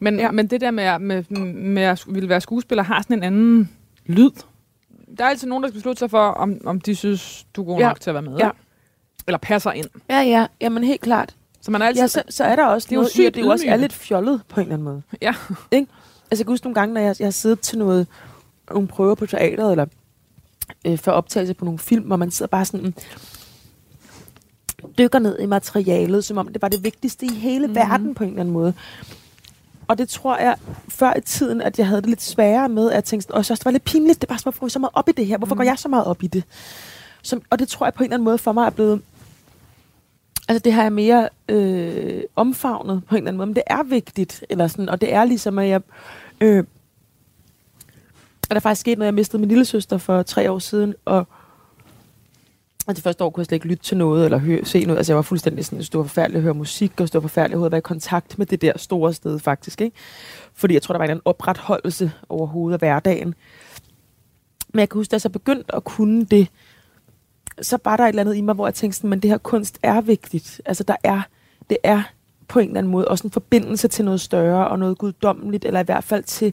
Men, 0.00 0.18
ja. 0.18 0.30
Men 0.30 0.46
det 0.46 0.60
der 0.60 0.70
med, 0.70 0.98
med, 0.98 1.24
med 1.54 1.82
at 1.82 2.04
ville 2.08 2.28
være 2.28 2.40
skuespiller, 2.40 2.82
har 2.84 3.02
sådan 3.02 3.16
en 3.16 3.22
anden 3.22 3.70
lyd. 4.06 4.30
Der 5.18 5.24
er 5.24 5.28
altid 5.28 5.48
nogen, 5.48 5.62
der 5.62 5.68
skal 5.68 5.78
beslutte 5.78 5.98
sig 5.98 6.10
for, 6.10 6.18
om, 6.28 6.56
om 6.64 6.80
de 6.80 6.94
synes, 6.96 7.46
du 7.56 7.60
er 7.62 7.66
god 7.66 7.78
Ja. 7.78 7.88
nok 7.88 8.00
til 8.00 8.10
at 8.10 8.14
være 8.14 8.22
med. 8.22 8.36
Ja. 8.38 8.50
Eller 9.26 9.38
passer 9.38 9.72
ind. 9.72 9.86
Ja, 10.10 10.20
ja. 10.20 10.46
Jamen 10.60 10.84
helt 10.84 11.00
klart. 11.00 11.34
Så 11.60 11.70
man 11.70 11.82
er 11.82 11.86
altid... 11.86 12.02
Ja, 12.02 12.06
så, 12.06 12.22
så 12.28 12.44
er 12.44 12.56
der 12.56 12.66
også 12.66 12.86
Det 12.86 12.92
er 12.92 12.96
jo 12.96 13.00
noget 13.00 13.06
at 13.08 13.12
sygt 13.12 13.34
det 13.34 13.40
jo 13.42 13.48
også 13.48 13.64
er 13.68 13.76
lidt 13.76 13.92
fjollet 13.92 14.40
på 14.48 14.60
en 14.60 14.62
eller 14.66 14.74
anden 14.74 14.84
måde. 14.84 15.02
Ja. 15.22 15.34
Ikke? 15.70 15.86
Altså 16.30 16.40
jeg 16.42 16.46
kan 16.46 16.52
huske 16.52 16.66
nogle 16.66 16.74
gange, 16.74 16.94
når 16.94 17.00
jeg, 17.00 17.16
jeg 17.18 17.26
har 17.26 17.30
siddet 17.32 17.60
til 17.60 17.78
noget, 17.78 18.06
nogle 18.70 18.88
prøver 18.88 19.14
på 19.14 19.26
teateret, 19.26 19.70
eller 19.70 19.86
øh, 20.84 20.98
for 20.98 21.12
optagelse 21.12 21.54
på 21.54 21.64
nogle 21.64 21.78
film, 21.78 22.04
hvor 22.04 22.16
man 22.16 22.30
sidder 22.30 22.50
bare 22.50 22.64
sådan, 22.64 22.86
mm, 22.86 22.94
dykker 24.98 25.18
ned 25.18 25.38
i 25.40 25.46
materialet, 25.46 26.24
som 26.24 26.38
om 26.38 26.48
det 26.52 26.62
var 26.62 26.68
det 26.68 26.84
vigtigste 26.84 27.26
i 27.26 27.34
hele 27.34 27.66
mm-hmm. 27.66 27.76
verden 27.76 28.14
på 28.14 28.24
en 28.24 28.30
eller 28.30 28.40
anden 28.40 28.52
måde. 28.52 28.74
Og 29.88 29.98
det 29.98 30.08
tror 30.08 30.36
jeg, 30.36 30.56
før 30.88 31.16
i 31.16 31.20
tiden, 31.20 31.60
at 31.60 31.78
jeg 31.78 31.86
havde 31.86 32.00
det 32.00 32.10
lidt 32.10 32.22
sværere 32.22 32.68
med, 32.68 32.90
at 32.90 32.94
jeg 32.94 33.04
tænkte, 33.04 33.22
sådan, 33.22 33.34
"Åh, 33.34 33.38
jeg 33.38 33.44
synes, 33.44 33.58
det 33.58 33.64
var 33.64 33.70
lidt 33.70 33.84
pinligt, 33.84 34.20
det 34.20 34.28
er 34.28 34.32
bare, 34.32 34.40
hvorfor 34.42 34.68
så 34.68 34.78
meget 34.78 34.94
op 34.94 35.08
i 35.08 35.12
det 35.12 35.26
her? 35.26 35.38
Hvorfor 35.38 35.54
mm. 35.54 35.58
går 35.58 35.64
jeg 35.64 35.78
så 35.78 35.88
meget 35.88 36.04
op 36.04 36.22
i 36.22 36.26
det? 36.26 36.44
Som, 37.22 37.42
og 37.50 37.58
det 37.58 37.68
tror 37.68 37.86
jeg 37.86 37.94
på 37.94 38.02
en 38.02 38.04
eller 38.04 38.14
anden 38.14 38.24
måde 38.24 38.38
for 38.38 38.52
mig 38.52 38.66
er 38.66 38.70
blevet 38.70 39.02
Altså 40.48 40.62
det 40.64 40.72
her 40.72 40.82
er 40.82 40.90
mere 40.90 41.28
øh, 41.48 42.22
omfavnet 42.36 43.02
på 43.08 43.14
en 43.14 43.18
eller 43.18 43.28
anden 43.28 43.36
måde, 43.36 43.46
men 43.46 43.54
det 43.56 43.62
er 43.66 43.82
vigtigt, 43.82 44.44
eller 44.50 44.66
sådan, 44.66 44.88
og 44.88 45.00
det 45.00 45.14
er 45.14 45.24
ligesom, 45.24 45.58
at 45.58 45.68
jeg... 45.68 45.80
Øh, 46.40 46.64
er 48.54 48.60
der 48.60 48.60
faktisk 48.60 48.80
sket 48.80 48.98
noget, 48.98 49.06
jeg 49.06 49.14
mistede 49.14 49.40
min 49.40 49.48
lille 49.48 49.64
søster 49.64 49.98
for 49.98 50.22
tre 50.22 50.50
år 50.50 50.58
siden, 50.58 50.94
og, 51.04 51.26
og 52.86 52.96
det 52.96 53.04
første 53.04 53.24
år 53.24 53.30
kunne 53.30 53.40
jeg 53.40 53.46
slet 53.46 53.56
ikke 53.56 53.66
lytte 53.66 53.84
til 53.84 53.96
noget, 53.96 54.24
eller 54.24 54.38
høre, 54.38 54.64
se 54.64 54.84
noget. 54.84 54.98
Altså 54.98 55.12
jeg 55.12 55.16
var 55.16 55.22
fuldstændig 55.22 55.64
sådan, 55.64 55.78
det 55.78 55.94
var 55.94 56.02
forfærdeligt 56.02 56.36
at 56.36 56.42
høre 56.42 56.54
musik, 56.54 56.92
og 56.92 56.98
det 56.98 57.14
var 57.14 57.20
forfærdeligt 57.20 57.64
at 57.64 57.72
være 57.72 57.78
i 57.78 57.80
kontakt 57.80 58.38
med 58.38 58.46
det 58.46 58.62
der 58.62 58.72
store 58.78 59.12
sted 59.12 59.38
faktisk, 59.38 59.80
ikke? 59.80 59.96
Fordi 60.54 60.74
jeg 60.74 60.82
tror, 60.82 60.92
der 60.92 60.98
var 60.98 61.04
en 61.04 61.10
anden 61.10 61.22
opretholdelse 61.24 62.12
over 62.28 62.46
hovedet 62.46 62.74
af 62.74 62.80
hverdagen. 62.80 63.34
Men 64.72 64.80
jeg 64.80 64.88
kan 64.88 64.98
huske, 64.98 65.10
da 65.10 65.14
jeg 65.14 65.20
så 65.20 65.28
begyndte 65.28 65.74
at 65.74 65.84
kunne 65.84 66.24
det, 66.24 66.48
så 67.62 67.78
var 67.84 67.96
der 67.96 68.04
et 68.04 68.08
eller 68.08 68.22
andet 68.22 68.36
i 68.36 68.40
mig, 68.40 68.54
hvor 68.54 68.66
jeg 68.66 68.74
tænkte 68.74 68.96
sådan, 68.96 69.10
men 69.10 69.20
det 69.20 69.30
her 69.30 69.38
kunst 69.38 69.78
er 69.82 70.00
vigtigt. 70.00 70.60
Altså 70.64 70.84
der 70.84 70.96
er, 71.04 71.22
det 71.70 71.78
er 71.82 72.02
på 72.48 72.58
en 72.58 72.68
eller 72.68 72.78
anden 72.78 72.92
måde 72.92 73.08
også 73.08 73.26
en 73.26 73.30
forbindelse 73.30 73.88
til 73.88 74.04
noget 74.04 74.20
større 74.20 74.68
og 74.68 74.78
noget 74.78 74.98
guddommeligt, 74.98 75.64
eller 75.64 75.80
i 75.80 75.84
hvert 75.84 76.04
fald 76.04 76.22
til 76.22 76.52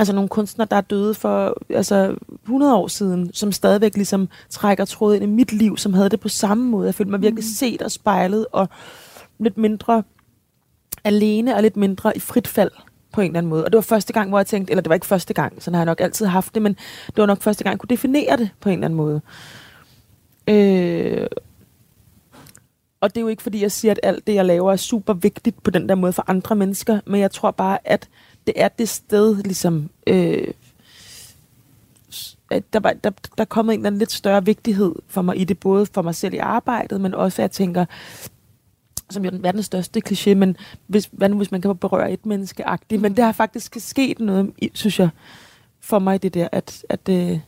altså 0.00 0.12
nogle 0.12 0.28
kunstnere, 0.28 0.68
der 0.70 0.76
er 0.76 0.80
døde 0.80 1.14
for 1.14 1.56
altså 1.70 2.16
100 2.42 2.76
år 2.76 2.88
siden, 2.88 3.32
som 3.32 3.52
stadigvæk 3.52 3.94
ligesom 3.94 4.28
trækker 4.50 4.84
tråd 4.84 5.14
ind 5.14 5.24
i 5.24 5.26
mit 5.26 5.52
liv, 5.52 5.76
som 5.76 5.94
havde 5.94 6.08
det 6.08 6.20
på 6.20 6.28
samme 6.28 6.64
måde. 6.64 6.86
Jeg 6.86 6.94
følte 6.94 7.10
mig 7.10 7.22
virkelig 7.22 7.44
set 7.44 7.82
og 7.82 7.90
spejlet, 7.90 8.46
og 8.52 8.68
lidt 9.38 9.58
mindre 9.58 10.02
alene 11.04 11.56
og 11.56 11.62
lidt 11.62 11.76
mindre 11.76 12.16
i 12.16 12.20
frit 12.20 12.48
fald 12.48 12.70
på 13.12 13.20
en 13.20 13.26
eller 13.26 13.38
anden 13.38 13.50
måde. 13.50 13.64
Og 13.64 13.72
det 13.72 13.76
var 13.76 13.82
første 13.82 14.12
gang, 14.12 14.28
hvor 14.28 14.38
jeg 14.38 14.46
tænkte, 14.46 14.70
eller 14.70 14.82
det 14.82 14.88
var 14.88 14.94
ikke 14.94 15.06
første 15.06 15.34
gang, 15.34 15.62
sådan 15.62 15.74
har 15.74 15.80
jeg 15.80 15.86
nok 15.86 16.00
altid 16.00 16.26
haft 16.26 16.54
det, 16.54 16.62
men 16.62 16.72
det 17.06 17.16
var 17.16 17.26
nok 17.26 17.42
første 17.42 17.64
gang, 17.64 17.72
jeg 17.72 17.80
kunne 17.80 17.88
definere 17.88 18.36
det 18.36 18.50
på 18.60 18.68
en 18.68 18.72
eller 18.72 18.84
anden 18.84 18.96
måde. 18.96 19.20
Øh, 20.48 21.26
og 23.00 23.14
det 23.14 23.16
er 23.16 23.20
jo 23.20 23.28
ikke, 23.28 23.42
fordi 23.42 23.62
jeg 23.62 23.72
siger, 23.72 23.92
at 23.92 24.00
alt 24.02 24.26
det, 24.26 24.34
jeg 24.34 24.44
laver, 24.44 24.72
er 24.72 24.76
super 24.76 25.12
vigtigt 25.12 25.62
på 25.62 25.70
den 25.70 25.88
der 25.88 25.94
måde 25.94 26.12
for 26.12 26.24
andre 26.26 26.56
mennesker, 26.56 27.00
men 27.06 27.20
jeg 27.20 27.30
tror 27.30 27.50
bare, 27.50 27.78
at 27.84 28.08
det 28.46 28.54
er 28.56 28.68
det 28.68 28.88
sted, 28.88 29.42
ligesom... 29.42 29.90
Øh, 30.06 30.48
at 32.50 32.72
der, 32.72 32.80
var, 32.80 32.92
der, 32.92 33.10
der 33.10 33.40
er 33.42 33.44
kommet 33.44 33.74
en 33.74 33.80
eller 33.80 33.86
anden 33.86 33.98
lidt 33.98 34.12
større 34.12 34.44
vigtighed 34.44 34.94
for 35.08 35.22
mig 35.22 35.40
i 35.40 35.44
det, 35.44 35.58
både 35.58 35.86
for 35.86 36.02
mig 36.02 36.14
selv 36.14 36.34
i 36.34 36.38
arbejdet, 36.38 37.00
men 37.00 37.14
også, 37.14 37.42
at 37.42 37.44
jeg 37.44 37.50
tænker, 37.50 37.84
som 39.10 39.24
jo 39.24 39.26
er 39.28 39.30
den 39.30 39.42
verdens 39.42 39.66
største 39.66 40.02
kliché, 40.08 40.34
men 40.34 40.56
hvis, 40.86 41.08
hvad 41.12 41.28
nu, 41.28 41.36
hvis 41.36 41.50
man 41.50 41.60
kan 41.60 41.76
berøre 41.76 42.12
et 42.12 42.26
menneske 42.26 42.64
-agtigt? 42.66 42.98
Men 42.98 43.16
det 43.16 43.24
har 43.24 43.32
faktisk 43.32 43.76
sket 43.78 44.20
noget, 44.20 44.52
synes 44.74 44.98
jeg, 44.98 45.08
for 45.80 45.98
mig, 45.98 46.22
det 46.22 46.34
der, 46.34 46.48
at, 46.52 46.84
at 46.88 47.08
øh, 47.08 47.38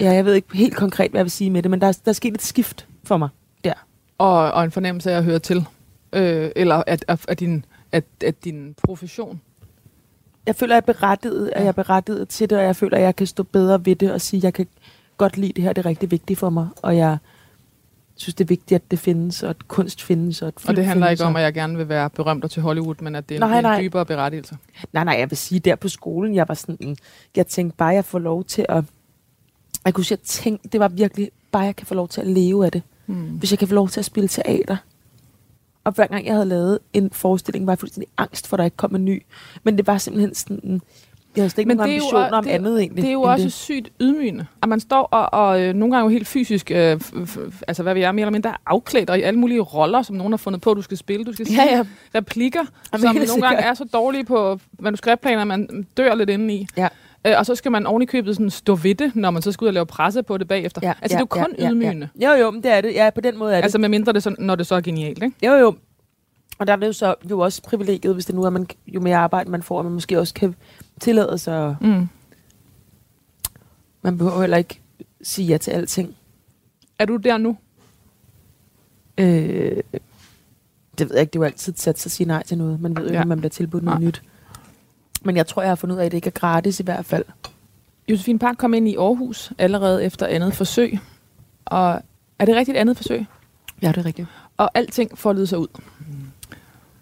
ja, 0.00 0.12
jeg 0.12 0.24
ved 0.24 0.34
ikke 0.34 0.56
helt 0.56 0.76
konkret, 0.76 1.10
hvad 1.10 1.18
jeg 1.18 1.24
vil 1.24 1.30
sige 1.30 1.50
med 1.50 1.62
det, 1.62 1.70
men 1.70 1.80
der, 1.80 1.86
er- 1.86 2.00
der 2.04 2.08
er 2.08 2.12
sket 2.12 2.34
et 2.34 2.42
skift 2.42 2.86
for 3.04 3.16
mig 3.16 3.28
der. 3.64 3.74
Og, 4.18 4.52
og 4.52 4.64
en 4.64 4.70
fornemmelse 4.70 5.12
af 5.12 5.16
at 5.16 5.24
høre 5.24 5.38
til. 5.38 5.66
Øh, 6.12 6.50
eller 6.56 6.82
at, 6.86 7.04
at, 7.08 7.24
at, 7.28 7.40
din, 7.40 7.64
at, 7.92 8.04
at 8.24 8.44
din 8.44 8.74
profession. 8.82 9.40
Jeg 10.46 10.56
føler, 10.56 10.76
at 10.76 10.84
jeg 10.86 10.92
er 10.92 10.94
berettiget, 10.94 11.50
at 11.52 11.62
jeg 11.62 11.68
er 11.68 11.72
berettiget 11.72 12.28
til 12.28 12.50
det, 12.50 12.58
og 12.58 12.64
jeg 12.64 12.76
føler, 12.76 12.96
at 12.96 13.02
jeg 13.02 13.16
kan 13.16 13.26
stå 13.26 13.42
bedre 13.42 13.86
ved 13.86 13.96
det 13.96 14.12
og 14.12 14.20
sige, 14.20 14.38
at 14.38 14.44
jeg 14.44 14.54
kan 14.54 14.66
godt 15.16 15.36
lide 15.36 15.52
det 15.52 15.64
her, 15.64 15.72
det 15.72 15.84
er 15.84 15.88
rigtig 15.88 16.10
vigtigt 16.10 16.38
for 16.38 16.50
mig, 16.50 16.68
og 16.82 16.96
jeg 16.96 17.18
synes, 18.16 18.34
det 18.34 18.44
er 18.44 18.48
vigtigt, 18.48 18.72
at 18.72 18.90
det 18.90 18.98
findes, 18.98 19.42
og 19.42 19.50
at 19.50 19.68
kunst 19.68 20.02
findes, 20.02 20.42
og 20.42 20.48
at 20.48 20.68
Og 20.68 20.76
det 20.76 20.84
handler 20.84 21.06
findes, 21.06 21.20
ikke 21.20 21.28
om, 21.28 21.36
at 21.36 21.42
jeg 21.42 21.54
gerne 21.54 21.76
vil 21.76 21.88
være 21.88 22.10
berømt 22.10 22.44
og 22.44 22.50
til 22.50 22.62
Hollywood, 22.62 22.94
men 23.00 23.14
at 23.14 23.28
det 23.28 23.34
er 23.34 23.44
en, 23.44 23.50
Nej, 23.50 23.58
en 23.58 23.62
nej. 23.64 23.80
dybere 23.80 24.06
berettigelse. 24.06 24.56
Nej, 24.92 25.04
nej, 25.04 25.16
jeg 25.18 25.30
vil 25.30 25.38
sige, 25.38 25.58
der 25.60 25.76
på 25.76 25.88
skolen, 25.88 26.34
jeg 26.34 26.48
var 26.48 26.54
sådan, 26.54 26.96
jeg 27.36 27.46
tænkte 27.46 27.76
bare, 27.76 27.88
jeg 27.88 28.04
får 28.04 28.18
lov 28.18 28.44
til 28.44 28.66
at, 28.68 28.84
jeg 29.84 29.94
kunne 29.94 30.04
sige, 30.04 30.18
jeg 30.18 30.26
tænkte, 30.26 30.68
det 30.68 30.80
var 30.80 30.88
virkelig 30.88 31.30
bare, 31.52 31.62
jeg 31.62 31.76
kan 31.76 31.86
få 31.86 31.94
lov 31.94 32.08
til 32.08 32.20
at 32.20 32.26
leve 32.26 32.64
af 32.66 32.72
det. 32.72 32.82
Hmm. 33.06 33.16
Hvis 33.16 33.52
jeg 33.52 33.58
kan 33.58 33.68
få 33.68 33.74
lov 33.74 33.88
til 33.88 34.00
at 34.00 34.04
spille 34.04 34.28
teater, 34.28 34.76
Og 35.84 35.92
hver 35.92 36.06
gang 36.06 36.26
jeg 36.26 36.32
havde 36.34 36.46
lavet 36.46 36.78
en 36.92 37.10
forestilling, 37.12 37.66
var 37.66 37.72
jeg 37.72 37.78
fuldstændig 37.78 38.08
angst 38.18 38.46
for, 38.46 38.56
at 38.56 38.58
der 38.58 38.64
ikke 38.64 38.76
kom 38.76 38.94
en 38.94 39.04
ny. 39.04 39.22
Men 39.64 39.76
det 39.78 39.86
var 39.86 39.98
simpelthen 39.98 40.34
sådan... 40.34 40.80
Jeg 41.36 41.42
havde 41.42 41.50
slet 41.50 41.58
ikke 41.58 41.68
Men 41.68 41.76
nogen 41.76 41.90
er 41.90 41.96
jo 41.96 42.02
ambitioner 42.02 42.30
o- 42.30 42.34
om 42.34 42.44
det- 42.44 42.50
andet 42.50 42.80
egentlig. 42.80 43.02
Det 43.02 43.08
er 43.08 43.12
jo 43.12 43.22
også 43.22 43.44
det. 43.44 43.52
sygt 43.52 43.88
ydmygende, 44.00 44.46
at 44.62 44.68
man 44.68 44.80
står 44.80 45.02
og, 45.02 45.32
og 45.48 45.62
øh, 45.62 45.74
nogle 45.74 45.94
gange 45.94 46.04
jo 46.04 46.08
helt 46.12 46.26
fysisk, 46.28 46.70
øh, 46.70 46.92
f- 46.96 47.14
f- 47.16 47.60
altså 47.68 47.82
hvad 47.82 47.94
vi 47.94 48.02
er, 48.02 48.12
mere 48.12 48.22
eller 48.22 48.32
mindre 48.32 48.54
afklædt, 48.66 49.10
og 49.10 49.18
i 49.18 49.22
alle 49.22 49.38
mulige 49.40 49.60
roller, 49.60 50.02
som 50.02 50.16
nogen 50.16 50.32
har 50.32 50.36
fundet 50.36 50.60
på, 50.62 50.74
du 50.74 50.82
skal 50.82 50.96
spille. 50.96 51.24
Du 51.24 51.32
skal 51.32 51.46
sige 51.46 51.62
Ja, 51.62 51.76
ja. 51.76 51.84
replikker, 52.14 52.60
Jamen, 52.92 53.06
som 53.06 53.16
nogle 53.16 53.42
gange 53.48 53.58
er 53.62 53.74
så 53.74 53.84
dårlige 53.84 54.24
på 54.24 54.60
manuskriptplaner, 54.78 55.40
at 55.40 55.46
man 55.46 55.86
dør 55.96 56.14
lidt 56.14 56.30
indeni. 56.30 56.66
Ja. 56.76 56.88
Øh, 57.26 57.34
og 57.38 57.46
så 57.46 57.54
skal 57.54 57.72
man 57.72 57.86
oven 57.86 58.02
i 58.02 58.06
købet 58.06 58.36
sådan 58.36 58.50
stå 58.50 58.74
ved 58.74 58.94
det, 58.94 59.16
når 59.16 59.30
man 59.30 59.42
så 59.42 59.52
skal 59.52 59.64
ud 59.64 59.68
og 59.68 59.74
lave 59.74 59.86
presse 59.86 60.22
på 60.22 60.38
det 60.38 60.48
bagefter. 60.48 60.80
Ja, 60.84 60.88
altså 61.02 61.02
ja, 61.02 61.08
det 61.08 61.14
er 61.14 61.18
jo 61.40 61.44
kun 61.46 61.54
ja, 61.58 61.64
ja, 61.64 61.70
ydmygende. 61.70 62.08
Ja. 62.20 62.30
Jo, 62.32 62.36
jo, 62.44 62.50
men 62.50 62.62
det 62.62 62.70
er 62.70 62.80
det. 62.80 62.94
Ja, 62.94 63.10
på 63.10 63.20
den 63.20 63.38
måde 63.38 63.52
er 63.52 63.56
det. 63.56 63.62
Altså 63.62 63.78
med 63.78 63.88
mindre 63.88 64.12
det 64.12 64.22
så, 64.22 64.34
når 64.38 64.54
det 64.54 64.66
så 64.66 64.74
er 64.74 64.80
genialt, 64.80 65.22
ikke? 65.22 65.46
Jo, 65.46 65.52
jo. 65.52 65.74
Og 66.58 66.66
der 66.66 66.72
er 66.72 66.76
det 66.76 66.86
jo 66.86 66.92
så 66.92 67.14
jo 67.30 67.38
også 67.40 67.62
privilegiet, 67.62 68.14
hvis 68.14 68.26
det 68.26 68.34
nu 68.34 68.42
er, 68.42 68.50
man, 68.50 68.66
jo 68.86 69.00
mere 69.00 69.16
arbejde 69.16 69.50
man 69.50 69.62
får, 69.62 69.78
at 69.78 69.84
man 69.84 69.94
måske 69.94 70.18
også 70.18 70.34
kan 70.34 70.54
tillade 71.00 71.38
sig. 71.38 71.76
Mm. 71.80 72.08
Man 74.02 74.18
behøver 74.18 74.40
heller 74.40 74.56
ikke 74.56 74.80
sige 75.22 75.46
ja 75.48 75.56
til 75.58 75.70
alting. 75.70 76.14
Er 76.98 77.04
du 77.04 77.16
der 77.16 77.38
nu? 77.38 77.56
Øh, 79.18 79.76
det 80.98 81.08
ved 81.08 81.14
jeg 81.16 81.20
ikke, 81.20 81.30
det 81.30 81.36
er 81.36 81.40
jo 81.40 81.44
altid 81.44 81.72
sat 81.76 81.98
sig 81.98 82.08
at 82.08 82.12
sige 82.12 82.26
nej 82.26 82.42
til 82.42 82.58
noget. 82.58 82.80
Man 82.80 82.96
ved 82.96 83.02
jo 83.02 83.08
ikke, 83.08 83.16
Ja. 83.16 83.22
om 83.22 83.28
man 83.28 83.38
bliver 83.38 83.50
tilbudt 83.50 83.84
noget 83.84 84.00
Nej. 84.00 84.06
nyt. 84.06 84.22
Men 85.22 85.36
jeg 85.36 85.46
tror, 85.46 85.62
jeg 85.62 85.70
har 85.70 85.76
fundet 85.76 85.96
ud 85.96 86.00
af, 86.00 86.04
at 86.04 86.12
det 86.12 86.18
ikke 86.18 86.26
er 86.26 86.40
gratis 86.40 86.80
i 86.80 86.82
hvert 86.82 87.04
fald. 87.04 87.24
Josefine 88.08 88.38
Park 88.38 88.56
kom 88.56 88.74
ind 88.74 88.88
i 88.88 88.96
Aarhus 88.96 89.52
allerede 89.58 90.04
efter 90.04 90.26
andet 90.26 90.54
forsøg. 90.54 90.98
Og 91.64 92.02
er 92.38 92.44
det 92.44 92.56
rigtigt 92.56 92.76
andet 92.78 92.96
forsøg? 92.96 93.26
Ja, 93.82 93.88
det 93.88 93.96
er 93.96 94.04
rigtigt. 94.04 94.28
Og 94.56 94.70
alting 94.74 95.18
foldede 95.18 95.46
sig 95.46 95.58
ud. 95.58 95.68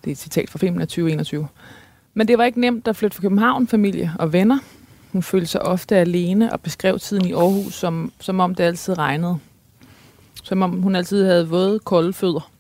Det 0.05 0.11
er 0.11 0.13
et 0.13 0.19
citat 0.19 0.51
fra 0.51 0.59
filmen 0.59 0.81
af 0.81 0.89
2021. 0.89 1.49
Men 2.15 2.29
det 2.29 2.39
var 2.39 2.45
ikke 2.45 2.61
nemt 2.61 2.89
at 2.89 2.97
flytte 2.97 3.17
fra 3.17 3.23
København, 3.23 3.69
familie 3.69 4.13
og 4.19 4.33
venner. 4.33 4.59
Hun 5.13 5.23
følte 5.23 5.47
sig 5.47 5.63
ofte 5.63 5.97
alene 5.97 6.53
og 6.53 6.61
beskrev 6.61 6.99
tiden 6.99 7.27
i 7.27 7.33
Aarhus, 7.33 7.75
som, 7.75 8.13
som 8.21 8.41
om 8.41 8.55
det 8.55 8.65
altid 8.65 8.99
regnede. 8.99 9.39
Som 10.43 10.63
om 10.63 10.83
hun 10.83 10.97
altid 10.97 11.25
havde 11.25 11.49
våde, 11.49 11.79
kolde 11.79 12.13
fødder. 12.13 12.51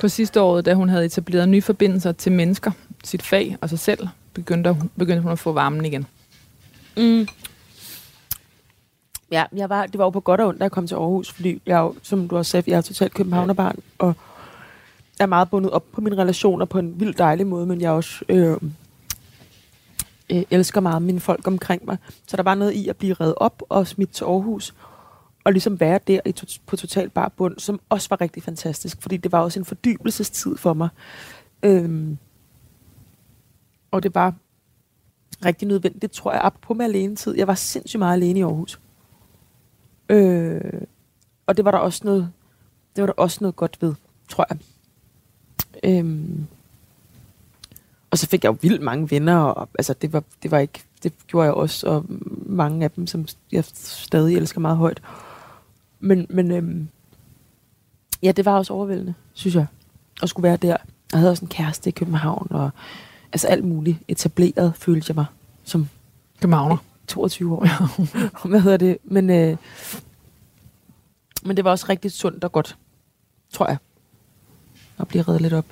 På 0.00 0.08
sidste 0.08 0.40
år, 0.40 0.60
da 0.60 0.74
hun 0.74 0.88
havde 0.88 1.04
etableret 1.04 1.48
nye 1.48 1.62
forbindelser 1.62 2.12
til 2.12 2.32
mennesker, 2.32 2.70
sit 3.04 3.22
fag 3.22 3.56
og 3.60 3.68
sig 3.68 3.78
selv, 3.78 4.08
begyndte, 4.34 4.76
begyndte 4.98 5.22
hun 5.22 5.32
at 5.32 5.38
få 5.38 5.52
varmen 5.52 5.84
igen. 5.84 6.06
Mm. 6.96 7.28
Ja, 9.30 9.44
jeg 9.56 9.68
var, 9.68 9.86
det 9.86 9.98
var 9.98 10.04
jo 10.04 10.10
på 10.10 10.20
godt 10.20 10.40
og 10.40 10.48
ondt, 10.48 10.58
da 10.58 10.64
jeg 10.64 10.72
kom 10.72 10.86
til 10.86 10.94
Aarhus, 10.94 11.32
fordi 11.32 11.62
jeg 11.66 11.74
er 11.74 11.80
jo, 11.80 11.94
som 12.02 12.28
du 12.28 12.36
også 12.36 12.50
sagde, 12.50 12.70
jeg 12.70 12.76
er 12.76 12.80
totalt 12.80 13.14
københavnerbarn, 13.14 13.78
og 13.98 14.14
er 15.20 15.26
meget 15.26 15.50
bundet 15.50 15.70
op 15.70 15.84
på 15.92 16.00
mine 16.00 16.16
relationer 16.16 16.64
på 16.64 16.78
en 16.78 17.00
vildt 17.00 17.18
dejlig 17.18 17.46
måde, 17.46 17.66
men 17.66 17.80
jeg 17.80 17.90
også 17.90 18.24
øh, 18.28 18.56
øh, 20.30 20.42
elsker 20.50 20.80
meget 20.80 21.02
mine 21.02 21.20
folk 21.20 21.46
omkring 21.46 21.82
mig. 21.86 21.96
Så 22.26 22.36
der 22.36 22.42
var 22.42 22.54
noget 22.54 22.72
i 22.72 22.88
at 22.88 22.96
blive 22.96 23.14
reddet 23.14 23.34
op 23.36 23.62
og 23.68 23.86
smidt 23.86 24.10
til 24.10 24.24
Aarhus, 24.24 24.74
og 25.44 25.52
ligesom 25.52 25.80
være 25.80 26.00
der 26.06 26.20
i 26.26 26.32
to- 26.32 26.60
på 26.66 26.76
total 26.76 27.10
bar 27.10 27.28
bund, 27.36 27.58
som 27.58 27.80
også 27.88 28.08
var 28.10 28.20
rigtig 28.20 28.42
fantastisk, 28.42 29.02
fordi 29.02 29.16
det 29.16 29.32
var 29.32 29.40
også 29.40 29.58
en 29.58 29.64
fordybelsestid 29.64 30.56
for 30.56 30.74
mig. 30.74 30.88
Øhm, 31.62 32.18
og 33.94 34.02
det 34.02 34.14
var 34.14 34.34
rigtig 35.44 35.68
nødvendigt, 35.68 36.12
tror 36.12 36.32
jeg, 36.32 36.40
op 36.40 36.54
på 36.60 36.74
med 36.74 36.84
alene 36.84 37.16
tid. 37.16 37.36
Jeg 37.36 37.46
var 37.46 37.54
sindssygt 37.54 37.98
meget 37.98 38.16
alene 38.16 38.38
i 38.38 38.42
Aarhus. 38.42 38.80
Øh, 40.08 40.82
og 41.46 41.56
det 41.56 41.64
var 41.64 41.70
der 41.70 41.78
også 41.78 42.00
noget, 42.04 42.32
det 42.96 43.02
var 43.02 43.06
der 43.06 43.14
også 43.16 43.38
noget 43.40 43.56
godt 43.56 43.76
ved, 43.80 43.94
tror 44.28 44.46
jeg. 44.50 44.58
Øhm, 45.84 46.46
og 48.10 48.18
så 48.18 48.26
fik 48.26 48.44
jeg 48.44 48.50
jo 48.50 48.58
vildt 48.60 48.82
mange 48.82 49.10
venner, 49.10 49.36
og 49.36 49.68
altså 49.78 49.94
det 49.94 50.12
var, 50.12 50.22
det 50.42 50.50
var 50.50 50.58
ikke, 50.58 50.84
det 51.02 51.12
gjorde 51.26 51.44
jeg 51.44 51.54
også, 51.54 51.86
og 51.86 52.04
mange 52.46 52.84
af 52.84 52.90
dem, 52.90 53.06
som 53.06 53.26
jeg 53.52 53.64
stadig 53.74 54.36
elsker 54.36 54.60
meget 54.60 54.76
højt. 54.76 55.02
Men, 56.00 56.26
men 56.30 56.50
øhm, 56.50 56.88
ja, 58.22 58.32
det 58.32 58.44
var 58.44 58.56
også 58.56 58.72
overvældende, 58.72 59.14
synes 59.32 59.54
jeg, 59.54 59.66
at 60.22 60.28
skulle 60.28 60.48
være 60.48 60.56
der. 60.56 60.76
Jeg 61.12 61.20
havde 61.20 61.30
også 61.30 61.44
en 61.44 61.48
kæreste 61.48 61.88
i 61.88 61.92
København, 61.92 62.46
og 62.50 62.70
altså 63.34 63.46
alt 63.48 63.64
muligt 63.64 63.98
etableret, 64.08 64.72
følte 64.76 65.04
jeg 65.08 65.14
mig 65.14 65.26
som 65.64 65.88
Københavner. 66.40 66.76
22 67.08 67.52
år. 67.54 67.66
Hvad 68.48 68.60
hedder 68.60 68.76
det? 68.76 68.98
Men, 69.04 69.30
øh, 69.30 69.56
men 71.44 71.56
det 71.56 71.64
var 71.64 71.70
også 71.70 71.86
rigtig 71.88 72.12
sundt 72.12 72.44
og 72.44 72.52
godt, 72.52 72.76
tror 73.52 73.66
jeg, 73.68 73.76
at 74.98 75.08
blive 75.08 75.22
reddet 75.22 75.42
lidt 75.42 75.52
op. 75.52 75.66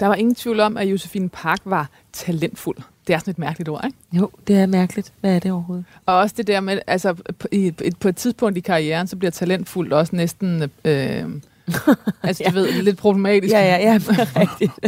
Der 0.00 0.06
var 0.06 0.14
ingen 0.14 0.34
tvivl 0.34 0.60
om, 0.60 0.76
at 0.76 0.84
Josefine 0.90 1.28
Park 1.28 1.60
var 1.64 1.88
talentfuld. 2.12 2.76
Det 3.06 3.14
er 3.14 3.18
sådan 3.18 3.30
et 3.30 3.38
mærkeligt 3.38 3.68
ord, 3.68 3.84
ikke? 3.84 3.98
Jo, 4.12 4.30
det 4.46 4.56
er 4.56 4.66
mærkeligt. 4.66 5.12
Hvad 5.20 5.34
er 5.34 5.38
det 5.38 5.52
overhovedet? 5.52 5.84
Og 6.06 6.14
også 6.16 6.34
det 6.38 6.46
der 6.46 6.60
med, 6.60 6.78
altså 6.86 7.14
på, 7.14 7.48
i, 7.52 7.66
et- 7.82 7.96
på 8.00 8.08
et 8.08 8.16
tidspunkt 8.16 8.56
i 8.58 8.60
karrieren, 8.60 9.06
så 9.06 9.16
bliver 9.16 9.30
talentfuld 9.30 9.92
også 9.92 10.16
næsten, 10.16 10.70
øh, 10.84 11.24
altså 12.22 12.42
du 12.44 12.50
Ja. 12.50 12.60
ved, 12.60 12.82
lidt 12.82 12.96
problematisk. 12.98 13.52
Ja, 13.52 13.60
ja, 13.60 13.76
ja, 13.92 13.98
rigtigt. 14.36 14.72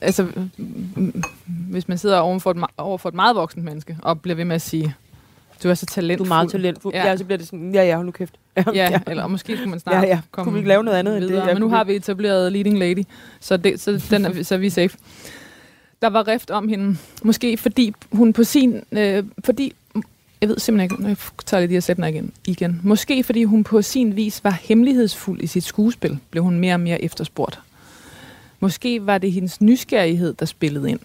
Altså, 0.00 0.26
hvis 1.46 1.88
man 1.88 1.98
sidder 1.98 2.18
over 2.18 2.38
for, 2.38 2.50
et, 2.50 2.56
me- 2.56 2.74
over 2.78 2.98
for 2.98 3.08
et 3.08 3.14
meget 3.14 3.36
voksent 3.36 3.64
menneske, 3.64 3.98
og 4.02 4.20
bliver 4.20 4.34
ved 4.36 4.44
med 4.44 4.54
at 4.54 4.62
sige, 4.62 4.94
du 5.62 5.68
er 5.70 5.74
så 5.74 5.86
Du 5.86 5.94
talentfuld. 5.94 6.26
er 6.26 6.28
meget 6.28 6.50
talentfuld. 6.50 6.94
Ja. 6.94 7.02
Ja. 7.02 7.08
ja, 7.10 7.16
så 7.16 7.24
bliver 7.24 7.38
det 7.38 7.46
sådan, 7.46 7.74
ja, 7.74 7.82
ja, 7.84 7.94
hold 7.96 8.06
nu 8.06 8.12
kæft. 8.12 8.34
Ja, 8.74 9.00
eller 9.06 9.26
måske 9.26 9.56
skulle 9.56 9.70
man 9.70 9.80
snart 9.80 10.02
Ja, 10.04 10.08
ja. 10.08 10.20
komme 10.30 10.44
Kunne 10.44 10.52
vi 10.54 10.58
ikke 10.58 10.68
lave 10.68 10.84
noget 10.84 10.98
andet 10.98 11.14
end 11.16 11.22
det? 11.22 11.30
videre. 11.30 11.46
Ja, 11.48 11.54
Men 11.54 11.60
nu 11.60 11.68
har 11.68 11.84
vi- 11.84 11.96
etableret 11.96 12.52
Leading 12.52 12.78
Lady, 12.78 13.04
så, 13.40 13.56
det, 13.56 13.80
så, 13.80 14.02
den 14.10 14.24
er, 14.24 14.42
så 14.42 14.54
er 14.54 14.58
vi 14.58 14.70
safe. 14.70 14.98
Der 16.02 16.08
var 16.10 16.28
rift 16.28 16.50
om 16.50 16.68
hende, 16.68 16.96
måske 17.22 17.56
fordi 17.56 17.94
hun 18.12 18.32
på 18.32 18.44
sin... 18.44 18.80
Øh, 18.92 19.24
fordi, 19.44 19.72
jeg 20.40 20.48
ved 20.48 20.58
simpelthen 20.58 20.90
ikke, 20.90 21.02
nu 21.02 21.16
tager 21.46 21.60
lige 21.60 21.68
de 21.68 21.72
her 21.72 21.80
sætninger 21.80 22.08
igen, 22.08 22.32
igen. 22.44 22.80
Måske 22.84 23.24
fordi 23.24 23.44
hun 23.44 23.64
på 23.64 23.82
sin 23.82 24.16
vis 24.16 24.44
var 24.44 24.58
hemmelighedsfuld 24.62 25.42
i 25.42 25.46
sit 25.46 25.64
skuespil, 25.64 26.18
blev 26.30 26.44
hun 26.44 26.58
mere 26.58 26.74
og 26.74 26.80
mere 26.80 27.02
efterspurgt. 27.02 27.60
Måske 28.60 29.06
var 29.06 29.18
det 29.18 29.32
hendes 29.32 29.60
nysgerrighed, 29.60 30.34
der 30.34 30.46
spillede 30.46 30.90
ind. 30.90 31.00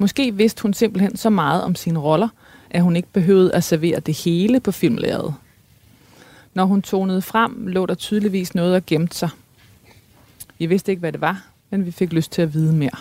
Måske 0.00 0.34
vidste 0.34 0.62
hun 0.62 0.74
simpelthen 0.74 1.16
så 1.16 1.30
meget 1.30 1.62
om 1.62 1.74
sine 1.74 1.98
roller, 1.98 2.28
at 2.70 2.82
hun 2.82 2.96
ikke 2.96 3.08
behøvede 3.12 3.54
at 3.54 3.64
servere 3.64 4.00
det 4.00 4.14
hele 4.14 4.60
på 4.60 4.72
filmlæret. 4.72 5.34
Når 6.54 6.64
hun 6.64 6.82
tonede 6.82 7.22
frem, 7.22 7.66
lå 7.66 7.86
der 7.86 7.94
tydeligvis 7.94 8.54
noget 8.54 8.76
at 8.76 8.86
gemte 8.86 9.16
sig. 9.16 9.28
Vi 10.58 10.66
vidste 10.66 10.92
ikke, 10.92 11.00
hvad 11.00 11.12
det 11.12 11.20
var, 11.20 11.46
men 11.70 11.86
vi 11.86 11.90
fik 11.90 12.12
lyst 12.12 12.32
til 12.32 12.42
at 12.42 12.54
vide 12.54 12.72
mere. 12.72 12.98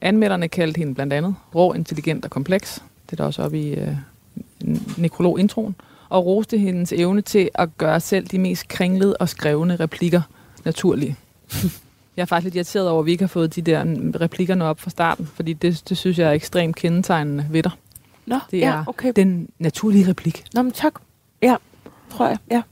Anmelderne 0.00 0.48
kaldte 0.48 0.78
hende 0.78 0.94
blandt 0.94 1.12
andet 1.12 1.34
rå, 1.54 1.72
intelligent 1.72 2.24
og 2.24 2.30
kompleks. 2.30 2.82
Det 3.16 3.20
er 3.20 3.24
også 3.24 3.42
oppe 3.42 3.60
i 3.60 3.74
øh, 3.74 3.88
nekrolog-introen. 4.96 5.74
Og 6.08 6.26
roste 6.26 6.58
hendes 6.58 6.92
evne 6.92 7.20
til 7.20 7.50
at 7.54 7.68
gøre 7.78 8.00
selv 8.00 8.26
de 8.26 8.38
mest 8.38 8.68
kringlede 8.68 9.16
og 9.16 9.28
skrevne 9.28 9.76
replikker 9.76 10.22
naturlige. 10.64 11.16
Jeg 12.16 12.22
er 12.22 12.26
faktisk 12.26 12.44
lidt 12.44 12.54
irriteret 12.54 12.88
over, 12.88 13.00
at 13.00 13.06
vi 13.06 13.10
ikke 13.10 13.22
har 13.22 13.28
fået 13.28 13.54
de 13.54 13.62
der 13.62 13.84
replikkerne 14.20 14.64
op 14.64 14.80
fra 14.80 14.90
starten, 14.90 15.26
fordi 15.34 15.52
det, 15.52 15.82
det 15.88 15.96
synes 15.96 16.18
jeg 16.18 16.28
er 16.28 16.32
ekstremt 16.32 16.76
kendetegnende 16.76 17.46
ved 17.50 17.62
dig. 17.62 17.72
Nå, 18.26 18.38
Det 18.50 18.58
ja, 18.58 18.72
er 18.72 18.84
okay. 18.86 19.12
den 19.16 19.48
naturlige 19.58 20.08
replik. 20.08 20.44
Nå, 20.54 20.62
men 20.62 20.72
tak. 20.72 20.92
Ja, 21.42 21.56
tror 22.10 22.26
jeg. 22.28 22.38
Ja. 22.50 22.62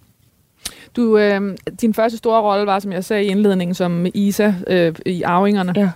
Du, 0.97 1.19
øh, 1.19 1.57
din 1.81 1.95
første 1.95 2.19
store 2.19 2.41
rolle 2.43 2.67
var, 2.67 2.79
som 2.79 2.93
jeg 2.93 3.05
sagde 3.05 3.25
i 3.25 3.27
indledningen, 3.29 3.75
som 3.75 4.07
Isa 4.15 4.55
øh, 4.67 4.95
i 5.07 5.23
Arvingerne, 5.23 5.93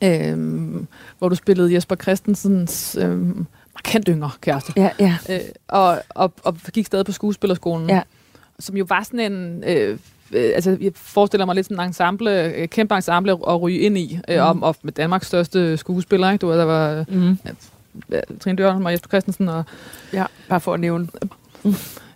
Ja. 0.00 0.30
øh, 0.32 0.74
hvor 1.18 1.28
du 1.28 1.34
spillede 1.34 1.74
Jesper 1.74 1.96
Christensens 1.96 2.96
øh, 3.00 3.20
markant 3.74 4.08
yngre 4.08 4.30
kæreste, 4.40 4.72
Ja, 4.76 4.90
ja. 5.00 5.16
øh, 5.30 5.40
og, 5.68 5.98
og, 6.08 6.32
og 6.44 6.56
gik 6.72 6.86
stadig 6.86 7.06
på 7.06 7.12
skuespillerskolen, 7.12 7.88
Ja. 7.90 8.02
som 8.58 8.76
jo 8.76 8.86
var 8.88 9.02
sådan 9.02 9.32
en... 9.32 9.64
Øh, 9.66 9.98
øh, 10.32 10.50
altså, 10.54 10.76
jeg 10.80 10.92
forestiller 10.94 11.46
mig 11.46 11.54
lidt 11.54 11.66
sådan 11.66 11.80
en 11.80 11.86
ensemble, 11.88 12.44
øh, 12.54 12.68
kæmpe 12.68 12.94
ensemble 12.94 13.32
at 13.32 13.62
ryge 13.62 13.78
ind 13.78 13.98
i, 13.98 14.18
øh, 14.28 14.36
Mhm. 14.36 14.44
om, 14.46 14.62
og 14.62 14.76
med 14.82 14.92
Danmarks 14.92 15.26
største 15.26 15.76
skuespiller, 15.76 16.30
ikke? 16.30 16.42
Du 16.42 16.46
ved, 16.48 16.58
der 16.58 16.64
var 16.64 17.04
Mm. 17.08 17.38
øh, 18.10 18.22
Trine 18.40 18.56
Dørholm 18.56 18.84
og 18.84 18.92
Jesper 18.92 19.08
Christensen 19.08 19.48
og 19.48 19.64
ja, 20.12 20.24
bare 20.48 20.60
for 20.60 20.74
at 20.74 20.80
nævne. 20.80 21.08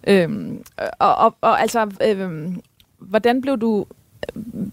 Øhm, 0.06 0.64
og, 0.98 1.14
og, 1.16 1.36
og 1.40 1.60
altså, 1.60 1.90
øhm, 2.04 2.60
hvordan 2.98 3.40
blev 3.40 3.58
du... 3.58 3.86
øhm, 4.36 4.72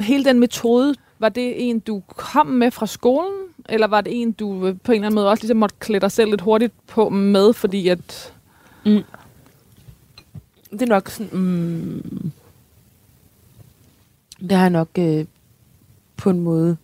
Hele 0.00 0.24
den 0.24 0.38
metode, 0.40 0.94
var 1.18 1.28
det 1.28 1.68
en, 1.70 1.78
du 1.80 2.02
kom 2.16 2.46
med 2.46 2.70
fra 2.70 2.86
skolen? 2.86 3.32
Eller 3.70 3.86
var 3.86 4.00
det 4.00 4.22
en, 4.22 4.32
du 4.32 4.66
øh, 4.66 4.76
på 4.84 4.92
en 4.92 4.96
eller 4.96 5.06
anden 5.06 5.14
måde 5.14 5.28
også 5.30 5.42
ligesom 5.42 5.56
måtte 5.56 5.74
klæde 5.78 6.00
dig 6.00 6.12
selv 6.12 6.30
lidt 6.30 6.40
hurtigt 6.40 6.72
på 6.86 7.08
med, 7.08 7.52
fordi 7.52 7.88
at... 7.88 8.34
Det 10.70 10.82
er 10.82 10.86
nok 10.86 11.08
sådan... 11.08 11.38
Mm, 11.38 12.32
det 14.40 14.52
har 14.52 14.60
jeg 14.60 14.70
nok 14.70 14.88
øh, 14.98 15.24
på 16.16 16.30
en 16.30 16.40
måde 16.40 16.76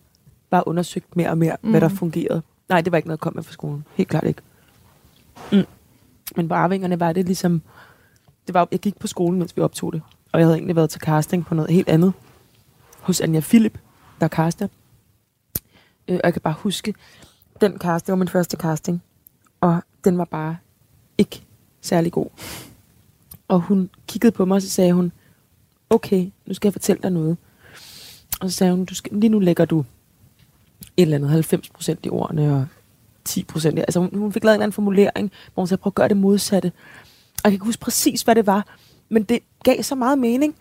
bare 0.49 0.67
undersøgt 0.67 1.15
mere 1.15 1.29
og 1.29 1.37
mere, 1.37 1.57
mm. 1.61 1.69
hvad 1.69 1.81
der 1.81 1.87
Mhm. 1.87 1.97
fungerede. 1.97 2.41
Nej, 2.69 2.81
det 2.81 2.91
var 2.91 2.97
ikke 2.97 3.07
noget, 3.07 3.17
jeg 3.17 3.21
kom 3.21 3.35
med 3.35 3.43
fra 3.43 3.53
skolen. 3.53 3.85
Helt 3.95 4.09
klart 4.09 4.23
ikke. 4.23 4.41
Mm. 5.51 5.63
Men 6.35 6.47
på 6.47 6.53
arvingerne 6.55 6.99
var 6.99 7.13
det 7.13 7.25
ligesom... 7.25 7.61
det 8.47 8.53
var, 8.53 8.67
jeg 8.71 8.79
gik 8.79 8.99
på 8.99 9.07
skolen, 9.07 9.39
mens 9.39 9.57
vi 9.57 9.61
optog 9.61 9.93
det. 9.93 10.01
Og 10.31 10.39
jeg 10.39 10.47
havde 10.47 10.55
egentlig 10.57 10.75
været 10.75 10.89
til 10.89 11.01
casting 11.01 11.45
på 11.45 11.55
noget 11.55 11.71
helt 11.71 11.89
andet. 11.89 12.13
Hos 13.01 13.21
Anja 13.21 13.39
Philip, 13.39 13.77
der 14.19 14.25
er 14.25 14.29
caster. 14.29 14.67
Øh, 16.07 16.15
og 16.15 16.21
jeg 16.23 16.33
kan 16.33 16.41
bare 16.41 16.55
huske, 16.57 16.93
den 17.61 17.77
casting, 17.77 18.05
det 18.07 18.11
var 18.11 18.17
min 18.17 18.27
første 18.27 18.57
casting. 18.57 19.03
Og 19.61 19.81
den 20.03 20.17
var 20.17 20.25
bare 20.25 20.57
ikke 21.17 21.43
særlig 21.81 22.11
god. 22.11 22.27
Og 23.47 23.59
hun 23.59 23.89
kiggede 24.07 24.31
på 24.31 24.45
mig, 24.45 24.55
og 24.55 24.61
så 24.61 24.69
sagde 24.69 24.93
hun, 24.93 25.11
okay, 25.89 26.31
nu 26.45 26.53
skal 26.53 26.67
jeg 26.67 26.73
fortælle 26.73 27.01
dig 27.01 27.11
noget. 27.11 27.37
Og 28.41 28.51
så 28.51 28.57
sagde 28.57 28.73
hun, 28.73 28.85
du 28.85 28.95
skal, 28.95 29.13
lige 29.13 29.29
nu 29.29 29.39
lægger 29.39 29.65
du 29.65 29.79
et 30.97 31.01
eller 31.01 31.15
andet 31.15 31.53
90% 31.53 31.95
i 32.03 32.09
ordene, 32.09 32.55
og 32.55 32.67
10%. 33.29 33.67
Altså 33.67 33.99
hun, 33.99 34.09
hun 34.15 34.33
fik 34.33 34.43
lavet 34.43 34.53
en 34.53 34.55
eller 34.55 34.63
anden 34.63 34.73
formulering, 34.73 35.31
hvor 35.53 35.61
hun 35.61 35.67
sagde, 35.67 35.81
prøv 35.81 35.89
at 35.89 35.95
gøre 35.95 36.07
det 36.07 36.17
modsatte. 36.17 36.67
Og 36.67 37.41
jeg 37.43 37.51
kan 37.51 37.53
ikke 37.53 37.65
huske 37.65 37.81
præcis, 37.81 38.21
hvad 38.21 38.35
det 38.35 38.45
var, 38.45 38.77
men 39.09 39.23
det 39.23 39.39
gav 39.63 39.83
så 39.83 39.95
meget 39.95 40.19
mening. 40.19 40.55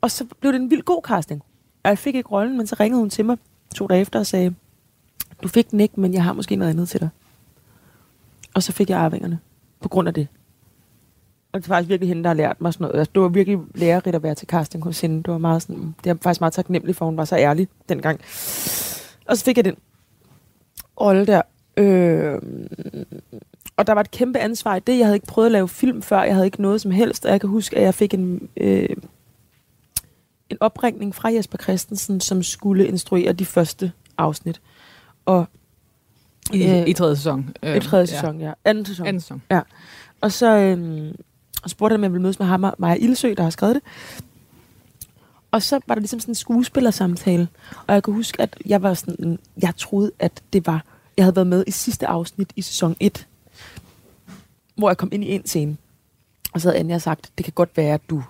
Og 0.00 0.10
så 0.10 0.26
blev 0.40 0.52
det 0.52 0.60
en 0.60 0.70
vild 0.70 0.82
god 0.82 1.02
casting. 1.04 1.42
Og 1.82 1.88
jeg 1.88 1.98
fik 1.98 2.14
ikke 2.14 2.28
rollen, 2.28 2.56
men 2.56 2.66
så 2.66 2.76
ringede 2.80 3.00
hun 3.00 3.10
til 3.10 3.24
mig 3.24 3.38
to 3.74 3.86
dage 3.86 4.00
efter 4.00 4.18
og 4.18 4.26
sagde, 4.26 4.54
du 5.44 5.48
fik 5.48 5.70
den 5.70 5.80
ikke, 5.80 6.00
men 6.00 6.14
jeg 6.14 6.24
har 6.24 6.32
måske 6.32 6.56
noget 6.56 6.70
andet 6.70 6.88
til 6.88 7.00
dig. 7.00 7.08
Og 8.54 8.62
så 8.62 8.72
fik 8.72 8.90
jeg 8.90 8.98
arvingerne 8.98 9.38
på 9.80 9.88
grund 9.88 10.08
af 10.08 10.14
det. 10.14 10.28
Og 11.52 11.60
det 11.60 11.66
er 11.66 11.68
faktisk 11.68 11.88
virkelig 11.88 12.08
hende, 12.08 12.22
der 12.22 12.28
har 12.28 12.34
lært 12.34 12.60
mig 12.60 12.72
sådan 12.72 12.84
noget. 12.84 12.98
Altså, 12.98 13.10
det 13.14 13.22
var 13.22 13.28
virkelig 13.28 13.58
lærerigt 13.74 14.16
at 14.16 14.22
være 14.22 14.34
til 14.34 14.48
casting 14.48 14.84
hos 14.84 15.00
hende. 15.00 15.16
Det 15.16 15.32
var 15.32 15.38
meget 15.38 15.62
sådan, 15.62 15.94
det 16.04 16.10
er 16.10 16.14
faktisk 16.22 16.40
meget 16.40 16.52
taknemmelig 16.52 16.96
for, 16.96 17.04
hun 17.04 17.16
var 17.16 17.24
så 17.24 17.36
ærlig 17.36 17.68
dengang. 17.88 18.20
Og 19.26 19.36
så 19.36 19.44
fik 19.44 19.56
jeg 19.56 19.64
den 19.64 19.76
rolle 21.00 21.26
der. 21.26 21.42
Øh, 21.76 22.42
og 23.76 23.86
der 23.86 23.92
var 23.92 24.00
et 24.00 24.10
kæmpe 24.10 24.38
ansvar 24.38 24.76
i 24.76 24.80
det. 24.80 24.98
Jeg 24.98 25.06
havde 25.06 25.16
ikke 25.16 25.26
prøvet 25.26 25.46
at 25.46 25.52
lave 25.52 25.68
film 25.68 26.02
før. 26.02 26.22
Jeg 26.22 26.34
havde 26.34 26.46
ikke 26.46 26.62
noget 26.62 26.80
som 26.80 26.90
helst. 26.90 27.24
Og 27.24 27.32
jeg 27.32 27.40
kan 27.40 27.50
huske, 27.50 27.76
at 27.76 27.82
jeg 27.82 27.94
fik 27.94 28.14
en, 28.14 28.48
øh, 28.56 28.96
en 30.50 30.56
opringning 30.60 31.14
fra 31.14 31.32
Jesper 31.32 31.58
Christensen, 31.58 32.20
som 32.20 32.42
skulle 32.42 32.86
instruere 32.86 33.32
de 33.32 33.44
første 33.44 33.92
afsnit. 34.18 34.60
Og 35.26 35.46
I, 36.52 36.62
Øh, 36.62 36.88
I 36.88 36.92
tredje 36.92 37.16
sæson. 37.16 37.50
Øh, 37.62 37.76
i 37.76 37.80
tredje 37.80 38.06
sæson, 38.06 38.40
ja. 38.40 38.52
Anden 38.64 38.84
sæson. 38.84 39.06
Anden 39.06 39.20
sæson. 39.20 39.42
Og 40.20 40.32
så 40.32 40.56
øh, 40.56 41.14
spurgte 41.66 41.92
jeg, 41.92 41.98
om 41.98 42.02
jeg 42.02 42.12
ville 42.12 42.22
mødes 42.22 42.38
med 42.38 42.46
ham 42.46 42.64
Maja 42.78 42.94
Ildsø, 42.94 43.34
der 43.36 43.42
har 43.42 43.50
skrevet 43.50 43.74
det. 43.74 43.82
Og 45.50 45.62
så 45.62 45.80
var 45.86 45.94
der 45.94 46.00
ligesom 46.00 46.20
sådan 46.20 46.30
en 46.30 46.34
skuespillersamtale. 46.34 47.48
Og 47.86 47.94
jeg 47.94 48.02
kan 48.02 48.14
huske, 48.14 48.42
at 48.42 48.56
jeg 48.66 48.82
var 48.82 48.94
sådan, 48.94 49.38
jeg 49.62 49.76
troede, 49.76 50.10
at 50.18 50.42
det 50.52 50.66
var, 50.66 50.84
jeg 51.16 51.24
havde 51.24 51.36
været 51.36 51.46
med 51.46 51.64
i 51.66 51.70
sidste 51.70 52.06
afsnit 52.06 52.52
i 52.56 52.62
sæson 52.62 52.96
1, 53.00 53.26
hvor 54.76 54.88
jeg 54.88 54.96
kom 54.96 55.08
ind 55.12 55.24
i 55.24 55.28
en 55.32 55.46
scene. 55.46 55.76
Og 56.52 56.60
så 56.60 56.68
havde 56.68 56.80
Anja 56.80 56.98
sagt, 56.98 57.30
det 57.38 57.44
kan 57.44 57.52
godt 57.52 57.76
være, 57.76 57.94
at 57.94 58.00
du 58.10 58.22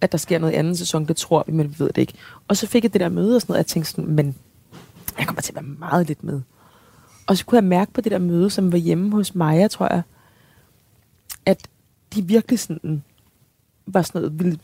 at 0.00 0.12
der 0.12 0.18
sker 0.18 0.38
noget 0.38 0.52
i 0.52 0.56
anden 0.56 0.76
sæson, 0.76 1.04
det 1.08 1.16
tror 1.16 1.44
vi, 1.46 1.52
men 1.52 1.68
vi 1.70 1.74
ved 1.78 1.86
det 1.86 1.98
ikke. 1.98 2.12
Og 2.48 2.56
så 2.56 2.66
fik 2.66 2.82
jeg 2.84 2.92
det 2.92 3.00
der 3.00 3.08
møde 3.08 3.36
og 3.36 3.40
sådan 3.40 3.52
noget, 3.52 3.56
og 3.56 3.58
jeg 3.58 3.66
tænkte 3.66 3.90
sådan, 3.90 4.06
men 4.06 4.34
jeg 5.18 5.26
kommer 5.26 5.42
til 5.42 5.52
at 5.52 5.54
være 5.54 5.76
meget 5.78 6.06
lidt 6.06 6.24
med. 6.24 6.40
Og 7.26 7.36
så 7.36 7.46
kunne 7.46 7.56
jeg 7.56 7.64
mærke 7.64 7.92
på 7.92 8.00
det 8.00 8.12
der 8.12 8.18
møde, 8.18 8.50
som 8.50 8.72
var 8.72 8.78
hjemme 8.78 9.12
hos 9.12 9.34
Maja, 9.34 9.68
tror 9.68 9.94
jeg, 9.94 10.02
at 11.46 11.68
de 12.14 12.26
virkelig 12.26 12.58
sådan 12.58 13.02
var 13.86 14.02
sådan 14.02 14.20
noget, 14.22 14.38
ville 14.38 14.58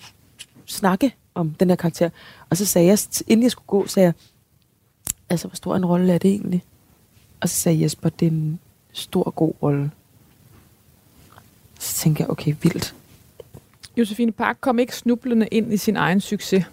snakke 0.67 1.15
om 1.35 1.51
den 1.51 1.69
her 1.69 1.77
karakter. 1.77 2.11
Og 2.51 2.57
så 2.57 2.67
sagde 2.67 2.89
jeg, 2.89 2.99
inden 3.27 3.43
jeg 3.43 3.51
skulle 3.51 3.67
gå, 3.67 3.87
sagde 3.87 4.05
jeg, 4.05 4.15
altså, 5.31 5.49
hvor 5.49 5.57
stor 5.57 5.77
en 5.77 5.87
rolle 5.87 6.13
er 6.13 6.19
det 6.19 6.31
egentlig? 6.31 6.65
Og 7.41 7.49
så 7.49 7.55
sagde 7.55 7.83
Jesper, 7.83 8.09
det 8.09 8.27
er 8.27 8.31
en 8.31 8.61
stor, 8.93 9.31
god 9.31 9.55
rolle. 9.63 9.91
Så 11.79 11.97
tænkte 11.97 12.21
jeg, 12.21 12.31
okay, 12.31 12.55
vildt. 12.63 12.95
Josefine 13.97 14.33
Park 14.33 14.59
kom 14.61 14.79
ikke 14.79 14.97
snublende 14.97 15.47
ind 15.47 15.73
i 15.73 15.77
sin 15.77 15.97
egen 15.97 16.21
succes. 16.21 16.65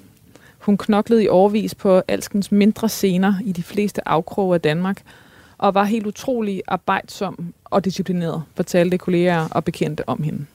Hun 0.70 0.78
knoklede 0.78 1.24
i 1.24 1.28
årvis 1.28 1.76
på 1.76 2.02
alskens 2.08 2.52
mindre 2.52 2.90
scener 2.90 3.34
i 3.46 3.52
de 3.52 3.64
fleste 3.64 4.08
afkroge 4.08 4.56
af 4.56 4.62
Danmark, 4.62 5.02
og 5.58 5.74
var 5.74 5.84
helt 5.84 6.08
utrolig 6.08 6.62
arbejdsom 6.68 7.54
og 7.66 7.86
disciplineret, 7.86 8.44
fortalte 8.56 8.98
kolleger 8.98 9.48
og 9.52 9.64
bekendte 9.64 10.10
om 10.10 10.24
hende. 10.24 10.46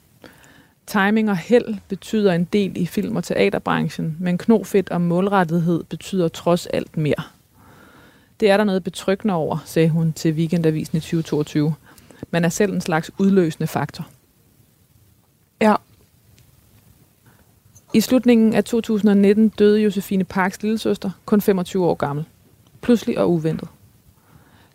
Timing 0.87 1.29
og 1.29 1.37
held 1.37 1.75
betyder 1.87 2.33
en 2.33 2.43
del 2.43 2.77
i 2.77 2.85
film- 2.85 3.15
og 3.15 3.23
teaterbranchen, 3.23 4.17
men 4.19 4.37
knofedt 4.37 4.89
og 4.89 5.01
målrettighed 5.01 5.83
betyder 5.83 6.27
trods 6.27 6.67
alt 6.67 6.97
mere. 6.97 7.23
Det 8.39 8.49
er 8.49 8.57
der 8.57 8.63
noget 8.63 8.83
betryggende 8.83 9.33
over, 9.33 9.57
sagde 9.65 9.89
hun 9.89 10.13
til 10.13 10.33
Weekendavisen 10.33 10.97
i 10.97 11.01
2022. 11.01 11.73
Man 12.31 12.45
er 12.45 12.49
selv 12.49 12.73
en 12.73 12.81
slags 12.81 13.11
udløsende 13.17 13.67
faktor. 13.67 14.07
Ja. 15.61 15.75
I 17.95 18.01
slutningen 18.01 18.53
af 18.53 18.63
2019 18.63 19.49
døde 19.49 19.81
Josefine 19.81 20.23
Parks 20.23 20.63
lillesøster, 20.63 21.11
kun 21.25 21.41
25 21.41 21.85
år 21.85 21.93
gammel. 21.93 22.25
Pludselig 22.81 23.19
og 23.19 23.31
uventet. 23.31 23.69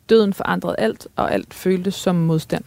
Døden 0.09 0.33
forandrede 0.33 0.75
alt, 0.79 1.09
og 1.17 1.33
alt 1.33 1.55
føltes 1.55 1.95
som 1.95 2.15
modstand. 2.15 2.65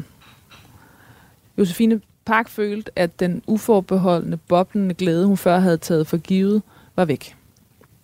Josefine 1.57 2.01
Park 2.25 2.49
følte, 2.49 2.91
at 2.95 3.19
den 3.19 3.41
uforbeholdende, 3.47 4.37
boblende 4.37 4.93
glæde, 4.93 5.25
hun 5.25 5.37
før 5.37 5.59
havde 5.59 5.77
taget 5.77 6.07
for 6.07 6.17
givet, 6.17 6.61
var 6.95 7.05
væk. 7.05 7.35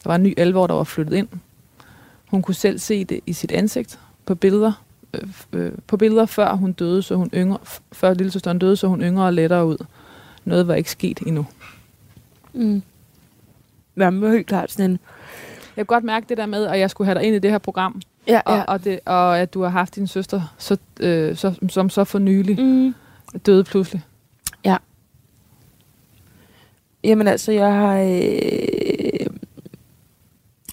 Der 0.03 0.09
var 0.09 0.15
en 0.15 0.23
ny 0.23 0.33
alvor, 0.37 0.67
der 0.67 0.73
var 0.73 0.83
flyttet 0.83 1.13
ind. 1.17 1.27
Hun 2.27 2.41
kunne 2.41 2.55
selv 2.55 2.79
se 2.79 3.05
det 3.05 3.19
i 3.25 3.33
sit 3.33 3.51
ansigt 3.51 3.99
på 4.25 4.35
billeder. 4.35 4.83
Øh, 5.13 5.29
øh, 5.53 5.71
på 5.87 5.97
billeder 5.97 6.25
før 6.25 6.53
hun 6.53 6.71
døde, 6.71 7.01
så 7.01 7.15
hun 7.15 7.29
yngre, 7.33 7.57
før 7.91 8.13
lillesøsteren 8.13 8.59
døde, 8.59 8.75
så 8.75 8.87
hun 8.87 9.01
yngre 9.01 9.25
og 9.25 9.33
lettere 9.33 9.65
ud. 9.65 9.77
Noget 10.45 10.67
var 10.67 10.75
ikke 10.75 10.91
sket 10.91 11.19
endnu. 11.25 11.45
Mm. 12.53 12.81
Ja, 13.97 14.09
men 14.09 14.31
helt 14.31 14.47
klart 14.47 14.71
sådan 14.71 14.91
en... 14.91 14.99
Jeg 15.75 15.75
kan 15.75 15.95
godt 15.95 16.03
mærke 16.03 16.25
det 16.29 16.37
der 16.37 16.45
med, 16.45 16.65
at 16.65 16.79
jeg 16.79 16.89
skulle 16.89 17.05
have 17.05 17.19
dig 17.19 17.23
ind 17.27 17.35
i 17.35 17.39
det 17.39 17.51
her 17.51 17.57
program, 17.57 18.01
Ja, 18.27 18.41
og, 18.45 18.63
og, 18.67 18.83
det, 18.83 18.99
og 19.05 19.39
at 19.39 19.53
du 19.53 19.61
har 19.61 19.69
haft 19.69 19.95
din 19.95 20.07
søster, 20.07 20.55
så, 20.57 20.77
øh, 20.99 21.35
så, 21.35 21.53
som 21.69 21.89
så 21.89 22.03
for 22.03 22.19
nylig 22.19 22.59
Mm. 22.59 22.95
døde 23.45 23.63
pludselig. 23.63 24.03
Jamen 27.03 27.27
altså, 27.27 27.51
jeg 27.51 27.73
har... 27.73 27.97
Øh, 27.97 29.27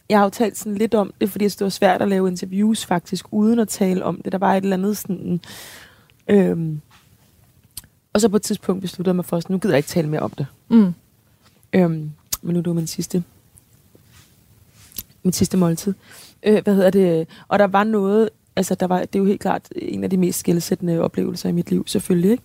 jeg 0.09 0.19
har 0.19 0.25
jo 0.25 0.31
talt 0.31 0.59
sådan 0.59 0.75
lidt 0.75 0.95
om 0.95 1.13
det, 1.21 1.31
fordi 1.31 1.45
det 1.49 1.61
var 1.61 1.69
svært 1.69 2.03
at 2.03 2.09
lave 2.09 2.29
interviews 2.29 2.87
faktisk, 2.87 3.27
uden 3.31 3.59
at 3.59 3.69
tale 3.69 4.05
om 4.05 4.21
det. 4.23 4.33
Der 4.33 4.39
var 4.39 4.55
et 4.55 4.63
eller 4.63 4.77
andet 4.77 4.97
sådan... 4.97 5.41
Øh, 6.29 6.57
og 8.13 8.21
så 8.21 8.29
på 8.29 8.37
et 8.37 8.43
tidspunkt 8.43 8.83
besluttede 8.83 9.11
jeg 9.13 9.17
mig 9.17 9.25
for, 9.25 9.37
at 9.37 9.51
nu 9.51 9.59
gider 9.59 9.75
jeg 9.75 9.79
ikke 9.79 9.89
tale 9.89 10.09
mere 10.09 10.21
om 10.21 10.31
det. 10.31 10.47
Mm. 10.69 10.95
Øhm, 11.77 12.11
men 12.43 12.53
nu 12.53 12.59
er 12.59 12.63
det 12.63 12.67
jo 12.67 12.73
min 12.73 12.87
sidste, 12.87 13.25
min 15.23 15.33
sidste 15.33 15.57
måltid. 15.57 15.95
Øh, 16.43 16.63
hvad 16.63 16.75
hedder 16.75 16.91
det? 16.91 17.29
Og 17.49 17.59
der 17.59 17.67
var 17.67 17.85
noget, 17.85 18.31
altså 18.57 18.75
der 18.75 18.87
var, 18.87 19.01
det 19.01 19.15
er 19.15 19.19
jo 19.19 19.25
helt 19.25 19.41
klart 19.41 19.69
en 19.77 20.05
af 20.05 20.11
de 20.11 20.17
mest 20.17 20.39
skældsættende 20.39 21.01
oplevelser 21.01 21.49
i 21.49 21.53
mit 21.53 21.71
liv, 21.71 21.87
selvfølgelig, 21.87 22.31
ikke? 22.31 22.43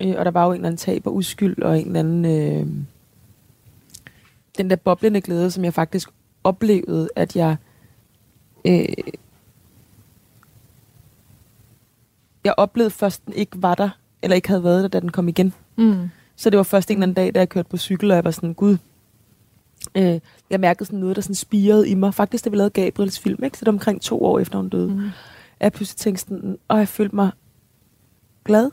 Øh, 0.00 0.18
og 0.18 0.24
der 0.24 0.30
var 0.30 0.44
jo 0.44 0.50
en 0.50 0.54
eller 0.54 0.66
anden 0.66 0.78
tab 0.78 1.06
og 1.06 1.14
uskyld, 1.14 1.62
og 1.62 1.80
en 1.80 1.86
eller 1.86 2.00
anden, 2.00 2.24
øh, 2.24 2.66
den 4.58 4.70
der 4.70 4.76
boblende 4.76 5.20
glæde, 5.20 5.50
som 5.50 5.64
jeg 5.64 5.74
faktisk 5.74 6.08
oplevede, 6.44 7.08
at 7.16 7.36
jeg, 7.36 7.56
øh, 8.64 8.86
jeg 12.44 12.54
oplevede 12.56 12.90
først, 12.90 13.26
den 13.26 13.34
ikke 13.34 13.62
var 13.62 13.74
der, 13.74 13.90
eller 14.22 14.34
ikke 14.34 14.48
havde 14.48 14.64
været 14.64 14.82
der, 14.82 14.88
da 14.88 15.00
den 15.00 15.12
kom 15.12 15.28
igen. 15.28 15.54
Mm. 15.76 16.08
Så 16.36 16.50
det 16.50 16.56
var 16.56 16.62
først 16.62 16.90
en 16.90 16.96
eller 16.96 17.02
anden 17.02 17.14
dag, 17.14 17.34
da 17.34 17.38
jeg 17.38 17.48
kørte 17.48 17.68
på 17.68 17.76
cykel, 17.76 18.10
og 18.10 18.14
jeg 18.14 18.24
var 18.24 18.30
sådan, 18.30 18.54
gud, 18.54 18.76
øh, 19.94 20.20
jeg 20.50 20.60
mærkede 20.60 20.84
sådan 20.84 20.98
noget, 20.98 21.16
der 21.16 21.22
sådan 21.22 21.34
spirede 21.34 21.88
i 21.88 21.94
mig. 21.94 22.14
Faktisk, 22.14 22.44
da 22.44 22.50
vi 22.50 22.56
lavede 22.56 22.70
Gabriels 22.70 23.18
film, 23.18 23.44
ikke? 23.44 23.58
så 23.58 23.64
det 23.64 23.66
var 23.66 23.72
omkring 23.72 24.00
to 24.00 24.24
år 24.24 24.38
efter 24.38 24.58
hun 24.58 24.68
døde. 24.68 24.94
Mm. 24.94 25.10
Jeg 25.60 25.72
pludselig 25.72 25.96
tænkte 25.96 26.22
sådan, 26.22 26.58
og 26.68 26.78
jeg 26.78 26.88
følte 26.88 27.14
mig 27.14 27.30
glad. 28.44 28.70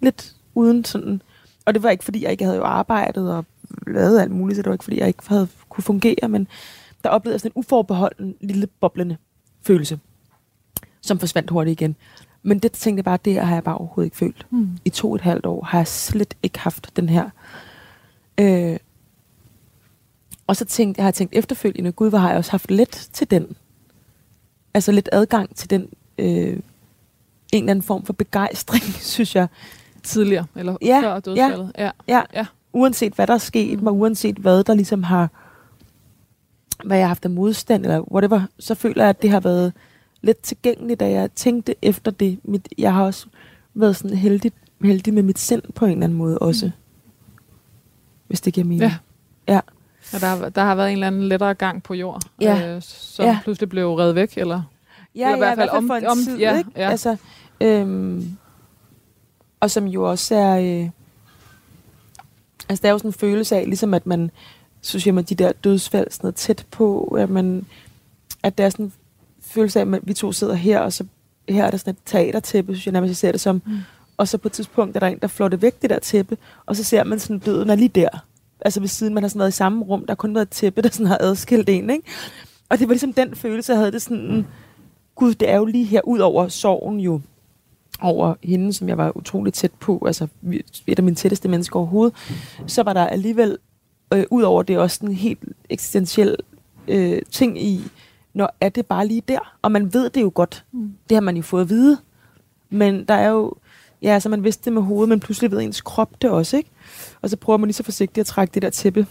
Lidt 0.00 0.36
uden 0.54 0.84
sådan. 0.84 1.22
Og 1.66 1.74
det 1.74 1.82
var 1.82 1.90
ikke, 1.90 2.04
fordi 2.04 2.22
jeg 2.22 2.30
ikke 2.30 2.44
havde 2.44 2.56
jo 2.56 2.64
arbejdet 2.64 3.32
og 3.32 3.44
lavet 3.86 4.20
alt 4.20 4.30
muligt, 4.30 4.56
så 4.56 4.62
det 4.62 4.68
var 4.68 4.74
ikke, 4.74 4.84
fordi 4.84 4.98
jeg 4.98 5.08
ikke 5.08 5.28
havde 5.28 5.48
kunne 5.68 5.84
fungere, 5.84 6.28
men 6.28 6.48
der 7.04 7.10
oplevede 7.10 7.34
jeg 7.34 7.40
sådan 7.40 7.52
en 7.56 7.60
uforbeholden, 7.60 8.34
lille 8.40 8.66
boblende 8.66 9.16
følelse, 9.62 10.00
som 11.00 11.18
forsvandt 11.18 11.50
hurtigt 11.50 11.80
igen. 11.80 11.96
Men 12.42 12.58
det 12.58 12.72
tænkte 12.72 12.98
jeg 12.98 13.04
bare, 13.04 13.18
det 13.24 13.40
har 13.40 13.54
jeg 13.54 13.64
bare 13.64 13.76
overhovedet 13.78 14.06
ikke 14.06 14.16
følt 14.16 14.46
Mm. 14.50 14.68
i 14.84 14.90
to 14.90 15.08
og 15.10 15.14
et 15.14 15.20
halvt 15.20 15.46
år 15.46 15.64
har 15.64 15.78
jeg 15.78 15.86
slet 15.88 16.34
ikke 16.42 16.58
haft 16.58 16.90
den 16.96 17.08
her. 17.08 17.30
Øh, 18.40 18.76
og 20.46 20.56
så 20.56 20.64
tænkte 20.64 20.98
jeg, 20.98 21.04
har 21.04 21.08
jeg 21.08 21.14
tænkt 21.14 21.34
efterfølgende, 21.36 21.92
gud, 21.92 22.08
hvor 22.08 22.18
har 22.18 22.28
jeg 22.28 22.38
også 22.38 22.50
haft 22.50 22.70
let 22.70 23.08
til 23.12 23.30
den. 23.30 23.56
Altså 24.74 24.92
lidt 24.92 25.08
adgang 25.12 25.56
til 25.56 25.70
den, 25.70 25.88
øh, 26.18 26.26
en 26.26 26.62
eller 27.52 27.70
anden 27.70 27.82
form 27.82 28.04
for 28.06 28.12
begejstring, 28.12 28.82
synes 29.14 29.34
jeg. 29.36 29.48
Tidligere, 30.02 30.46
eller 30.56 30.76
Ja, 30.82 31.00
før 31.02 31.20
dødsfaldet. 31.20 31.72
Ja. 31.78 31.90
Ja, 32.08 32.22
Ja. 32.34 32.46
uanset 32.72 33.12
hvad 33.12 33.26
der 33.26 33.34
er 33.34 33.38
sket 33.38 33.82
mig, 33.82 33.92
uanset 33.92 34.36
hvad 34.36 34.64
der 34.64 34.74
ligesom 34.74 35.02
har, 35.02 35.28
hvad 36.84 36.96
jeg 36.96 37.04
har 37.04 37.08
haft 37.08 37.24
af 37.24 37.30
modstand, 37.30 37.82
eller 37.84 38.12
whatever, 38.12 38.42
så 38.58 38.74
føler 38.74 39.02
jeg, 39.02 39.10
at 39.10 39.22
det 39.22 39.30
har 39.30 39.40
været 39.40 39.72
lidt 40.22 40.42
tilgængeligt, 40.42 41.00
da 41.00 41.10
jeg 41.10 41.30
tænkte 41.32 41.74
efter 41.82 42.10
det. 42.10 42.38
Mit, 42.44 42.68
jeg 42.78 42.94
har 42.94 43.04
også 43.04 43.26
været 43.74 43.96
sådan 43.96 44.16
heldig, 44.16 44.52
heldig 44.84 45.14
med 45.14 45.22
mit 45.22 45.38
sind 45.38 45.62
på 45.74 45.84
en 45.84 45.90
eller 45.90 46.04
anden 46.04 46.18
måde 46.18 46.38
også. 46.38 46.70
hvis 48.26 48.40
det 48.40 48.54
giver 48.54 48.64
mening. 48.66 48.82
Ja. 48.82 48.94
Ja. 49.54 49.60
Og 50.14 50.20
der, 50.20 50.48
der 50.48 50.62
har 50.64 50.74
været 50.74 50.88
en 50.88 50.92
eller 50.92 51.06
anden 51.06 51.22
lettere 51.28 51.54
gang 51.54 51.82
på 51.82 51.94
jord, 51.94 52.22
Ja. 52.40 52.74
øh, 52.76 52.82
som 52.82 53.24
Ja. 53.24 53.38
pludselig 53.42 53.68
blev 53.68 53.94
reddet 53.94 54.14
væk, 54.14 54.32
eller? 54.36 54.62
Ja, 55.14 55.20
Eller 55.20 55.28
i 55.28 55.30
ja, 55.30 55.36
hvert 55.54 55.58
fald 55.58 55.68
om- 55.70 55.86
for 55.86 55.94
en 55.94 56.06
om- 56.06 56.18
tid, 56.18 56.38
ja, 56.38 56.58
ikke? 56.58 56.70
ja. 56.76 56.90
Altså, 56.90 57.16
øhm, 57.60 58.36
og 59.60 59.70
som 59.70 59.86
jo 59.86 60.10
også 60.10 60.34
er... 60.34 60.58
Øh, 60.82 60.90
altså, 62.68 62.82
der 62.82 62.88
er 62.88 62.92
jo 62.92 62.98
sådan 62.98 63.08
en 63.08 63.12
følelse 63.12 63.56
af, 63.56 63.64
ligesom 63.64 63.94
at 63.94 64.06
man, 64.06 64.30
så 64.82 65.00
siger 65.00 65.14
man, 65.14 65.24
de 65.24 65.34
der 65.34 65.52
dødsfald 65.64 66.10
sådan 66.10 66.24
noget 66.26 66.34
tæt 66.34 66.66
på, 66.70 67.02
at 67.04 67.30
man, 67.30 67.66
at 68.42 68.58
der 68.58 68.64
er 68.64 68.70
sådan 68.70 68.92
følelse 69.50 69.80
af, 69.80 69.86
at 69.94 70.00
vi 70.02 70.14
to 70.14 70.32
sidder 70.32 70.54
her, 70.54 70.80
og 70.80 70.92
så 70.92 71.04
her 71.48 71.64
er 71.64 71.70
der 71.70 71.78
sådan 71.78 71.90
et 71.90 71.98
teatertæppe, 72.06 72.74
synes 72.74 72.86
jeg 72.86 72.92
nærmest, 72.92 73.10
jeg 73.10 73.16
ser 73.16 73.32
det 73.32 73.40
som. 73.40 73.62
Mm. 73.66 73.78
Og 74.16 74.28
så 74.28 74.38
på 74.38 74.48
et 74.48 74.52
tidspunkt 74.52 74.96
er 74.96 75.00
der 75.00 75.06
en, 75.06 75.18
der 75.18 75.28
flår 75.28 75.48
det 75.48 75.62
væk, 75.62 75.82
det 75.82 75.90
der 75.90 75.98
tæppe, 75.98 76.36
og 76.66 76.76
så 76.76 76.84
ser 76.84 77.04
man 77.04 77.18
sådan, 77.18 77.38
døden 77.38 77.70
er 77.70 77.74
lige 77.74 77.88
der. 77.88 78.08
Altså 78.60 78.80
ved 78.80 78.88
siden, 78.88 79.14
man 79.14 79.22
har 79.22 79.28
sådan 79.28 79.38
været 79.38 79.48
i 79.48 79.52
samme 79.52 79.84
rum, 79.84 80.00
der 80.00 80.12
har 80.12 80.16
kun 80.16 80.34
været 80.34 80.46
et 80.46 80.50
tæppe, 80.50 80.82
der 80.82 80.88
sådan 80.90 81.06
har 81.06 81.18
adskilt 81.20 81.68
en, 81.68 81.90
ikke? 81.90 82.04
Og 82.68 82.78
det 82.78 82.88
var 82.88 82.94
ligesom 82.94 83.12
den 83.12 83.34
følelse, 83.34 83.72
jeg 83.72 83.78
havde 83.78 83.92
det 83.92 84.02
sådan, 84.02 84.46
gud, 85.14 85.34
det 85.34 85.50
er 85.50 85.56
jo 85.56 85.64
lige 85.64 85.84
her, 85.84 86.00
ud 86.04 86.18
over 86.18 86.48
sorgen 86.48 87.00
jo, 87.00 87.20
over 88.00 88.34
hende, 88.42 88.72
som 88.72 88.88
jeg 88.88 88.98
var 88.98 89.16
utrolig 89.16 89.52
tæt 89.52 89.72
på, 89.80 90.02
altså 90.06 90.26
et 90.86 90.98
af 90.98 91.02
mine 91.02 91.16
tætteste 91.16 91.48
mennesker 91.48 91.76
overhovedet, 91.76 92.14
så 92.66 92.82
var 92.82 92.92
der 92.92 93.06
alligevel, 93.06 93.58
øh, 94.14 94.24
ud 94.30 94.42
over 94.42 94.62
det, 94.62 94.78
også 94.78 95.06
en 95.06 95.14
helt 95.14 95.44
eksistentiel 95.70 96.36
øh, 96.88 97.22
ting 97.30 97.62
i, 97.62 97.80
når 98.34 98.56
er 98.60 98.68
det 98.68 98.86
bare 98.86 99.06
lige 99.06 99.22
der? 99.28 99.56
Og 99.62 99.72
man 99.72 99.94
ved 99.94 100.10
det 100.10 100.20
jo 100.22 100.32
godt. 100.34 100.64
Mm. 100.72 100.92
Det 101.08 101.16
har 101.16 101.20
man 101.22 101.36
jo 101.36 101.42
fået 101.42 101.62
at 101.62 101.68
vide. 101.68 101.98
Men 102.70 103.04
der 103.04 103.14
er 103.14 103.28
jo, 103.28 103.54
ja, 104.02 104.08
altså 104.08 104.28
man 104.28 104.44
vidste 104.44 104.64
det 104.64 104.72
med 104.72 104.82
hovedet, 104.82 105.08
men 105.08 105.20
pludselig 105.20 105.50
ved 105.50 105.60
ens 105.60 105.80
krop 105.80 106.22
det 106.22 106.30
også, 106.30 106.56
ikke? 106.56 106.70
Og 107.22 107.30
så 107.30 107.36
prøver 107.36 107.56
man 107.56 107.66
lige 107.66 107.74
så 107.74 107.82
forsigtigt 107.82 108.18
at 108.18 108.26
trække 108.26 108.54
det 108.54 108.62
der 108.62 108.70
tæppe 108.70 109.06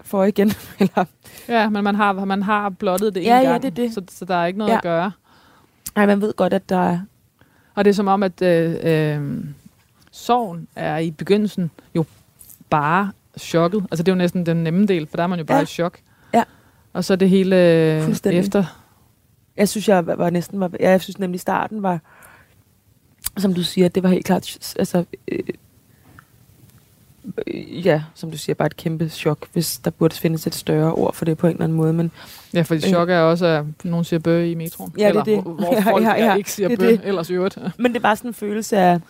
for 0.00 0.24
igen. 0.24 0.52
Eller, 0.80 1.04
Ja, 1.48 1.68
men 1.68 1.84
man 1.84 1.94
har, 1.94 2.12
man 2.24 2.42
har 2.42 2.68
blottet 2.68 3.14
det 3.14 3.20
en 3.20 3.26
Ja, 3.26 3.38
ja, 3.38 3.50
gang, 3.50 3.62
det 3.62 3.76
det. 3.76 3.94
Så, 3.94 4.02
så 4.10 4.24
der 4.24 4.34
er 4.34 4.46
ikke 4.46 4.58
noget 4.58 4.70
Ja. 4.72 4.76
at 4.76 4.82
gøre. 4.82 5.12
nej, 5.96 6.06
man 6.06 6.20
ved 6.20 6.32
godt, 6.34 6.52
at 6.52 6.68
der 6.68 6.78
er, 6.78 7.00
Og 7.74 7.84
det 7.84 7.90
er 7.90 7.94
som 7.94 8.08
om, 8.08 8.22
at 8.22 8.42
øh, 8.42 8.76
øh, 8.82 9.44
sorgen 10.10 10.68
er 10.76 10.98
i 10.98 11.10
begyndelsen 11.10 11.70
jo 11.94 12.04
bare 12.70 13.12
chokket. 13.38 13.82
Altså 13.90 14.02
det 14.02 14.08
er 14.08 14.14
jo 14.14 14.18
næsten 14.18 14.46
den 14.46 14.56
nemme 14.56 14.86
del, 14.86 15.06
for 15.06 15.16
der 15.16 15.22
er 15.22 15.26
man 15.26 15.38
jo 15.38 15.44
bare 15.44 15.56
Ja. 15.58 15.62
i 15.62 15.66
chok. 15.66 15.98
Ja. 16.94 16.98
Og 16.98 17.04
så 17.04 17.16
det 17.16 17.28
hele 17.30 17.56
øh, 17.56 18.16
efter. 18.32 18.64
Jeg 19.56 19.68
synes, 19.68 19.88
jeg 19.88 20.06
var, 20.06 20.30
næsten... 20.30 20.60
Var, 20.60 20.70
ja, 20.80 20.90
jeg 20.90 21.00
synes 21.00 21.18
nemlig, 21.18 21.40
starten 21.40 21.82
var... 21.82 22.00
Som 23.36 23.54
du 23.54 23.62
siger, 23.62 23.88
det 23.88 24.02
var 24.02 24.08
helt 24.08 24.26
klart... 24.26 24.74
Altså, 24.78 25.04
øh, 25.28 25.38
ja, 27.86 28.02
som 28.14 28.30
du 28.30 28.38
siger, 28.38 28.54
bare 28.54 28.66
et 28.66 28.76
kæmpe 28.76 29.08
chok, 29.08 29.46
hvis 29.52 29.78
der 29.78 29.90
burde 29.90 30.16
findes 30.16 30.46
et 30.46 30.54
større 30.54 30.92
ord 30.92 31.14
for 31.14 31.24
det 31.24 31.38
på 31.38 31.46
en 31.46 31.52
eller 31.52 31.64
anden 31.64 31.76
måde. 31.76 31.92
Men 31.92 32.10
Ja, 32.54 32.62
fordi 32.62 32.86
Øh. 32.86 32.90
chok 32.90 33.08
er 33.10 33.20
også, 33.20 33.46
at 33.46 33.64
nogen 33.84 34.04
siger 34.04 34.20
bø 34.20 34.44
i 34.44 34.54
metroen. 34.54 34.92
Ja, 34.98 34.98
det 34.98 35.04
er 35.04 35.08
Eller 35.08 35.24
det. 35.24 35.42
Hvor, 35.42 35.52
hvor 35.52 35.74
Ja, 35.84 35.92
folk 35.92 36.04
ja, 36.04 36.24
ja. 36.24 36.34
ikke 36.34 36.52
siger 36.52 36.68
Det 36.68 36.74
er 36.74 36.80
bø, 36.80 36.90
det. 36.90 37.00
ellers 37.04 37.30
i 37.30 37.32
øvrigt. 37.32 37.58
Men 37.78 37.94
det 37.94 38.02
var 38.02 38.14
sådan 38.14 38.30
en 38.30 38.34
følelse 38.34 38.76
af 38.78 39.00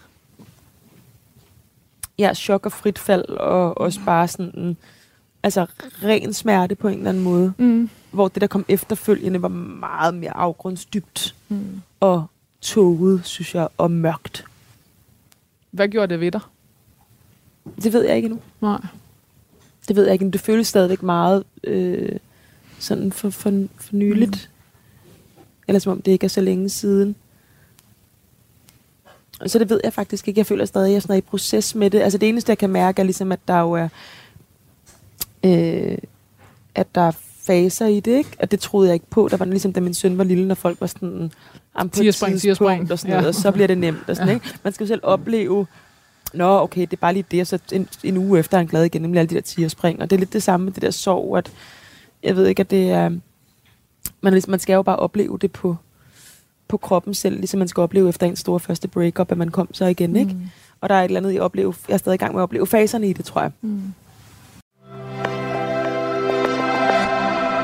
ja, 2.19 2.35
chok 2.35 2.67
og 2.67 2.73
frit 2.73 2.99
fald, 2.99 3.25
og 3.29 3.79
også 3.79 4.01
bare 4.07 4.29
sådan 4.29 4.51
en, 4.59 4.77
altså 5.43 5.67
ren 6.05 6.33
smerte 6.33 6.75
på 6.75 6.89
en 6.89 6.99
eller 6.99 7.09
anden 7.11 7.23
måde. 7.25 7.53
Mm. 7.59 7.91
Hvor 8.11 8.29
det, 8.29 8.41
der 8.41 8.47
kom 8.47 8.65
efterfølgende, 8.69 9.43
var 9.43 9.49
meget 9.49 10.15
mere 10.15 10.37
afgrundsdybt 10.37 11.35
Mm. 11.49 11.81
og 12.01 12.27
tåget, 12.61 13.21
synes 13.25 13.55
jeg, 13.55 13.69
og 13.79 13.91
mørkt. 13.91 14.45
Hvad 15.71 15.89
gjorde 15.89 16.13
det 16.13 16.21
ved 16.21 16.31
dig? 16.33 16.41
Det 17.83 17.93
ved 17.93 18.05
jeg 18.05 18.17
ikke 18.17 18.27
endnu. 18.27 18.41
Nej. 18.61 18.81
Det 19.89 19.97
ved 19.97 20.05
jeg 20.05 20.13
ikke, 20.13 20.25
men 20.25 20.33
det 20.33 20.41
føles 20.41 20.67
stadigvæk 20.69 21.03
meget 21.03 21.45
øh, 21.65 22.19
sådan 22.79 23.13
for, 23.13 23.31
for, 23.31 23.65
for 23.77 23.97
nyligt. 23.97 24.51
Mm. 25.37 25.43
Eller 25.69 25.79
som 25.79 25.93
om 25.93 26.03
det 26.03 26.13
ikke 26.13 26.25
er 26.25 26.29
så 26.29 26.41
længe 26.41 26.69
siden. 26.69 27.15
Og 29.41 29.51
Så 29.51 29.59
det 29.59 29.71
ved 29.71 29.81
jeg 29.85 29.93
faktisk 29.93 30.29
ikke. 30.29 30.39
Jeg 30.39 30.47
føler 30.47 30.65
stadig, 30.65 30.85
at 30.87 30.91
jeg 30.91 30.97
er 30.97 31.01
sådan 31.01 31.15
er 31.15 31.19
i 31.19 31.21
proces 31.21 31.75
med 31.75 31.91
det. 31.91 32.01
Altså 32.01 32.19
det 32.19 32.29
eneste, 32.29 32.51
jeg 32.51 32.59
kan 32.59 32.71
mærke, 32.71 33.01
er 33.01 33.05
ligesom, 33.05 33.33
at 33.33 33.41
der 33.49 33.59
jo 33.61 33.73
er... 33.73 33.89
Øh, 35.45 35.99
at 36.75 36.95
der 36.95 37.01
er 37.01 37.11
faser 37.47 37.87
i 37.87 38.01
det, 38.01 38.13
ikke? 38.17 38.31
Og 38.41 38.51
det 38.51 38.61
troede 38.61 38.89
jeg 38.89 38.95
ikke 38.95 39.07
på. 39.11 39.29
Der 39.31 39.37
var 39.37 39.45
ligesom, 39.45 39.73
da 39.73 39.81
min 39.81 39.95
søn 39.95 40.19
var 40.19 40.25
lille, 40.25 40.49
når 40.49 40.55
folk 40.55 40.81
var 40.81 40.87
sådan... 40.87 41.33
"Jamen, 41.79 41.91
på 41.91 41.97
tidspunkt," 41.97 42.41
tigerspring. 42.41 42.93
Og, 42.93 42.99
sådan 42.99 43.11
noget, 43.11 43.23
Ja. 43.23 43.29
og 43.29 43.35
så 43.35 43.51
bliver 43.51 43.67
det 43.67 43.79
nemt. 43.79 44.09
Og 44.09 44.17
sådan, 44.17 44.29
Ja. 44.29 44.35
ikke? 44.35 44.47
Man 44.65 44.73
skal 44.73 44.85
jo 44.85 44.89
selv 44.89 45.01
opleve 45.03 45.67
Nå, 46.35 46.59
okay, 46.61 46.81
det 46.81 46.93
er 46.93 46.97
bare 46.97 47.13
lige 47.13 47.25
det, 47.31 47.41
og 47.41 47.47
så 47.47 47.59
en, 47.73 47.89
en 48.05 48.17
uge 48.17 48.39
efter 48.39 48.57
er 48.57 48.59
han 48.59 48.67
glad 48.67 48.85
igen, 48.85 49.03
nemlig 49.03 49.19
alle 49.21 49.29
de 49.31 49.35
der 49.35 49.41
tigerspring. 49.41 50.03
Og 50.03 50.11
det 50.11 50.17
er 50.17 50.19
lidt 50.21 50.33
det 50.33 50.43
samme 50.43 50.65
med 50.65 50.73
det 50.73 50.83
der 50.83 50.91
sorg, 50.91 51.37
at 51.39 51.53
jeg 52.23 52.37
ved 52.37 52.47
ikke, 52.47 52.61
at 52.61 52.71
det 52.71 52.91
er... 52.91 53.11
Man, 54.21 54.33
ligesom, 54.33 54.51
man 54.51 54.61
skal 54.61 54.75
jo 54.75 54.83
bare 54.83 54.97
opleve 54.97 55.39
det 55.41 55.53
på, 55.53 55.77
på 56.69 56.77
kroppen 56.77 57.15
selv, 57.15 57.37
ligesom 57.37 57.59
man 57.59 57.69
skal 57.69 57.81
opleve 57.81 58.09
efter 58.09 58.27
en 58.27 58.37
stor 58.37 58.59
første 58.59 58.89
breakup, 58.89 59.33
at 59.33 59.39
man 59.39 59.49
kom 59.51 59.75
så 59.75 59.85
igen, 59.87 60.17
ikke? 60.17 60.33
Mm. 60.33 60.41
Og 60.81 60.89
der 60.89 60.95
er 60.95 61.01
et 61.01 61.05
eller 61.05 61.21
andet, 61.21 61.35
jeg, 61.35 61.43
opleve, 61.43 61.75
jeg 61.89 61.95
er 61.95 61.99
stadig 61.99 62.15
i 62.15 62.19
gang 62.19 62.33
med 62.35 62.41
at 62.41 62.43
opleve 62.43 62.67
faserne 62.67 63.09
i 63.09 63.13
det, 63.13 63.25
tror 63.25 63.41
jeg. 63.41 63.51
Mm. 63.63 63.83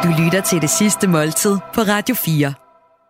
Du 0.05 0.09
lytter 0.23 0.43
til 0.43 0.63
det 0.63 0.71
sidste 0.71 1.09
måltid 1.09 1.57
på 1.75 1.81
Radio 1.81 2.15
4. 2.15 2.55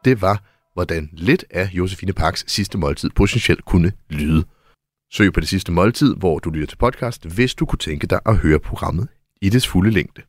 Det 0.04 0.20
var, 0.20 0.42
hvordan 0.72 1.08
lidt 1.12 1.44
af 1.50 1.70
Josefine 1.72 2.12
Parks 2.12 2.44
sidste 2.46 2.78
måltid 2.78 3.10
potentielt 3.10 3.64
kunne 3.64 3.92
lyde. 4.10 4.44
Søg 5.12 5.32
på 5.32 5.40
det 5.40 5.48
sidste 5.48 5.72
måltid, 5.72 6.14
hvor 6.16 6.38
du 6.38 6.50
lytter 6.50 6.66
til 6.66 6.76
podcast, 6.76 7.26
hvis 7.26 7.54
du 7.54 7.66
kunne 7.66 7.78
tænke 7.78 8.06
dig 8.06 8.20
at 8.26 8.36
høre 8.36 8.58
programmet 8.58 9.08
i 9.42 9.48
dets 9.48 9.66
fulde 9.66 9.90
længde. 9.90 10.22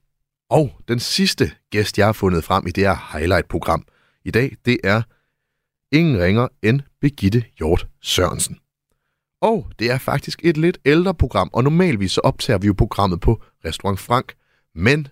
Og 0.49 0.81
den 0.87 0.99
sidste 0.99 1.51
gæst, 1.71 1.97
jeg 1.97 2.05
har 2.05 2.13
fundet 2.13 2.43
frem 2.43 2.67
i 2.67 2.71
det 2.71 2.83
her 2.83 3.17
highlight-program 3.17 3.85
i 4.25 4.31
dag, 4.31 4.55
det 4.65 4.77
er 4.83 5.01
ingen 5.91 6.19
ringer 6.21 6.47
end 6.63 6.81
Begitte 7.01 7.43
Hjort 7.57 7.87
Sørensen. 8.01 8.57
Og 9.41 9.67
det 9.79 9.91
er 9.91 9.97
faktisk 9.97 10.39
et 10.43 10.57
lidt 10.57 10.77
ældre 10.85 11.13
program, 11.13 11.49
og 11.53 11.63
normalvis 11.63 12.11
så 12.11 12.21
optager 12.23 12.57
vi 12.57 12.67
jo 12.67 12.73
programmet 12.77 13.21
på 13.21 13.41
Restaurant 13.65 13.99
Frank, 13.99 14.33
men 14.75 15.07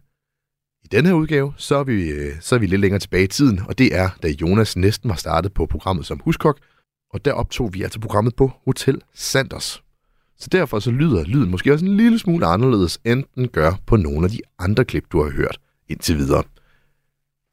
i 0.84 0.88
denne 0.92 1.10
her 1.10 1.16
udgave, 1.16 1.54
så 1.58 1.76
er, 1.76 1.84
vi, 1.84 2.10
øh, 2.10 2.36
så 2.40 2.56
er 2.56 2.60
vi 2.60 2.66
lidt 2.66 2.82
længere 2.82 3.00
tilbage 3.00 3.24
i 3.24 3.28
tiden, 3.28 3.62
og 3.68 3.78
det 3.78 3.96
er, 3.96 4.10
da 4.24 4.28
Jonas 4.42 4.78
næsten 4.78 5.10
var 5.10 5.16
startet 5.16 5.54
på 5.54 5.66
programmet 5.66 6.06
som 6.06 6.20
huskok, 6.24 6.60
og 7.14 7.26
der 7.26 7.34
optog 7.34 7.74
vi 7.74 7.84
altså 7.84 8.00
programmet 8.00 8.36
på 8.36 8.52
Hotel 8.66 9.02
Sanders. 9.14 9.84
Så 10.40 10.50
derfor 10.52 10.80
så 10.80 10.92
lyder 10.92 11.24
lyden 11.24 11.52
måske 11.52 11.74
også 11.74 11.86
en 11.86 11.98
lille 11.98 12.20
smule 12.20 12.46
anderledes, 12.46 13.00
end 13.06 13.24
den 13.36 13.48
gør 13.48 13.74
på 13.86 13.96
nogle 13.96 14.26
af 14.26 14.32
de 14.32 14.40
andre 14.60 14.86
klip, 14.86 15.04
du 15.12 15.24
har 15.24 15.32
hørt 15.32 15.58
indtil 15.90 16.18
videre. 16.18 16.44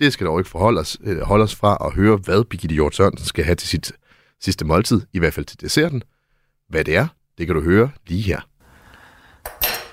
Det 0.01 0.13
skal 0.13 0.27
dog 0.27 0.41
ikke 0.41 0.51
forholde 0.51 0.81
os, 0.81 0.99
øh, 1.05 1.21
holde 1.21 1.43
os 1.43 1.55
fra 1.55 1.79
at 1.87 1.95
høre, 1.95 2.17
hvad 2.17 2.45
Birgitte 2.45 2.75
Hjort 2.75 2.95
Sørensen 2.95 3.27
skal 3.27 3.45
have 3.45 3.55
til 3.55 3.69
sit 3.69 3.93
sidste 4.41 4.65
måltid, 4.65 5.01
i 5.13 5.19
hvert 5.19 5.35
fald 5.35 5.47
til 5.47 5.61
desserten. 5.61 6.03
Hvad 6.69 6.85
det 6.85 6.97
er, 6.97 7.07
det 7.39 7.47
kan 7.47 7.57
du 7.57 7.63
høre 7.63 7.91
lige 8.07 8.23
her. 8.23 8.41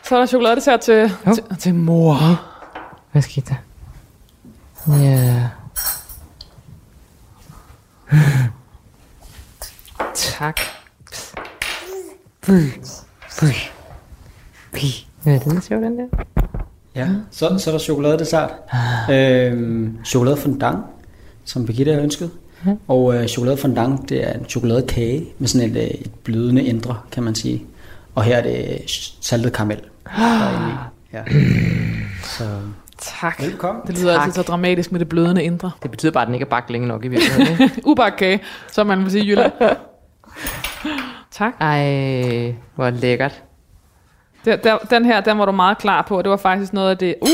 Så 0.03 0.15
er 0.15 0.19
der 0.19 0.25
chokoladedessert 0.25 0.81
til, 0.81 1.11
Jo. 1.27 1.33
til, 1.33 1.43
til 1.59 1.75
mor. 1.75 2.17
Der? 3.49 3.55
Ja. 4.87 5.49
tak. 10.15 10.59
Ja, 15.25 15.39
den 15.43 15.57
er 15.57 15.61
sjov, 15.61 15.81
den 15.81 15.97
der. 15.99 16.05
Ja, 16.95 17.09
så, 17.31 17.57
så 17.57 17.69
er 17.69 17.71
der 17.71 17.79
chokoladedessert. 17.79 18.49
øhm, 19.11 19.97
chokolade 20.05 20.37
fondant, 20.37 20.77
som 21.45 21.65
Birgitte 21.65 21.93
har 21.93 22.01
ønsket. 22.01 22.31
Og 22.87 23.15
øh, 23.15 23.27
chokolade 23.27 23.57
fondant, 23.57 24.09
det 24.09 24.29
er 24.29 24.33
en 24.33 24.45
chokoladekage 24.45 25.25
med 25.39 25.47
sådan 25.47 25.69
et, 25.69 25.77
øh, 25.77 25.83
et 25.87 26.11
blødende 26.23 26.63
indre, 26.63 26.97
kan 27.11 27.23
man 27.23 27.35
sige. 27.35 27.65
Og 28.15 28.23
her 28.23 28.37
er 28.37 28.41
det 28.41 28.81
saltet 29.21 29.53
karamel. 29.53 29.77
der 30.17 30.23
er 30.23 30.55
inde 30.59 30.73
i. 30.73 30.75
Ja. 31.13 31.23
Så 32.23 32.59
Tak. 32.97 33.41
velkommen. 33.41 33.83
Det 33.87 33.99
lyder 33.99 34.13
Tak. 34.15 34.21
altid 34.25 34.43
så 34.43 34.47
dramatisk 34.47 34.91
med 34.91 34.99
det 34.99 35.09
blødende 35.09 35.43
indre. 35.43 35.71
Det 35.83 35.91
betyder 35.91 36.11
bare, 36.11 36.21
at 36.21 36.27
den 36.27 36.35
ikke 36.35 36.43
er 36.45 36.49
bagt 36.49 36.69
længe 36.69 36.87
nok 36.87 37.05
i 37.05 37.07
virkeligheden. 37.07 37.61
ikke? 37.61 37.81
Ubakkage, 37.91 38.39
som 38.71 38.87
man 38.87 39.03
vil 39.03 39.11
sige 39.11 39.23
i 39.25 39.29
Jylland. 39.29 39.51
tak. 41.31 41.53
Ej, 41.59 42.55
hvor 42.75 42.89
lækkert. 42.89 43.43
Der, 44.45 44.55
der, 44.55 44.77
den 44.77 45.05
her, 45.05 45.21
den 45.21 45.37
var 45.37 45.45
du 45.45 45.51
meget 45.51 45.77
klar 45.77 46.01
på. 46.01 46.21
Det 46.21 46.29
var 46.31 46.37
faktisk 46.37 46.73
noget 46.73 46.89
af 46.89 46.97
det... 46.97 47.15
Uh, 47.21 47.27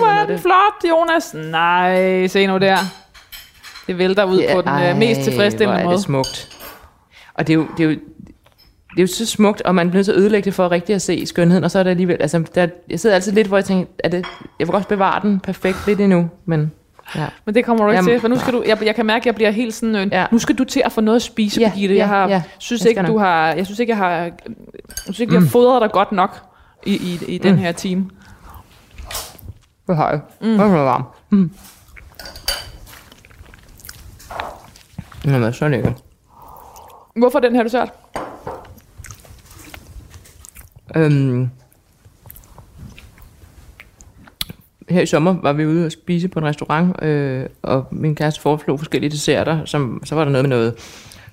hvor 0.00 0.08
er 0.08 0.26
den 0.26 0.38
flot, 0.38 0.90
Jonas. 0.90 1.34
Nej, 1.34 2.26
se 2.26 2.46
nu 2.46 2.58
der. 2.58 2.76
Det 3.86 3.98
vælter 3.98 4.24
ud 4.24 4.42
på 4.54 4.60
den 4.62 4.82
øh, 4.82 4.96
mest 4.96 5.18
Ej, 5.18 5.24
tilfredsstillende 5.24 5.72
hvor 5.74 5.80
er 5.80 5.84
måde. 5.84 5.96
det 5.96 6.04
smukt. 6.04 6.56
Og 7.34 7.46
det 7.46 7.52
er 7.52 7.54
jo, 7.54 7.66
det 7.76 7.84
er 7.86 7.90
jo, 7.90 7.96
det 8.90 8.98
er 8.98 9.02
jo 9.02 9.06
så 9.06 9.26
smukt, 9.26 9.62
og 9.62 9.74
man 9.74 9.90
bliver 9.90 10.02
at 10.02 10.16
ødelægge 10.16 10.44
det 10.44 10.54
for 10.54 10.70
rigtig 10.70 10.94
at 10.94 11.02
se 11.02 11.26
skønheden, 11.26 11.64
og 11.64 11.70
så 11.70 11.78
er 11.78 11.82
det 11.82 11.90
alligevel, 11.90 12.16
altså, 12.20 12.44
der, 12.54 12.68
jeg 12.90 13.00
sidder 13.00 13.14
altid 13.16 13.32
lidt, 13.32 13.46
hvor 13.46 13.56
jeg 13.56 13.64
tænker, 13.64 13.86
er 13.98 14.08
det, 14.08 14.26
jeg 14.58 14.66
vil 14.66 14.72
godt 14.72 14.88
bevare 14.88 15.20
den 15.22 15.40
perfekt 15.40 15.76
lidt 15.86 16.00
endnu, 16.00 16.30
men 16.44 16.72
ja. 17.16 17.26
Men 17.44 17.54
det 17.54 17.64
kommer 17.64 17.84
du 17.84 17.90
ikke 17.90 17.96
Jamen, 17.96 18.10
til, 18.10 18.20
for 18.20 18.28
nu 18.28 18.38
skal 18.38 18.52
du, 18.52 18.62
jeg, 18.66 18.78
jeg 18.84 18.94
kan 18.94 19.06
mærke, 19.06 19.22
at 19.22 19.26
jeg 19.26 19.34
bliver 19.34 19.50
helt 19.50 19.74
sådan, 19.74 19.96
øh, 19.96 20.08
Ja. 20.12 20.26
nu 20.32 20.38
skal 20.38 20.54
du 20.54 20.64
til 20.64 20.82
at 20.84 20.92
få 20.92 21.00
noget 21.00 21.16
at 21.16 21.22
spise, 21.22 21.60
Ja, 21.60 21.68
Birgitte. 21.74 21.96
Jeg 21.96 22.08
har, 22.08 22.28
ja. 22.28 22.42
synes 22.58 22.82
Jeg 22.82 22.90
ikke, 22.90 23.02
du 23.02 23.18
har, 23.18 23.52
jeg 23.52 23.66
synes 23.66 23.78
ikke, 23.78 23.90
jeg 23.90 23.96
har, 23.98 24.10
jeg 24.10 24.32
synes 25.04 25.20
ikke, 25.20 25.34
jeg 25.34 25.42
har 25.42 25.48
fodret 25.48 25.82
dig 25.82 25.90
godt 25.92 26.12
nok. 26.12 26.36
i, 26.86 26.92
i, 26.94 27.34
i 27.34 27.38
den 27.38 27.58
her 27.58 27.72
time. 27.72 28.10
Det 29.86 29.96
har 29.96 30.10
jeg. 30.10 30.20
Mm. 30.40 30.46
Det 30.48 30.60
er 30.60 30.68
varm. 30.68 31.04
Mm. 31.30 31.50
Jamen, 35.24 35.52
så 35.52 35.68
lækkert. 35.68 35.92
Hvorfor 37.16 37.38
den 37.40 37.56
her 37.56 37.62
dessert? 37.62 37.92
Øhm, 40.96 41.50
her 44.88 45.00
i 45.00 45.06
sommer 45.06 45.36
var 45.42 45.52
vi 45.52 45.66
ude 45.66 45.86
og 45.86 45.92
spise 45.92 46.28
på 46.28 46.38
en 46.38 46.44
restaurant, 46.44 47.02
øh, 47.02 47.46
og 47.62 47.86
min 47.90 48.14
kæreste 48.14 48.40
foreslog 48.40 48.78
forskellige 48.78 49.10
desserter, 49.10 49.64
som, 49.64 50.02
så 50.04 50.14
var 50.14 50.24
der 50.24 50.30
noget 50.30 50.44
med 50.44 50.56
noget 50.56 50.74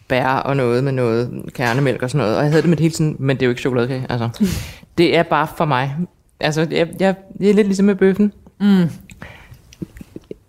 bær 0.07 0.27
og 0.27 0.57
noget 0.57 0.83
med 0.83 0.91
noget 0.91 1.43
kernemælk 1.53 2.01
og 2.01 2.09
sådan 2.09 2.25
noget, 2.25 2.37
og 2.37 2.43
jeg 2.43 2.51
havde 2.51 2.61
det 2.61 2.69
med 2.69 2.77
det 2.77 2.83
hele 2.83 2.93
tiden, 2.93 3.15
men 3.19 3.37
det 3.37 3.41
er 3.41 3.47
jo 3.47 3.49
ikke 3.51 3.61
chokoladekage, 3.61 4.05
altså. 4.09 4.29
Det 4.97 5.17
er 5.17 5.23
bare 5.23 5.47
for 5.57 5.65
mig. 5.65 5.95
Altså, 6.39 6.67
jeg, 6.71 6.87
jeg, 6.99 7.15
det 7.39 7.49
er 7.49 7.53
lidt 7.53 7.67
ligesom 7.67 7.85
med 7.85 7.95
bøffen. 7.95 8.33
Mm. 8.59 8.89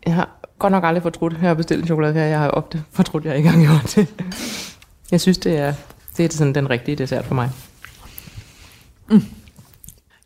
Jeg 0.06 0.14
har 0.14 0.28
godt 0.58 0.70
nok 0.70 0.84
aldrig 0.84 1.02
fortrudt, 1.02 1.32
at 1.32 1.40
jeg 1.40 1.48
har 1.48 1.54
bestilt 1.54 1.80
en 1.80 1.86
chokoladekage. 1.86 2.26
Jeg 2.26 2.38
har 2.38 2.50
ofte 2.50 2.82
fortrudt, 2.92 3.24
at 3.24 3.28
jeg 3.28 3.36
ikke 3.36 3.48
har 3.48 3.60
gjort 3.60 3.92
det. 3.96 4.24
Jeg 5.10 5.20
synes, 5.20 5.38
det 5.38 5.58
er, 5.58 5.74
det 6.16 6.24
er 6.24 6.36
sådan 6.36 6.54
den 6.54 6.70
rigtige 6.70 6.96
dessert 6.96 7.24
for 7.24 7.34
mig. 7.34 7.50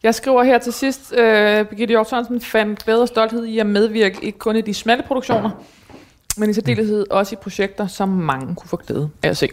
Jeg 0.02 0.14
skriver 0.14 0.42
her 0.42 0.58
til 0.58 0.72
sidst, 0.72 1.12
øh, 1.12 1.66
Birgitte 1.66 1.92
Hjort 1.92 2.10
Sørensen 2.10 2.40
fandt 2.40 2.88
og 2.88 3.08
stolthed 3.08 3.44
i 3.44 3.58
at 3.58 3.66
medvirke 3.66 4.24
ikke 4.24 4.38
kun 4.38 4.56
i 4.56 4.60
de 4.60 4.74
smalle 4.74 5.04
produktioner, 5.06 5.50
men 6.36 6.50
i 6.50 6.52
særdeleshed 6.52 7.10
også 7.10 7.34
i 7.34 7.36
projekter, 7.42 7.86
som 7.86 8.08
mange 8.08 8.54
kunne 8.54 8.68
få 8.68 8.76
glæde 8.76 9.10
af 9.22 9.28
at 9.28 9.36
se. 9.36 9.48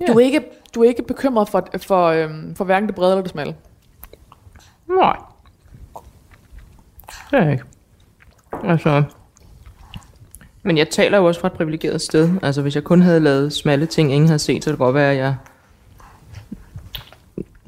Ja. 0.00 0.12
Du, 0.12 0.18
er 0.18 0.24
ikke, 0.24 0.44
du 0.74 0.82
er 0.82 0.88
ikke 0.88 1.02
bekymret 1.02 1.48
for, 1.48 1.68
for, 1.76 2.06
øhm, 2.06 2.54
for 2.54 2.64
hverken 2.64 2.88
det 2.88 2.94
brede 2.94 3.12
eller 3.12 3.22
det 3.22 3.30
smalle. 3.30 3.56
Nej. 4.88 5.16
Det 7.30 7.38
er 7.38 7.42
jeg 7.42 7.52
ikke. 7.52 7.64
Altså... 8.64 9.02
Men 10.66 10.78
jeg 10.78 10.88
taler 10.88 11.18
jo 11.18 11.24
også 11.24 11.40
fra 11.40 11.48
et 11.48 11.52
privilegeret 11.52 12.00
sted. 12.00 12.30
Altså, 12.42 12.62
hvis 12.62 12.74
jeg 12.74 12.84
kun 12.84 13.00
havde 13.00 13.20
lavet 13.20 13.52
smalle 13.52 13.86
ting, 13.86 14.12
ingen 14.12 14.28
havde 14.28 14.38
set, 14.38 14.64
så 14.64 14.70
det 14.70 14.78
godt 14.78 14.94
være, 14.94 15.10
at 15.10 15.16
jeg 15.16 15.36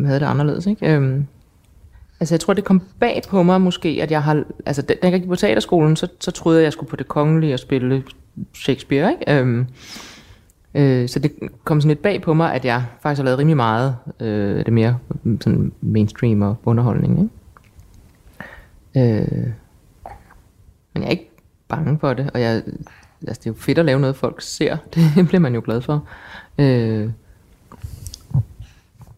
havde 0.04 0.20
det 0.20 0.26
anderledes, 0.26 0.66
ikke? 0.66 0.94
Øhm, 0.94 1.26
altså, 2.20 2.34
jeg 2.34 2.40
tror, 2.40 2.54
det 2.54 2.64
kom 2.64 2.82
bag 3.00 3.22
på 3.28 3.42
mig 3.42 3.60
måske, 3.60 3.98
at 4.02 4.10
jeg 4.10 4.22
har... 4.22 4.44
Altså, 4.66 4.82
da 4.82 4.94
jeg 5.02 5.12
gik 5.12 5.28
på 5.28 5.36
teaterskolen, 5.36 5.96
så, 5.96 6.08
så 6.20 6.30
troede 6.30 6.58
jeg, 6.58 6.62
at 6.62 6.64
jeg 6.64 6.72
skulle 6.72 6.90
på 6.90 6.96
det 6.96 7.08
kongelige 7.08 7.54
og 7.54 7.58
spille 7.58 8.02
Shakespeare, 8.54 9.12
ikke? 9.12 9.40
Øhm, 9.40 9.66
øh, 10.74 11.08
så 11.08 11.18
det 11.18 11.32
kom 11.64 11.80
sådan 11.80 11.88
lidt 11.88 12.02
bag 12.02 12.22
på 12.22 12.34
mig, 12.34 12.54
at 12.54 12.64
jeg 12.64 12.84
faktisk 13.02 13.18
har 13.18 13.24
lavet 13.24 13.38
rimelig 13.38 13.56
meget 13.56 13.96
øh, 14.20 14.64
det 14.64 14.72
mere 14.72 14.98
sådan 15.40 15.72
mainstream 15.80 16.42
og 16.42 16.56
underholdning, 16.64 17.12
ikke? 17.20 17.30
Øh, 18.96 19.48
men 20.94 21.02
jeg 21.02 21.06
er 21.06 21.10
ikke 21.10 21.30
bange 21.68 21.98
for 21.98 22.12
det, 22.14 22.30
og 22.34 22.40
jeg, 22.40 22.62
altså 23.26 23.40
det 23.40 23.46
er 23.46 23.50
jo 23.50 23.54
fedt 23.54 23.78
at 23.78 23.84
lave 23.84 24.00
noget, 24.00 24.16
folk 24.16 24.40
ser. 24.40 24.76
Det 24.94 25.28
bliver 25.28 25.40
man 25.40 25.54
jo 25.54 25.62
glad 25.64 25.80
for. 25.80 26.08
Øh, 26.58 27.10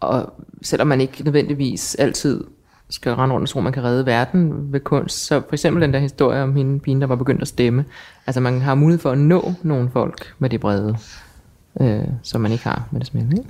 og 0.00 0.32
selvom 0.62 0.86
man 0.86 1.00
ikke 1.00 1.22
nødvendigvis 1.24 1.94
altid 1.94 2.44
skal 2.90 3.12
rende 3.12 3.34
rundt 3.34 3.44
og 3.44 3.48
tro, 3.48 3.60
man 3.60 3.72
kan 3.72 3.84
redde 3.84 4.06
verden 4.06 4.72
ved 4.72 4.80
kunst, 4.80 5.26
så 5.26 5.40
for 5.40 5.52
eksempel 5.52 5.82
den 5.82 5.92
der 5.92 5.98
historie 5.98 6.42
om 6.42 6.56
hende 6.56 6.80
pigen, 6.80 7.00
der 7.00 7.06
var 7.06 7.16
begyndt 7.16 7.42
at 7.42 7.48
stemme. 7.48 7.84
Altså 8.26 8.40
man 8.40 8.60
har 8.60 8.74
mulighed 8.74 9.00
for 9.00 9.10
at 9.10 9.18
nå 9.18 9.52
nogle 9.62 9.90
folk 9.90 10.34
med 10.38 10.50
det 10.50 10.60
brede, 10.60 10.96
øh, 11.80 12.04
som 12.22 12.40
man 12.40 12.52
ikke 12.52 12.64
har 12.64 12.88
med 12.90 13.00
det 13.00 13.06
smalle. 13.06 13.30
Ikke? 13.38 13.48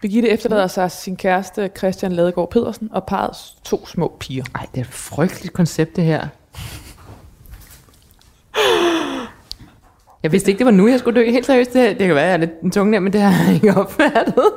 Birgitte 0.00 0.28
efterlader 0.28 0.66
sig 0.66 0.90
sin 0.90 1.16
kæreste 1.16 1.70
Christian 1.78 2.12
Ladegaard 2.12 2.50
Pedersen 2.50 2.88
og 2.92 3.04
parrets 3.04 3.56
to 3.64 3.86
små 3.86 4.16
piger. 4.20 4.44
Ej, 4.54 4.66
det 4.74 4.80
er 4.80 4.84
et 4.84 4.92
frygteligt 4.92 5.54
koncept, 5.54 5.96
det 5.96 6.04
her. 6.04 6.28
Jeg 10.24 10.32
vidste 10.32 10.50
ikke, 10.50 10.58
det 10.58 10.66
var 10.66 10.72
nu, 10.72 10.88
jeg 10.88 10.98
skulle 10.98 11.20
dø. 11.20 11.30
Helt 11.30 11.46
seriøst, 11.46 11.72
det, 11.72 11.80
her, 11.80 11.88
det 11.88 12.06
kan 12.06 12.14
være, 12.14 12.24
jeg 12.24 12.32
er 12.32 12.36
lidt 12.36 12.72
tunge 12.72 13.00
men 13.00 13.12
det 13.12 13.20
har 13.20 13.44
jeg 13.44 13.54
ikke 13.54 13.74
opfattet. 13.80 14.34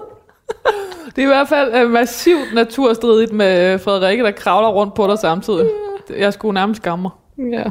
Det 1.16 1.24
er 1.24 1.28
i 1.28 1.34
hvert 1.34 1.48
fald 1.48 1.76
øh, 1.76 1.90
massivt 1.90 2.54
naturstridigt 2.54 3.34
med 3.34 3.74
øh, 3.74 3.80
Frederikke, 3.80 4.24
der 4.24 4.32
kravler 4.32 4.70
rundt 4.70 4.94
på 4.94 5.08
dig 5.08 5.20
samtidig. 5.20 5.70
Jeg 6.18 6.34
skulle 6.34 6.54
nærmest 6.54 6.82
skamme 6.82 7.02
mig. 7.02 7.12
Ja. 7.54 7.64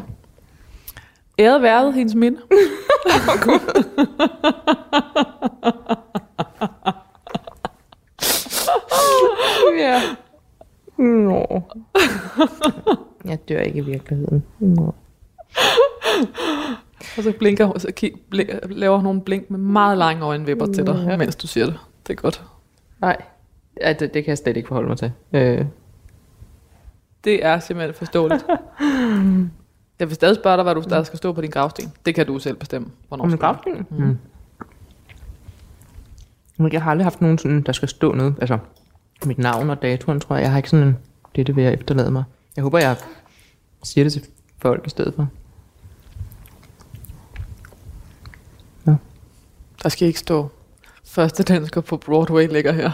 Æret 1.38 1.62
været 1.62 1.94
hendes 1.94 2.14
minde. 2.14 2.40
ja. 9.78 10.02
Nå. 10.96 11.62
Jeg 13.24 13.38
dør 13.48 13.60
ikke 13.60 13.78
i 13.78 13.84
virkeligheden. 13.84 14.44
Nå. 14.58 14.94
Og 17.16 17.22
så 17.22 17.32
blinker 17.38 17.64
hun, 17.64 17.80
så 17.80 17.92
kig, 17.92 18.12
blink, 18.30 18.50
laver 18.70 18.96
hun 18.96 19.04
nogle 19.04 19.20
blink 19.20 19.50
med 19.50 19.58
meget 19.58 19.98
lange 19.98 20.22
øjenvipper 20.24 20.66
til 20.66 20.86
dig, 20.86 21.04
Ja. 21.08 21.16
mens 21.16 21.36
du 21.36 21.46
siger 21.46 21.66
det. 21.66 21.78
Det 22.06 22.12
er 22.12 22.20
godt. 22.22 22.44
Nej, 23.00 23.16
ja, 23.80 23.92
det, 23.92 24.00
det 24.14 24.24
kan 24.24 24.28
jeg 24.28 24.38
slet 24.38 24.56
ikke 24.56 24.66
forholde 24.68 24.88
mig 24.88 24.98
til. 24.98 25.12
Øh, 25.32 25.64
Det 27.24 27.44
er 27.44 27.58
simpelthen 27.58 27.94
forståeligt. 27.94 28.44
Jeg 29.98 30.08
vil 30.08 30.14
stadig 30.14 30.36
spørge 30.36 30.56
dig, 30.56 30.62
hvad 30.62 30.74
du 30.74 30.80
der 30.90 31.02
skal 31.02 31.16
stå 31.16 31.32
på 31.32 31.40
din 31.40 31.50
gravsten. 31.50 31.92
Det 32.06 32.14
kan 32.14 32.26
du 32.26 32.38
selv 32.38 32.56
bestemme. 32.56 32.88
Hvornår 33.08 33.24
om 33.24 33.30
en 33.30 33.36
skal 33.36 33.40
gravsten? 33.40 33.86
Mm. 33.90 34.18
Men 36.58 36.72
Jeg 36.72 36.82
har 36.82 36.90
aldrig 36.90 37.04
haft 37.04 37.20
nogen 37.20 37.38
sådan, 37.38 37.62
der 37.62 37.72
skal 37.72 37.88
stå 37.88 38.12
noget. 38.14 38.34
Altså, 38.40 38.58
mit 39.26 39.38
navn 39.38 39.70
og 39.70 39.82
datoen, 39.82 40.20
tror 40.20 40.36
jeg. 40.36 40.42
Jeg 40.42 40.50
har 40.50 40.56
ikke 40.56 40.70
sådan 40.70 40.86
en, 40.86 40.96
det, 41.36 41.46
det 41.46 41.56
vil 41.56 41.64
jeg 41.64 41.72
efterlade 41.72 42.10
mig. 42.10 42.24
Jeg 42.56 42.62
håber, 42.62 42.78
jeg 42.78 42.96
siger 43.82 44.04
det 44.04 44.12
til 44.12 44.22
folk 44.58 44.86
i 44.86 44.90
stedet 44.90 45.14
for. 45.14 45.28
Der 49.86 49.90
skal 49.90 50.08
ikke 50.08 50.18
stå, 50.18 50.48
første 51.04 51.42
dansker 51.42 51.80
på 51.80 51.96
Broadway 51.96 52.48
ligger 52.52 52.72
her. 52.72 52.90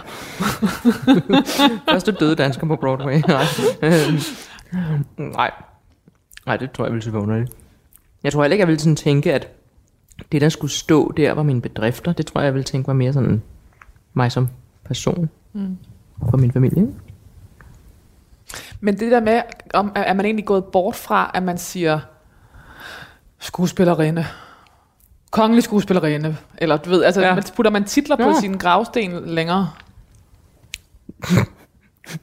Første 1.92 2.12
døde 2.12 2.36
dansker 2.36 2.66
på 2.66 2.76
Broadway. 2.76 3.22
Nej. 3.28 3.44
Nej. 5.36 5.50
Nej, 6.46 6.56
det 6.56 6.72
tror 6.72 6.84
jeg 6.84 6.92
ville 6.92 7.04
se 7.04 7.12
underligt. 7.12 7.52
Jeg 8.22 8.32
tror 8.32 8.42
heller 8.42 8.52
ikke, 8.52 8.60
jeg 8.60 8.68
ville 8.68 8.80
sådan 8.80 8.96
tænke, 8.96 9.34
at 9.34 9.48
det, 10.32 10.40
der 10.40 10.48
skulle 10.48 10.72
stå 10.72 11.12
der, 11.12 11.32
var 11.32 11.42
mine 11.42 11.60
bedrifter. 11.60 12.12
Det 12.12 12.26
tror 12.26 12.40
jeg, 12.40 12.46
jeg 12.46 12.54
ville 12.54 12.64
tænke 12.64 12.86
var 12.86 12.92
mere 12.92 13.12
sådan 13.12 13.42
mig 14.14 14.32
som 14.32 14.48
person. 14.84 15.30
Mm. 15.52 15.78
For 16.30 16.36
min 16.36 16.52
familie. 16.52 16.88
Men 18.80 18.98
det 18.98 19.10
der 19.10 19.20
med, 19.20 19.42
om, 19.74 19.92
er 19.94 20.14
man 20.14 20.24
egentlig 20.24 20.46
gået 20.46 20.64
bort 20.64 20.96
fra, 20.96 21.30
at 21.34 21.42
man 21.42 21.58
siger 21.58 22.00
skuespillerinde, 23.38 24.26
kongelig 25.32 25.64
skuespillerinde, 25.64 26.36
eller 26.58 26.76
du 26.76 26.90
ved, 26.90 27.04
altså 27.04 27.20
Ja. 27.20 27.34
ja. 27.34 27.40
putter 27.56 27.70
man 27.70 27.84
titler 27.84 28.16
på 28.16 28.22
Ja. 28.22 28.40
sin 28.40 28.56
gravsten 28.56 29.12
længere? 29.26 29.68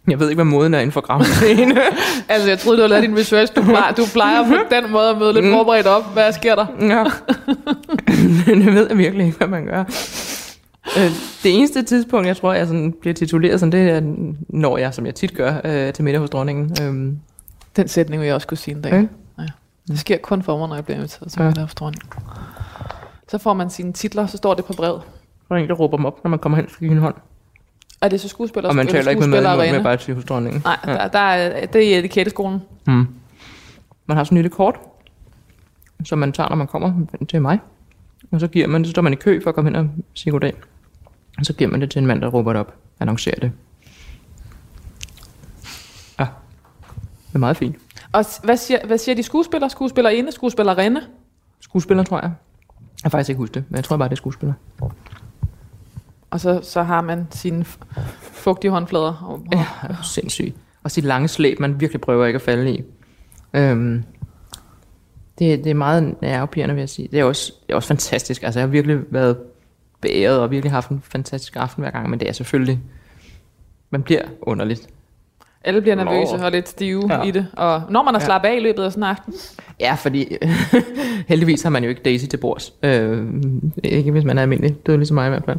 Jeg 0.07 0.19
ved 0.19 0.29
ikke, 0.29 0.37
hvad 0.37 0.45
moden 0.45 0.73
er 0.73 0.79
inden 0.79 0.91
for 0.91 1.01
gravsten. 1.01 1.77
Altså, 2.29 2.49
jeg 2.49 2.59
troede, 2.59 2.77
du 2.77 2.81
havde 2.81 2.89
lavet 2.89 3.03
din 3.09 3.17
research. 3.17 3.55
Du 3.55 3.63
plejer, 3.63 3.93
du 3.93 4.05
plejer 4.13 4.43
på 4.47 4.53
den 4.75 4.91
måde 4.91 5.09
at 5.09 5.17
møde 5.17 5.33
lidt 5.33 5.45
forberedt 5.45 5.87
op. 5.87 6.13
Hvad 6.13 6.33
sker 6.33 6.55
der? 6.55 6.65
ja. 6.81 7.03
det 8.55 8.73
ved 8.73 8.87
jeg 8.89 8.97
virkelig 8.97 9.25
ikke, 9.25 9.37
hvad 9.37 9.47
man 9.47 9.65
gør. 9.65 9.79
Øh, 10.97 11.03
Det 11.43 11.57
eneste 11.57 11.83
tidspunkt, 11.83 12.27
jeg 12.27 12.37
tror, 12.37 12.53
jeg 12.53 12.67
sådan 12.67 12.93
bliver 13.01 13.13
tituleret 13.13 13.59
sådan, 13.59 13.71
det 13.71 13.89
er, 13.89 14.01
når 14.49 14.77
jeg, 14.77 14.93
som 14.93 15.05
jeg 15.05 15.15
tit 15.15 15.33
gør, 15.35 15.53
øh, 15.63 15.93
til 15.93 16.03
middag 16.03 16.19
hos 16.21 16.29
dronningen. 16.29 16.75
Øhm, 16.81 17.19
Den 17.75 17.87
sætning 17.87 18.19
vil 18.21 18.25
jeg 18.27 18.35
også 18.35 18.47
kunne 18.47 18.57
sige 18.57 18.75
en 18.75 18.81
dag. 18.81 18.93
Okay. 18.93 19.07
Ja. 19.39 19.43
Det 19.87 19.99
sker 19.99 20.17
kun 20.17 20.43
for 20.43 20.57
mig, 20.57 20.67
når 20.67 20.75
jeg 20.75 20.85
bliver 20.85 20.97
inviteret 20.97 21.31
til 21.31 21.41
Ja. 21.41 21.51
ja. 21.57 21.65
dronning. 21.75 22.03
Så 23.29 23.37
får 23.37 23.53
man 23.53 23.69
sine 23.69 23.93
titler, 23.93 24.25
så 24.27 24.37
står 24.37 24.53
det 24.53 24.65
på 24.65 24.73
brevet. 24.73 25.01
der 25.49 25.55
er 25.55 25.59
en, 25.59 25.69
der 25.69 25.73
råber 25.73 25.97
dem 25.97 26.05
op, 26.05 26.23
når 26.23 26.29
man 26.29 26.39
kommer 26.39 26.55
hen 26.55 26.67
give 26.79 26.91
en 26.91 26.97
hånd. 26.97 27.15
Er 28.01 28.09
det 28.09 28.21
så 28.21 28.27
skuespiller? 28.27 28.69
Og 28.69 28.75
man 28.75 28.87
taler 28.87 29.11
ikke 29.11 29.27
med 29.27 29.41
mad 29.41 29.71
med 29.71 29.83
bare 29.83 29.97
til 29.97 30.15
hos 30.15 30.23
dronningen. 30.25 30.61
Nej, 30.65 30.77
der, 30.85 31.07
der 31.07 31.19
er, 31.19 31.65
det 31.65 31.81
er 31.81 31.95
i 31.95 31.99
etiketteskolen. 31.99 32.61
Hmm. 32.85 33.07
Man 34.05 34.17
har 34.17 34.23
sådan 34.23 34.37
et 34.37 34.43
lille 34.43 34.55
kort, 34.55 34.79
som 36.05 36.19
man 36.19 36.31
tager, 36.31 36.49
når 36.49 36.55
man 36.55 36.67
kommer 36.67 37.05
til 37.29 37.41
mig. 37.41 37.59
Og 38.31 38.39
så 38.39 38.47
giver 38.47 38.67
man 38.67 38.81
det, 38.81 38.87
så 38.87 38.91
står 38.91 39.01
man 39.01 39.13
i 39.13 39.15
kø 39.15 39.41
for 39.43 39.49
at 39.49 39.55
komme 39.55 39.69
hen 39.69 39.75
og 39.75 39.89
sige 40.13 40.31
goddag. 40.31 40.53
Og 41.37 41.45
så 41.45 41.53
giver 41.53 41.69
man 41.69 41.81
det 41.81 41.91
til 41.91 41.99
en 41.99 42.05
mand, 42.05 42.21
der 42.21 42.27
råber 42.27 42.53
det 42.53 42.59
op, 42.59 42.75
annoncerer 42.99 43.39
det. 43.39 43.51
Ja, 46.19 46.27
det 47.27 47.35
er 47.35 47.39
meget 47.39 47.57
fint. 47.57 47.75
Og 48.11 48.25
hvad 48.43 48.57
siger, 48.57 48.87
hvad 48.87 48.97
siger 48.97 49.15
de 49.15 49.23
skuespillere? 49.23 49.69
Skuespillerinde? 49.69 50.31
Skuespillerinde? 50.31 51.01
Skuespiller, 51.59 52.03
tror 52.03 52.21
jeg. 52.21 52.31
Jeg 52.99 53.03
kan 53.03 53.11
faktisk 53.11 53.29
ikke 53.29 53.37
huske 53.37 53.53
det, 53.53 53.63
men 53.69 53.75
jeg 53.75 53.83
tror 53.83 53.97
bare, 53.97 54.09
det 54.09 54.13
er 54.13 54.17
skuespiller. 54.17 54.53
Og 56.29 56.39
så, 56.39 56.59
så 56.63 56.83
har 56.83 57.01
man 57.01 57.27
sine 57.31 57.65
fugtige 58.21 58.71
håndflader. 58.71 59.13
Og, 59.27 59.45
Ja, 59.51 59.65
det 59.81 59.89
er 59.89 60.03
sindssygt. 60.03 60.55
Og 60.83 60.91
sit 60.91 61.03
lange 61.03 61.27
slæb, 61.27 61.59
man 61.59 61.79
virkelig 61.79 62.01
prøver 62.01 62.25
ikke 62.25 62.37
at 62.37 62.41
falde 62.41 62.71
i. 62.73 62.83
Øhm, 63.53 64.03
det, 65.39 65.63
det 65.63 65.69
er 65.69 65.73
meget 65.73 66.21
nervepirrende, 66.21 66.75
vil 66.75 66.81
jeg 66.81 66.89
sige. 66.89 67.07
Det 67.11 67.19
er 67.19 67.23
også, 67.23 67.53
det 67.67 67.71
er 67.71 67.75
også 67.75 67.87
fantastisk. 67.87 68.43
Altså, 68.43 68.59
jeg 68.59 68.67
har 68.67 68.71
virkelig 68.71 68.99
været 69.09 69.37
beæret 70.01 70.39
og 70.39 70.51
virkelig 70.51 70.71
haft 70.71 70.89
en 70.89 71.01
fantastisk 71.03 71.55
aften 71.55 71.81
hver 71.83 71.91
gang, 71.91 72.09
men 72.09 72.19
det 72.19 72.27
er 72.29 72.33
selvfølgelig, 72.33 72.79
man 73.89 74.03
bliver 74.03 74.21
underligt. 74.41 74.87
Alle 75.63 75.81
bliver 75.81 75.95
nervøse 75.95 76.37
Nå. 76.37 76.45
og 76.45 76.51
lidt 76.51 76.69
stive 76.69 77.03
Ja. 77.09 77.17
ja. 77.17 77.23
i 77.23 77.31
det. 77.31 77.47
Og 77.57 77.81
når 77.89 78.03
man 78.03 78.13
Ja. 78.15 78.19
slappet 78.19 78.49
af 78.49 78.55
i 78.55 78.59
løbet 78.59 78.83
af 78.83 78.91
sådan 78.91 79.03
en 79.03 79.09
aften, 79.09 79.33
Ja, 79.79 79.93
fordi 79.93 80.37
heldigvis 81.27 81.61
har 81.63 81.69
man 81.69 81.83
jo 81.83 81.89
ikke 81.89 82.01
Daisy 82.01 82.25
til 82.25 82.37
bords. 82.37 82.73
Øh, 82.83 83.27
ikke 83.83 84.11
hvis 84.11 84.23
man 84.23 84.37
er 84.37 84.41
almindelig 84.41 84.85
dødelig 84.85 85.07
som 85.07 85.15
mig 85.15 85.25
i 85.25 85.29
hvert 85.29 85.45
fald. 85.45 85.57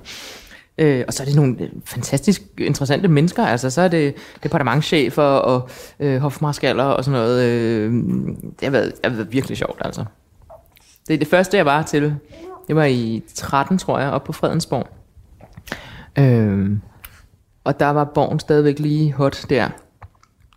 Øh, 0.79 1.05
og 1.07 1.13
så 1.13 1.23
er 1.23 1.25
det 1.25 1.37
nogle 1.37 1.57
øh, 1.61 1.69
fantastisk 1.85 2.43
interessante 2.59 3.09
mennesker. 3.09 3.47
Altså, 3.47 3.71
så 3.71 3.81
er 3.83 3.89
det 3.89 4.15
departementchefer 4.43 5.23
og 5.23 5.69
øh, 6.01 6.19
hofmarskaller 6.21 6.85
og 6.85 7.05
sådan 7.05 7.21
noget. 7.21 7.45
Øh, 7.51 7.93
det, 7.93 8.63
har 8.63 8.71
været, 8.71 8.93
det 9.05 9.11
har 9.11 9.17
været 9.17 9.33
virkelig 9.33 9.57
sjovt, 9.57 9.83
altså. 9.85 10.05
Det 11.09 11.15
er 11.15 11.19
det 11.19 11.29
første, 11.29 11.57
jeg 11.57 11.67
var 11.67 11.83
til. 11.83 12.15
Det 12.69 12.77
var 12.77 12.85
i 12.85 13.23
13, 13.35 13.79
tror 13.79 13.99
jeg, 13.99 14.11
op 14.11 14.25
på 14.25 14.33
Fredensborg. 14.33 14.89
Øh, 16.19 16.71
og 17.65 17.81
der 17.81 17.87
var 17.91 18.05
borgen 18.05 18.39
stadigvæk 18.39 18.79
lige 18.79 19.13
hot 19.13 19.45
der. 19.51 19.69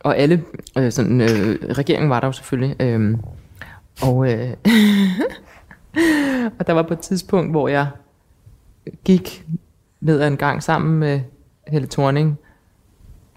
Og 0.03 0.17
alle, 0.17 0.43
øh, 0.77 0.91
sådan, 0.91 1.21
øh, 1.21 1.59
regeringen 1.69 2.09
var 2.09 2.19
der 2.19 2.27
jo 2.27 2.31
selvfølgelig. 2.31 2.75
Øh, 2.79 3.17
og, 4.01 4.31
øh, 4.31 4.49
og 6.59 6.67
der 6.67 6.73
var 6.73 6.83
på 6.83 6.93
et 6.93 6.99
tidspunkt, 6.99 7.51
hvor 7.51 7.67
jeg 7.67 7.87
gik 9.05 9.45
ned 10.01 10.21
ad 10.21 10.27
en 10.27 10.37
gang 10.37 10.63
sammen 10.63 10.99
med 10.99 11.21
Helle 11.67 11.87
Thorning, 11.87 12.39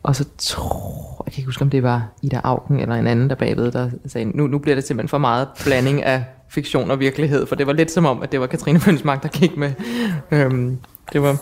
og 0.03 0.17
så 0.17 0.25
tror 0.39 1.23
jeg 1.27 1.33
kan 1.33 1.41
ikke 1.41 1.49
huske, 1.49 1.63
om 1.63 1.71
det 1.71 1.83
var 1.83 2.09
Ida 2.23 2.41
Augen 2.45 2.81
eller 2.81 2.95
en 2.95 3.07
anden 3.07 3.31
der 3.31 3.37
bagved, 3.37 3.73
der 3.73 3.91
sagde, 4.07 4.37
nu, 4.37 4.47
nu 4.47 4.59
bliver 4.59 4.75
det 4.75 4.85
simpelthen 4.85 5.09
for 5.09 5.19
meget 5.19 5.49
blanding 5.65 6.03
af 6.03 6.25
fiktion 6.49 6.91
og 6.91 7.01
virkelighed, 7.01 7.47
for 7.47 7.55
det 7.55 7.67
var 7.67 7.73
lidt 7.73 7.91
som 7.91 8.07
om, 8.07 8.23
at 8.23 8.33
det 8.33 8.41
var 8.41 8.47
Katrine 8.47 8.81
Mønsmark, 8.87 9.23
der 9.23 9.29
gik 9.29 9.57
med. 9.57 9.73
Øhm, 10.31 10.79
det 11.13 11.23
var... 11.23 11.37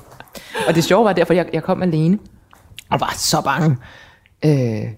Og 0.68 0.74
det 0.74 0.84
sjove 0.84 1.04
var 1.04 1.12
derfor, 1.12 1.34
jeg, 1.34 1.48
jeg 1.52 1.62
kom 1.62 1.82
alene, 1.82 2.18
og 2.90 3.00
var 3.00 3.14
så 3.16 3.42
bange. 3.44 3.76
Øh, 4.44 4.92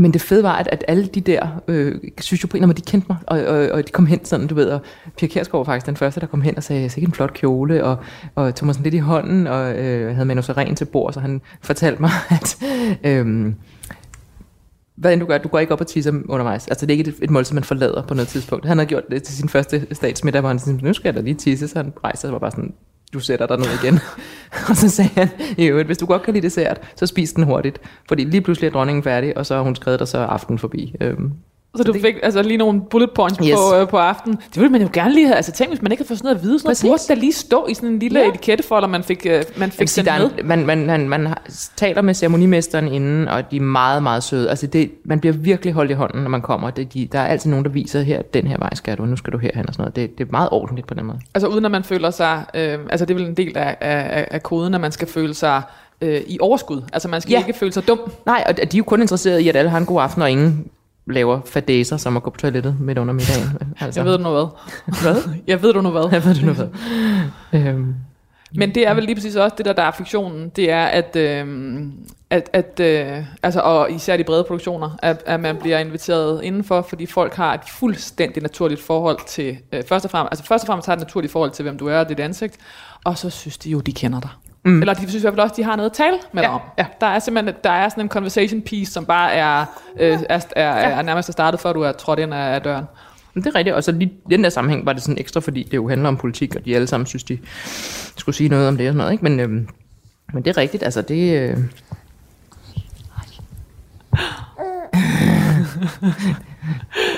men 0.00 0.12
det 0.12 0.20
fede 0.20 0.42
var, 0.42 0.52
at, 0.52 0.68
at 0.72 0.84
alle 0.88 1.06
de 1.06 1.20
der, 1.20 1.62
øh, 1.68 1.94
synes 2.20 2.42
jo 2.42 2.48
på 2.48 2.56
en 2.56 2.62
måde, 2.62 2.74
de 2.74 2.82
kendte 2.82 3.06
mig, 3.08 3.16
og, 3.26 3.40
og, 3.40 3.68
og 3.68 3.86
de 3.86 3.92
kom 3.92 4.06
hen 4.06 4.24
sådan, 4.24 4.46
du 4.46 4.54
ved, 4.54 4.66
og 4.66 4.80
Pia 5.18 5.28
Kjærsgaard 5.28 5.60
var 5.60 5.72
faktisk 5.72 5.86
den 5.86 5.96
første, 5.96 6.20
der 6.20 6.26
kom 6.26 6.40
hen 6.40 6.56
og 6.56 6.62
sagde, 6.62 6.88
sikke 6.88 7.06
en 7.06 7.12
flot 7.12 7.34
kjole, 7.34 7.84
og, 7.84 7.96
og 8.34 8.54
tog 8.54 8.66
mig 8.66 8.74
sådan 8.74 8.84
lidt 8.84 8.94
i 8.94 8.98
hånden, 8.98 9.46
og 9.46 9.78
øh, 9.78 10.14
havde 10.14 10.26
Manu 10.26 10.42
Seren 10.42 10.74
til 10.74 10.84
bord, 10.84 11.12
så 11.12 11.20
han 11.20 11.40
fortalte 11.62 12.02
mig, 12.02 12.10
at 12.40 12.56
øh, 13.04 13.52
hvad 14.96 15.12
end 15.12 15.20
du 15.20 15.26
gør, 15.26 15.38
du 15.38 15.48
går 15.48 15.58
ikke 15.58 15.72
op 15.72 15.80
og 15.80 15.86
tisser 15.86 16.12
undervejs. 16.28 16.68
Altså 16.68 16.86
det 16.86 16.94
er 16.94 16.98
ikke 16.98 17.10
et, 17.10 17.18
et 17.22 17.30
måltid, 17.30 17.54
man 17.54 17.64
forlader 17.64 18.02
på 18.02 18.14
noget 18.14 18.28
tidspunkt. 18.28 18.66
Han 18.66 18.78
havde 18.78 18.88
gjort 18.88 19.02
det 19.10 19.22
til 19.22 19.34
sin 19.36 19.48
første 19.48 19.86
statsmiddag, 19.92 20.40
hvor 20.40 20.48
han 20.48 20.58
sådan, 20.58 20.80
nu 20.82 20.92
skal 20.92 21.08
jeg 21.08 21.14
da 21.14 21.20
lige 21.20 21.34
tisse, 21.34 21.68
så 21.68 21.78
han 21.78 21.92
rejste 22.04 22.20
sig 22.20 22.28
og 22.28 22.32
var 22.32 22.38
bare 22.38 22.50
sådan, 22.50 22.74
du 23.12 23.20
sætter 23.20 23.46
dig 23.46 23.58
ned 23.58 23.66
igen. 23.82 23.98
og 24.68 24.76
så 24.76 24.88
sagde 24.88 25.10
han, 25.14 25.28
i 25.58 25.66
øvrigt, 25.66 25.88
hvis 25.88 25.98
du 25.98 26.06
godt 26.06 26.22
kan 26.22 26.34
lide 26.34 26.44
dessert, 26.44 26.80
så 26.96 27.06
spis 27.06 27.32
den 27.32 27.44
hurtigt. 27.44 27.80
Fordi 28.08 28.24
lige 28.24 28.40
pludselig 28.40 28.68
er 28.68 28.72
dronningen 28.72 29.02
færdig, 29.02 29.38
og 29.38 29.46
så 29.46 29.54
har 29.54 29.62
hun 29.62 29.76
skrevet 29.76 29.98
dig 30.00 30.08
så 30.08 30.18
aften 30.18 30.58
forbi. 30.58 30.94
Øhm, 31.00 31.32
så 31.76 31.82
du 31.82 31.92
fik 31.92 32.14
altså 32.22 32.42
lige 32.42 32.56
nogle 32.56 32.80
bullet 32.90 33.10
points 33.14 33.38
Yes. 33.46 33.54
på, 33.54 33.76
øh, 33.76 33.88
på 33.88 33.96
aftenen. 33.96 34.36
Det 34.54 34.56
ville 34.56 34.72
man 34.72 34.82
jo 34.82 34.88
gerne 34.92 35.14
lige 35.14 35.26
have. 35.26 35.36
Altså 35.36 35.52
tænk, 35.52 35.70
hvis 35.70 35.82
man 35.82 35.92
ikke 35.92 36.04
har 36.04 36.06
fået 36.06 36.18
sådan 36.18 36.26
noget 36.26 36.36
at 36.38 36.42
vide. 36.44 36.58
Sådan 36.58 36.66
noget 36.68 36.76
Præcis. 36.76 37.06
burde 37.08 37.14
der 37.14 37.20
lige 37.20 37.32
stå 37.32 37.66
i 37.66 37.74
sådan 37.74 37.88
en 37.88 37.98
lille 37.98 38.20
Ja. 38.20 38.28
etikettefolder, 38.28 38.88
man 38.88 39.02
fik, 39.02 39.26
øh, 39.30 39.42
man 39.56 39.70
fik 39.70 39.88
der 39.96 40.18
med. 40.18 40.30
en- 40.38 40.46
man, 40.48 40.66
man, 40.66 40.86
man, 40.86 41.08
man 41.08 41.28
taler 41.76 42.02
med 42.02 42.14
ceremonimesteren 42.14 42.88
inden, 42.88 43.28
og 43.28 43.50
de 43.50 43.56
er 43.56 43.60
meget, 43.60 44.02
meget 44.02 44.22
søde. 44.22 44.50
Altså 44.50 44.66
det, 44.66 44.90
man 45.04 45.20
bliver 45.20 45.32
virkelig 45.32 45.72
holdt 45.74 45.90
i 45.90 45.94
hånden, 45.94 46.22
når 46.22 46.30
man 46.30 46.42
kommer. 46.42 46.70
Det, 46.70 46.94
de, 46.94 47.08
der 47.12 47.18
er 47.18 47.26
altid 47.26 47.50
nogen, 47.50 47.64
der 47.64 47.70
viser, 47.70 48.00
her, 48.02 48.22
den 48.22 48.46
her 48.46 48.58
vej 48.58 48.74
skal 48.74 48.98
du, 48.98 49.04
nu 49.06 49.16
skal 49.16 49.32
du 49.32 49.38
herhen 49.38 49.68
og 49.68 49.74
sådan 49.74 49.82
noget. 49.82 49.96
Det, 49.96 50.18
det 50.18 50.26
er 50.26 50.30
meget 50.30 50.48
ordentligt 50.52 50.86
på 50.86 50.94
den 50.94 51.04
måde. 51.04 51.18
Altså 51.34 51.48
uden 51.48 51.64
at 51.64 51.70
man 51.70 51.84
føler 51.84 52.10
sig, 52.10 52.44
øh, 52.54 52.78
altså 52.90 53.04
det 53.06 53.14
er 53.14 53.18
vel 53.18 53.28
en 53.28 53.34
del 53.34 53.58
af, 53.58 53.76
af, 53.80 54.28
af 54.30 54.42
koden, 54.42 54.74
at 54.74 54.80
man 54.80 54.92
skal 54.92 55.08
føle 55.08 55.34
sig 55.34 55.62
øh, 56.00 56.20
i 56.26 56.38
overskud. 56.40 56.82
Altså 56.92 57.08
man 57.08 57.20
skal 57.20 57.32
ja. 57.32 57.38
ikke 57.46 57.58
føle 57.58 57.72
sig 57.72 57.88
dum. 57.88 58.00
Nej, 58.26 58.44
og 58.48 58.56
de 58.56 58.62
er 58.62 58.66
jo 58.78 58.84
kun 58.84 59.00
interesserede 59.00 59.42
i, 59.42 59.48
at 59.48 59.56
alle 59.56 59.70
har 59.70 59.78
en 59.78 59.86
god 59.86 60.02
aften, 60.02 60.22
og 60.22 60.30
ingen 60.30 60.66
laver 61.06 61.40
fadæser, 61.46 61.96
som 61.96 62.16
at 62.16 62.22
gå 62.22 62.30
på 62.30 62.40
toilettet 62.40 62.80
midt 62.80 62.98
under 62.98 63.14
middagen. 63.14 63.58
Altså, 63.80 64.00
Jeg 64.00 64.06
ved 64.06 64.16
du 64.18 64.22
nu 64.22 64.30
hvad. 64.30 64.46
Hvad? 65.02 65.34
Jeg 65.46 65.62
ved 65.62 65.72
du 65.72 65.80
nu 65.80 65.90
hvad. 65.90 66.08
Jeg 66.12 66.24
ved 66.24 66.34
du 66.34 66.46
nu 66.46 66.52
hvad. 66.52 66.68
Øhm, 67.52 67.94
Men 68.54 68.74
det 68.74 68.86
er 68.88 68.94
vel 68.94 69.04
lige 69.04 69.14
præcis 69.14 69.36
også 69.36 69.54
det, 69.58 69.66
der, 69.66 69.72
der 69.72 69.82
er 69.82 69.90
fiktionen. 69.90 70.48
Det 70.48 70.70
er, 70.70 70.84
at, 70.84 71.16
øh, 71.16 71.46
at, 72.30 72.50
at 72.52 72.80
øh, 72.80 73.24
altså, 73.42 73.60
og 73.60 73.90
især 73.92 74.16
de 74.16 74.24
brede 74.24 74.44
produktioner, 74.44 74.90
at, 75.02 75.22
at 75.26 75.40
man 75.40 75.56
bliver 75.56 75.78
inviteret 75.78 76.44
indenfor, 76.44 76.82
fordi 76.88 77.06
folk 77.06 77.34
har 77.34 77.54
et 77.54 77.60
fuldstændig 77.68 78.42
naturligt 78.42 78.80
forhold 78.82 79.18
til, 79.26 79.58
øh, 79.72 79.82
først 79.88 80.04
og 80.04 80.10
fremmest, 80.10 80.32
altså 80.32 80.44
først 80.44 80.64
og 80.64 80.66
fremmest 80.66 80.86
har 80.86 80.92
et 80.92 81.00
naturligt 81.00 81.32
forhold 81.32 81.50
til, 81.50 81.62
hvem 81.62 81.78
du 81.78 81.86
er 81.86 81.98
og 81.98 82.08
dit 82.08 82.20
ansigt, 82.20 82.56
og 83.04 83.18
så 83.18 83.30
synes 83.30 83.58
de 83.58 83.70
jo, 83.70 83.80
de 83.80 83.92
kender 83.92 84.20
dig. 84.20 84.30
Mm. 84.64 84.80
Eller 84.80 84.94
de 84.94 85.00
synes 85.00 85.14
i 85.14 85.20
hvert 85.20 85.32
fald 85.32 85.40
også, 85.40 85.54
de 85.56 85.64
har 85.64 85.76
noget 85.76 85.90
at 85.90 85.96
tale 85.96 86.16
med 86.32 86.42
Ja, 86.42 86.48
dig 86.48 86.54
om. 86.54 86.60
Ja. 86.78 86.86
Der 87.00 87.06
er 87.06 87.18
simpelthen 87.18 87.54
der 87.64 87.70
er 87.70 87.88
sådan 87.88 88.04
en 88.04 88.08
conversation 88.08 88.62
piece, 88.62 88.92
som 88.92 89.04
bare 89.06 89.32
er, 89.32 89.64
øh, 90.00 90.18
er, 90.28 90.46
er, 90.56 90.64
er 90.70 91.02
nærmest 91.02 91.32
startet, 91.32 91.60
før 91.60 91.72
du 91.72 91.80
er 91.82 91.92
trådt 91.92 92.18
ind 92.18 92.34
af, 92.34 92.54
af 92.54 92.62
døren. 92.62 92.84
Men 93.34 93.44
det 93.44 93.50
er 93.50 93.54
rigtigt, 93.54 93.76
og 93.76 93.84
så 93.84 93.92
lige 93.92 94.10
i 94.10 94.30
den 94.30 94.44
der 94.44 94.50
sammenhæng 94.50 94.86
var 94.86 94.92
det 94.92 95.02
sådan 95.02 95.18
ekstra, 95.18 95.40
fordi 95.40 95.62
det 95.62 95.74
jo 95.74 95.88
handler 95.88 96.08
om 96.08 96.16
politik, 96.16 96.56
og 96.56 96.64
de 96.64 96.74
alle 96.74 96.86
sammen 96.86 97.06
synes, 97.06 97.24
de 97.24 97.38
skulle 98.16 98.36
sige 98.36 98.48
noget 98.48 98.68
om 98.68 98.76
det 98.76 98.86
og 98.86 98.90
sådan 98.90 98.98
noget, 98.98 99.12
ikke? 99.12 99.24
Men, 99.24 99.40
øhm, 99.40 99.68
men 100.32 100.42
det 100.44 100.50
er 100.50 100.56
rigtigt, 100.56 100.82
altså 100.82 101.02
det... 101.02 101.40
Øh... 101.40 101.56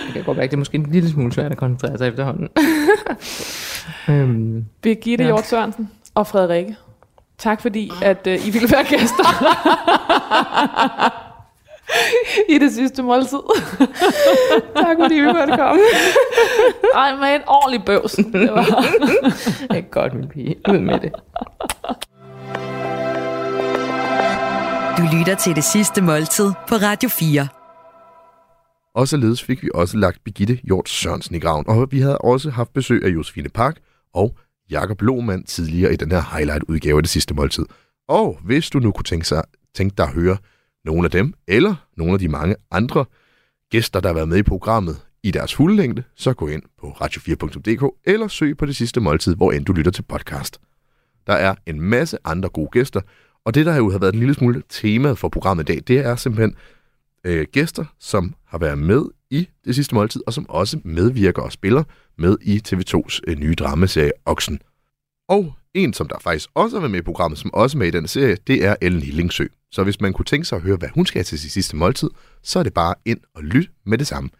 det 0.06 0.12
kan 0.12 0.24
godt 0.24 0.36
være, 0.36 0.46
det 0.46 0.52
er 0.52 0.56
måske 0.58 0.74
en 0.74 0.86
lille 0.92 1.10
smule 1.10 1.32
svært 1.32 1.52
at 1.52 1.58
koncentrere 1.58 1.98
sig 1.98 2.08
efterhånden. 2.08 2.48
øhm, 4.08 4.64
Birgitte 4.82 5.24
Ja. 5.24 5.28
ja. 5.28 5.34
Hjort 5.34 5.46
Sørensen 5.46 5.90
og 6.14 6.26
Frederikke. 6.26 6.76
Tak 7.38 7.60
fordi, 7.62 7.90
at 8.02 8.26
øh, 8.26 8.46
I 8.46 8.50
ville 8.50 8.68
være 8.72 8.84
gæster. 8.84 9.24
I 12.48 12.58
det 12.58 12.72
sidste 12.72 13.02
måltid. 13.02 13.38
tak 14.76 14.96
fordi 15.00 15.14
vi 15.14 15.26
måtte 15.26 15.56
komme. 15.56 15.82
Ej, 16.94 17.16
med 17.16 17.34
en 17.34 17.40
ordentlig 17.46 17.84
bøvs. 17.86 18.12
Det 18.12 18.50
var. 18.52 18.64
det 19.70 19.78
er 19.78 19.90
godt, 19.90 20.14
min 20.14 20.28
pige. 20.28 20.56
Ud 20.68 20.78
med 20.78 21.00
det. 21.00 21.12
Du 24.98 25.16
lytter 25.18 25.34
til 25.34 25.56
det 25.56 25.64
sidste 25.64 26.02
måltid 26.02 26.52
på 26.68 26.74
Radio 26.74 27.08
4. 27.08 27.48
Og 28.94 29.08
således 29.08 29.42
fik 29.42 29.62
vi 29.62 29.68
også 29.74 29.96
lagt 29.96 30.24
Birgitte 30.24 30.58
Hjort 30.64 30.88
Sørensen 30.88 31.34
i 31.34 31.38
graven, 31.38 31.64
og 31.68 31.88
vi 31.90 32.00
havde 32.00 32.18
også 32.18 32.50
haft 32.50 32.72
besøg 32.72 33.04
af 33.04 33.08
Josefine 33.08 33.48
Park 33.48 33.76
og 34.14 34.34
Jakob 34.70 35.02
Lohmann 35.02 35.44
tidligere 35.44 35.92
i 35.92 35.96
den 35.96 36.10
her 36.10 36.36
highlight-udgave 36.36 36.96
af 36.96 37.02
det 37.02 37.10
sidste 37.10 37.34
måltid. 37.34 37.66
Og 38.08 38.38
hvis 38.44 38.70
du 38.70 38.78
nu 38.78 38.92
kunne 38.92 39.04
tænke, 39.04 39.26
sig, 39.26 39.42
tænke 39.74 39.94
dig 39.96 40.06
at 40.06 40.12
høre 40.12 40.36
nogle 40.84 41.04
af 41.04 41.10
dem, 41.10 41.34
eller 41.48 41.74
nogle 41.96 42.12
af 42.12 42.18
de 42.18 42.28
mange 42.28 42.56
andre 42.70 43.04
gæster, 43.70 44.00
der 44.00 44.08
har 44.08 44.14
været 44.14 44.28
med 44.28 44.36
i 44.36 44.42
programmet 44.42 44.96
i 45.22 45.30
deres 45.30 45.54
fulde 45.54 45.76
længde, 45.76 46.02
så 46.16 46.32
gå 46.32 46.48
ind 46.48 46.62
på 46.80 46.88
radio4.dk 46.88 48.00
eller 48.04 48.28
søg 48.28 48.56
på 48.56 48.66
det 48.66 48.76
sidste 48.76 49.00
måltid, 49.00 49.34
hvor 49.34 49.52
end 49.52 49.64
du 49.64 49.72
lytter 49.72 49.90
til 49.90 50.02
podcast. 50.02 50.60
Der 51.26 51.32
er 51.32 51.54
en 51.66 51.80
masse 51.80 52.18
andre 52.24 52.48
gode 52.48 52.68
gæster, 52.72 53.00
og 53.44 53.54
det, 53.54 53.66
der 53.66 53.76
jo 53.76 53.90
har 53.90 53.98
været 53.98 54.12
en 54.12 54.18
lille 54.18 54.34
smule 54.34 54.62
temaet 54.68 55.18
for 55.18 55.28
programmet 55.28 55.70
i 55.70 55.72
dag, 55.72 55.82
det 55.86 55.98
er 55.98 56.16
simpelthen 56.16 56.56
øh, 57.24 57.46
gæster, 57.52 57.84
som 57.98 58.34
har 58.46 58.58
været 58.58 58.78
med 58.78 59.04
i 59.32 59.48
det 59.64 59.74
sidste 59.74 59.94
måltid, 59.94 60.22
og 60.26 60.32
som 60.32 60.50
også 60.50 60.78
medvirker 60.84 61.42
og 61.42 61.52
spiller 61.52 61.84
med 62.18 62.36
i 62.42 62.62
TV2's 62.68 63.20
øh, 63.26 63.38
nye 63.38 63.54
dramaserie 63.54 64.12
Oksen. 64.24 64.60
Og 65.28 65.52
en, 65.74 65.92
som 65.92 66.08
der 66.08 66.18
faktisk 66.18 66.48
også 66.54 66.80
var 66.80 66.88
med 66.88 66.98
i 66.98 67.02
programmet, 67.02 67.38
som 67.38 67.54
også 67.54 67.76
er 67.76 67.78
med 67.78 67.86
i 67.86 67.90
den 67.90 68.08
serie, 68.08 68.36
det 68.46 68.64
er 68.64 68.76
Ellen 68.80 69.02
Hillingsø. 69.02 69.46
Så 69.70 69.84
hvis 69.84 70.00
man 70.00 70.12
kunne 70.12 70.24
tænke 70.24 70.44
sig 70.44 70.56
at 70.56 70.62
høre, 70.62 70.76
hvad 70.76 70.88
hun 70.94 71.06
skal 71.06 71.24
til 71.24 71.38
sit 71.38 71.52
sidste 71.52 71.76
måltid, 71.76 72.10
så 72.42 72.58
er 72.58 72.62
det 72.62 72.74
bare 72.74 72.94
ind 73.04 73.20
og 73.34 73.42
lyt 73.42 73.70
med 73.86 73.98
det 73.98 74.06
samme. 74.06 74.30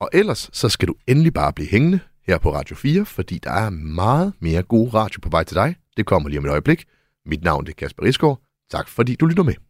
Og 0.00 0.10
ellers, 0.12 0.50
så 0.52 0.68
skal 0.68 0.88
du 0.88 0.94
endelig 1.06 1.34
bare 1.34 1.52
blive 1.52 1.68
hængende 1.68 2.00
her 2.26 2.38
på 2.38 2.54
Radio 2.54 2.76
4, 2.76 3.04
fordi 3.04 3.38
der 3.38 3.50
er 3.50 3.70
meget 3.70 4.32
mere 4.40 4.62
god 4.62 4.94
radio 4.94 5.20
på 5.20 5.28
vej 5.28 5.44
til 5.44 5.54
dig. 5.54 5.76
Det 5.96 6.06
kommer 6.06 6.28
lige 6.28 6.38
om 6.38 6.44
et 6.44 6.50
øjeblik. 6.50 6.84
Mit 7.26 7.44
navn 7.44 7.66
er 7.66 7.72
Kasper 7.72 8.06
Isgaard. 8.06 8.40
Tak 8.70 8.88
fordi 8.88 9.14
du 9.14 9.26
lytter 9.26 9.42
med. 9.42 9.69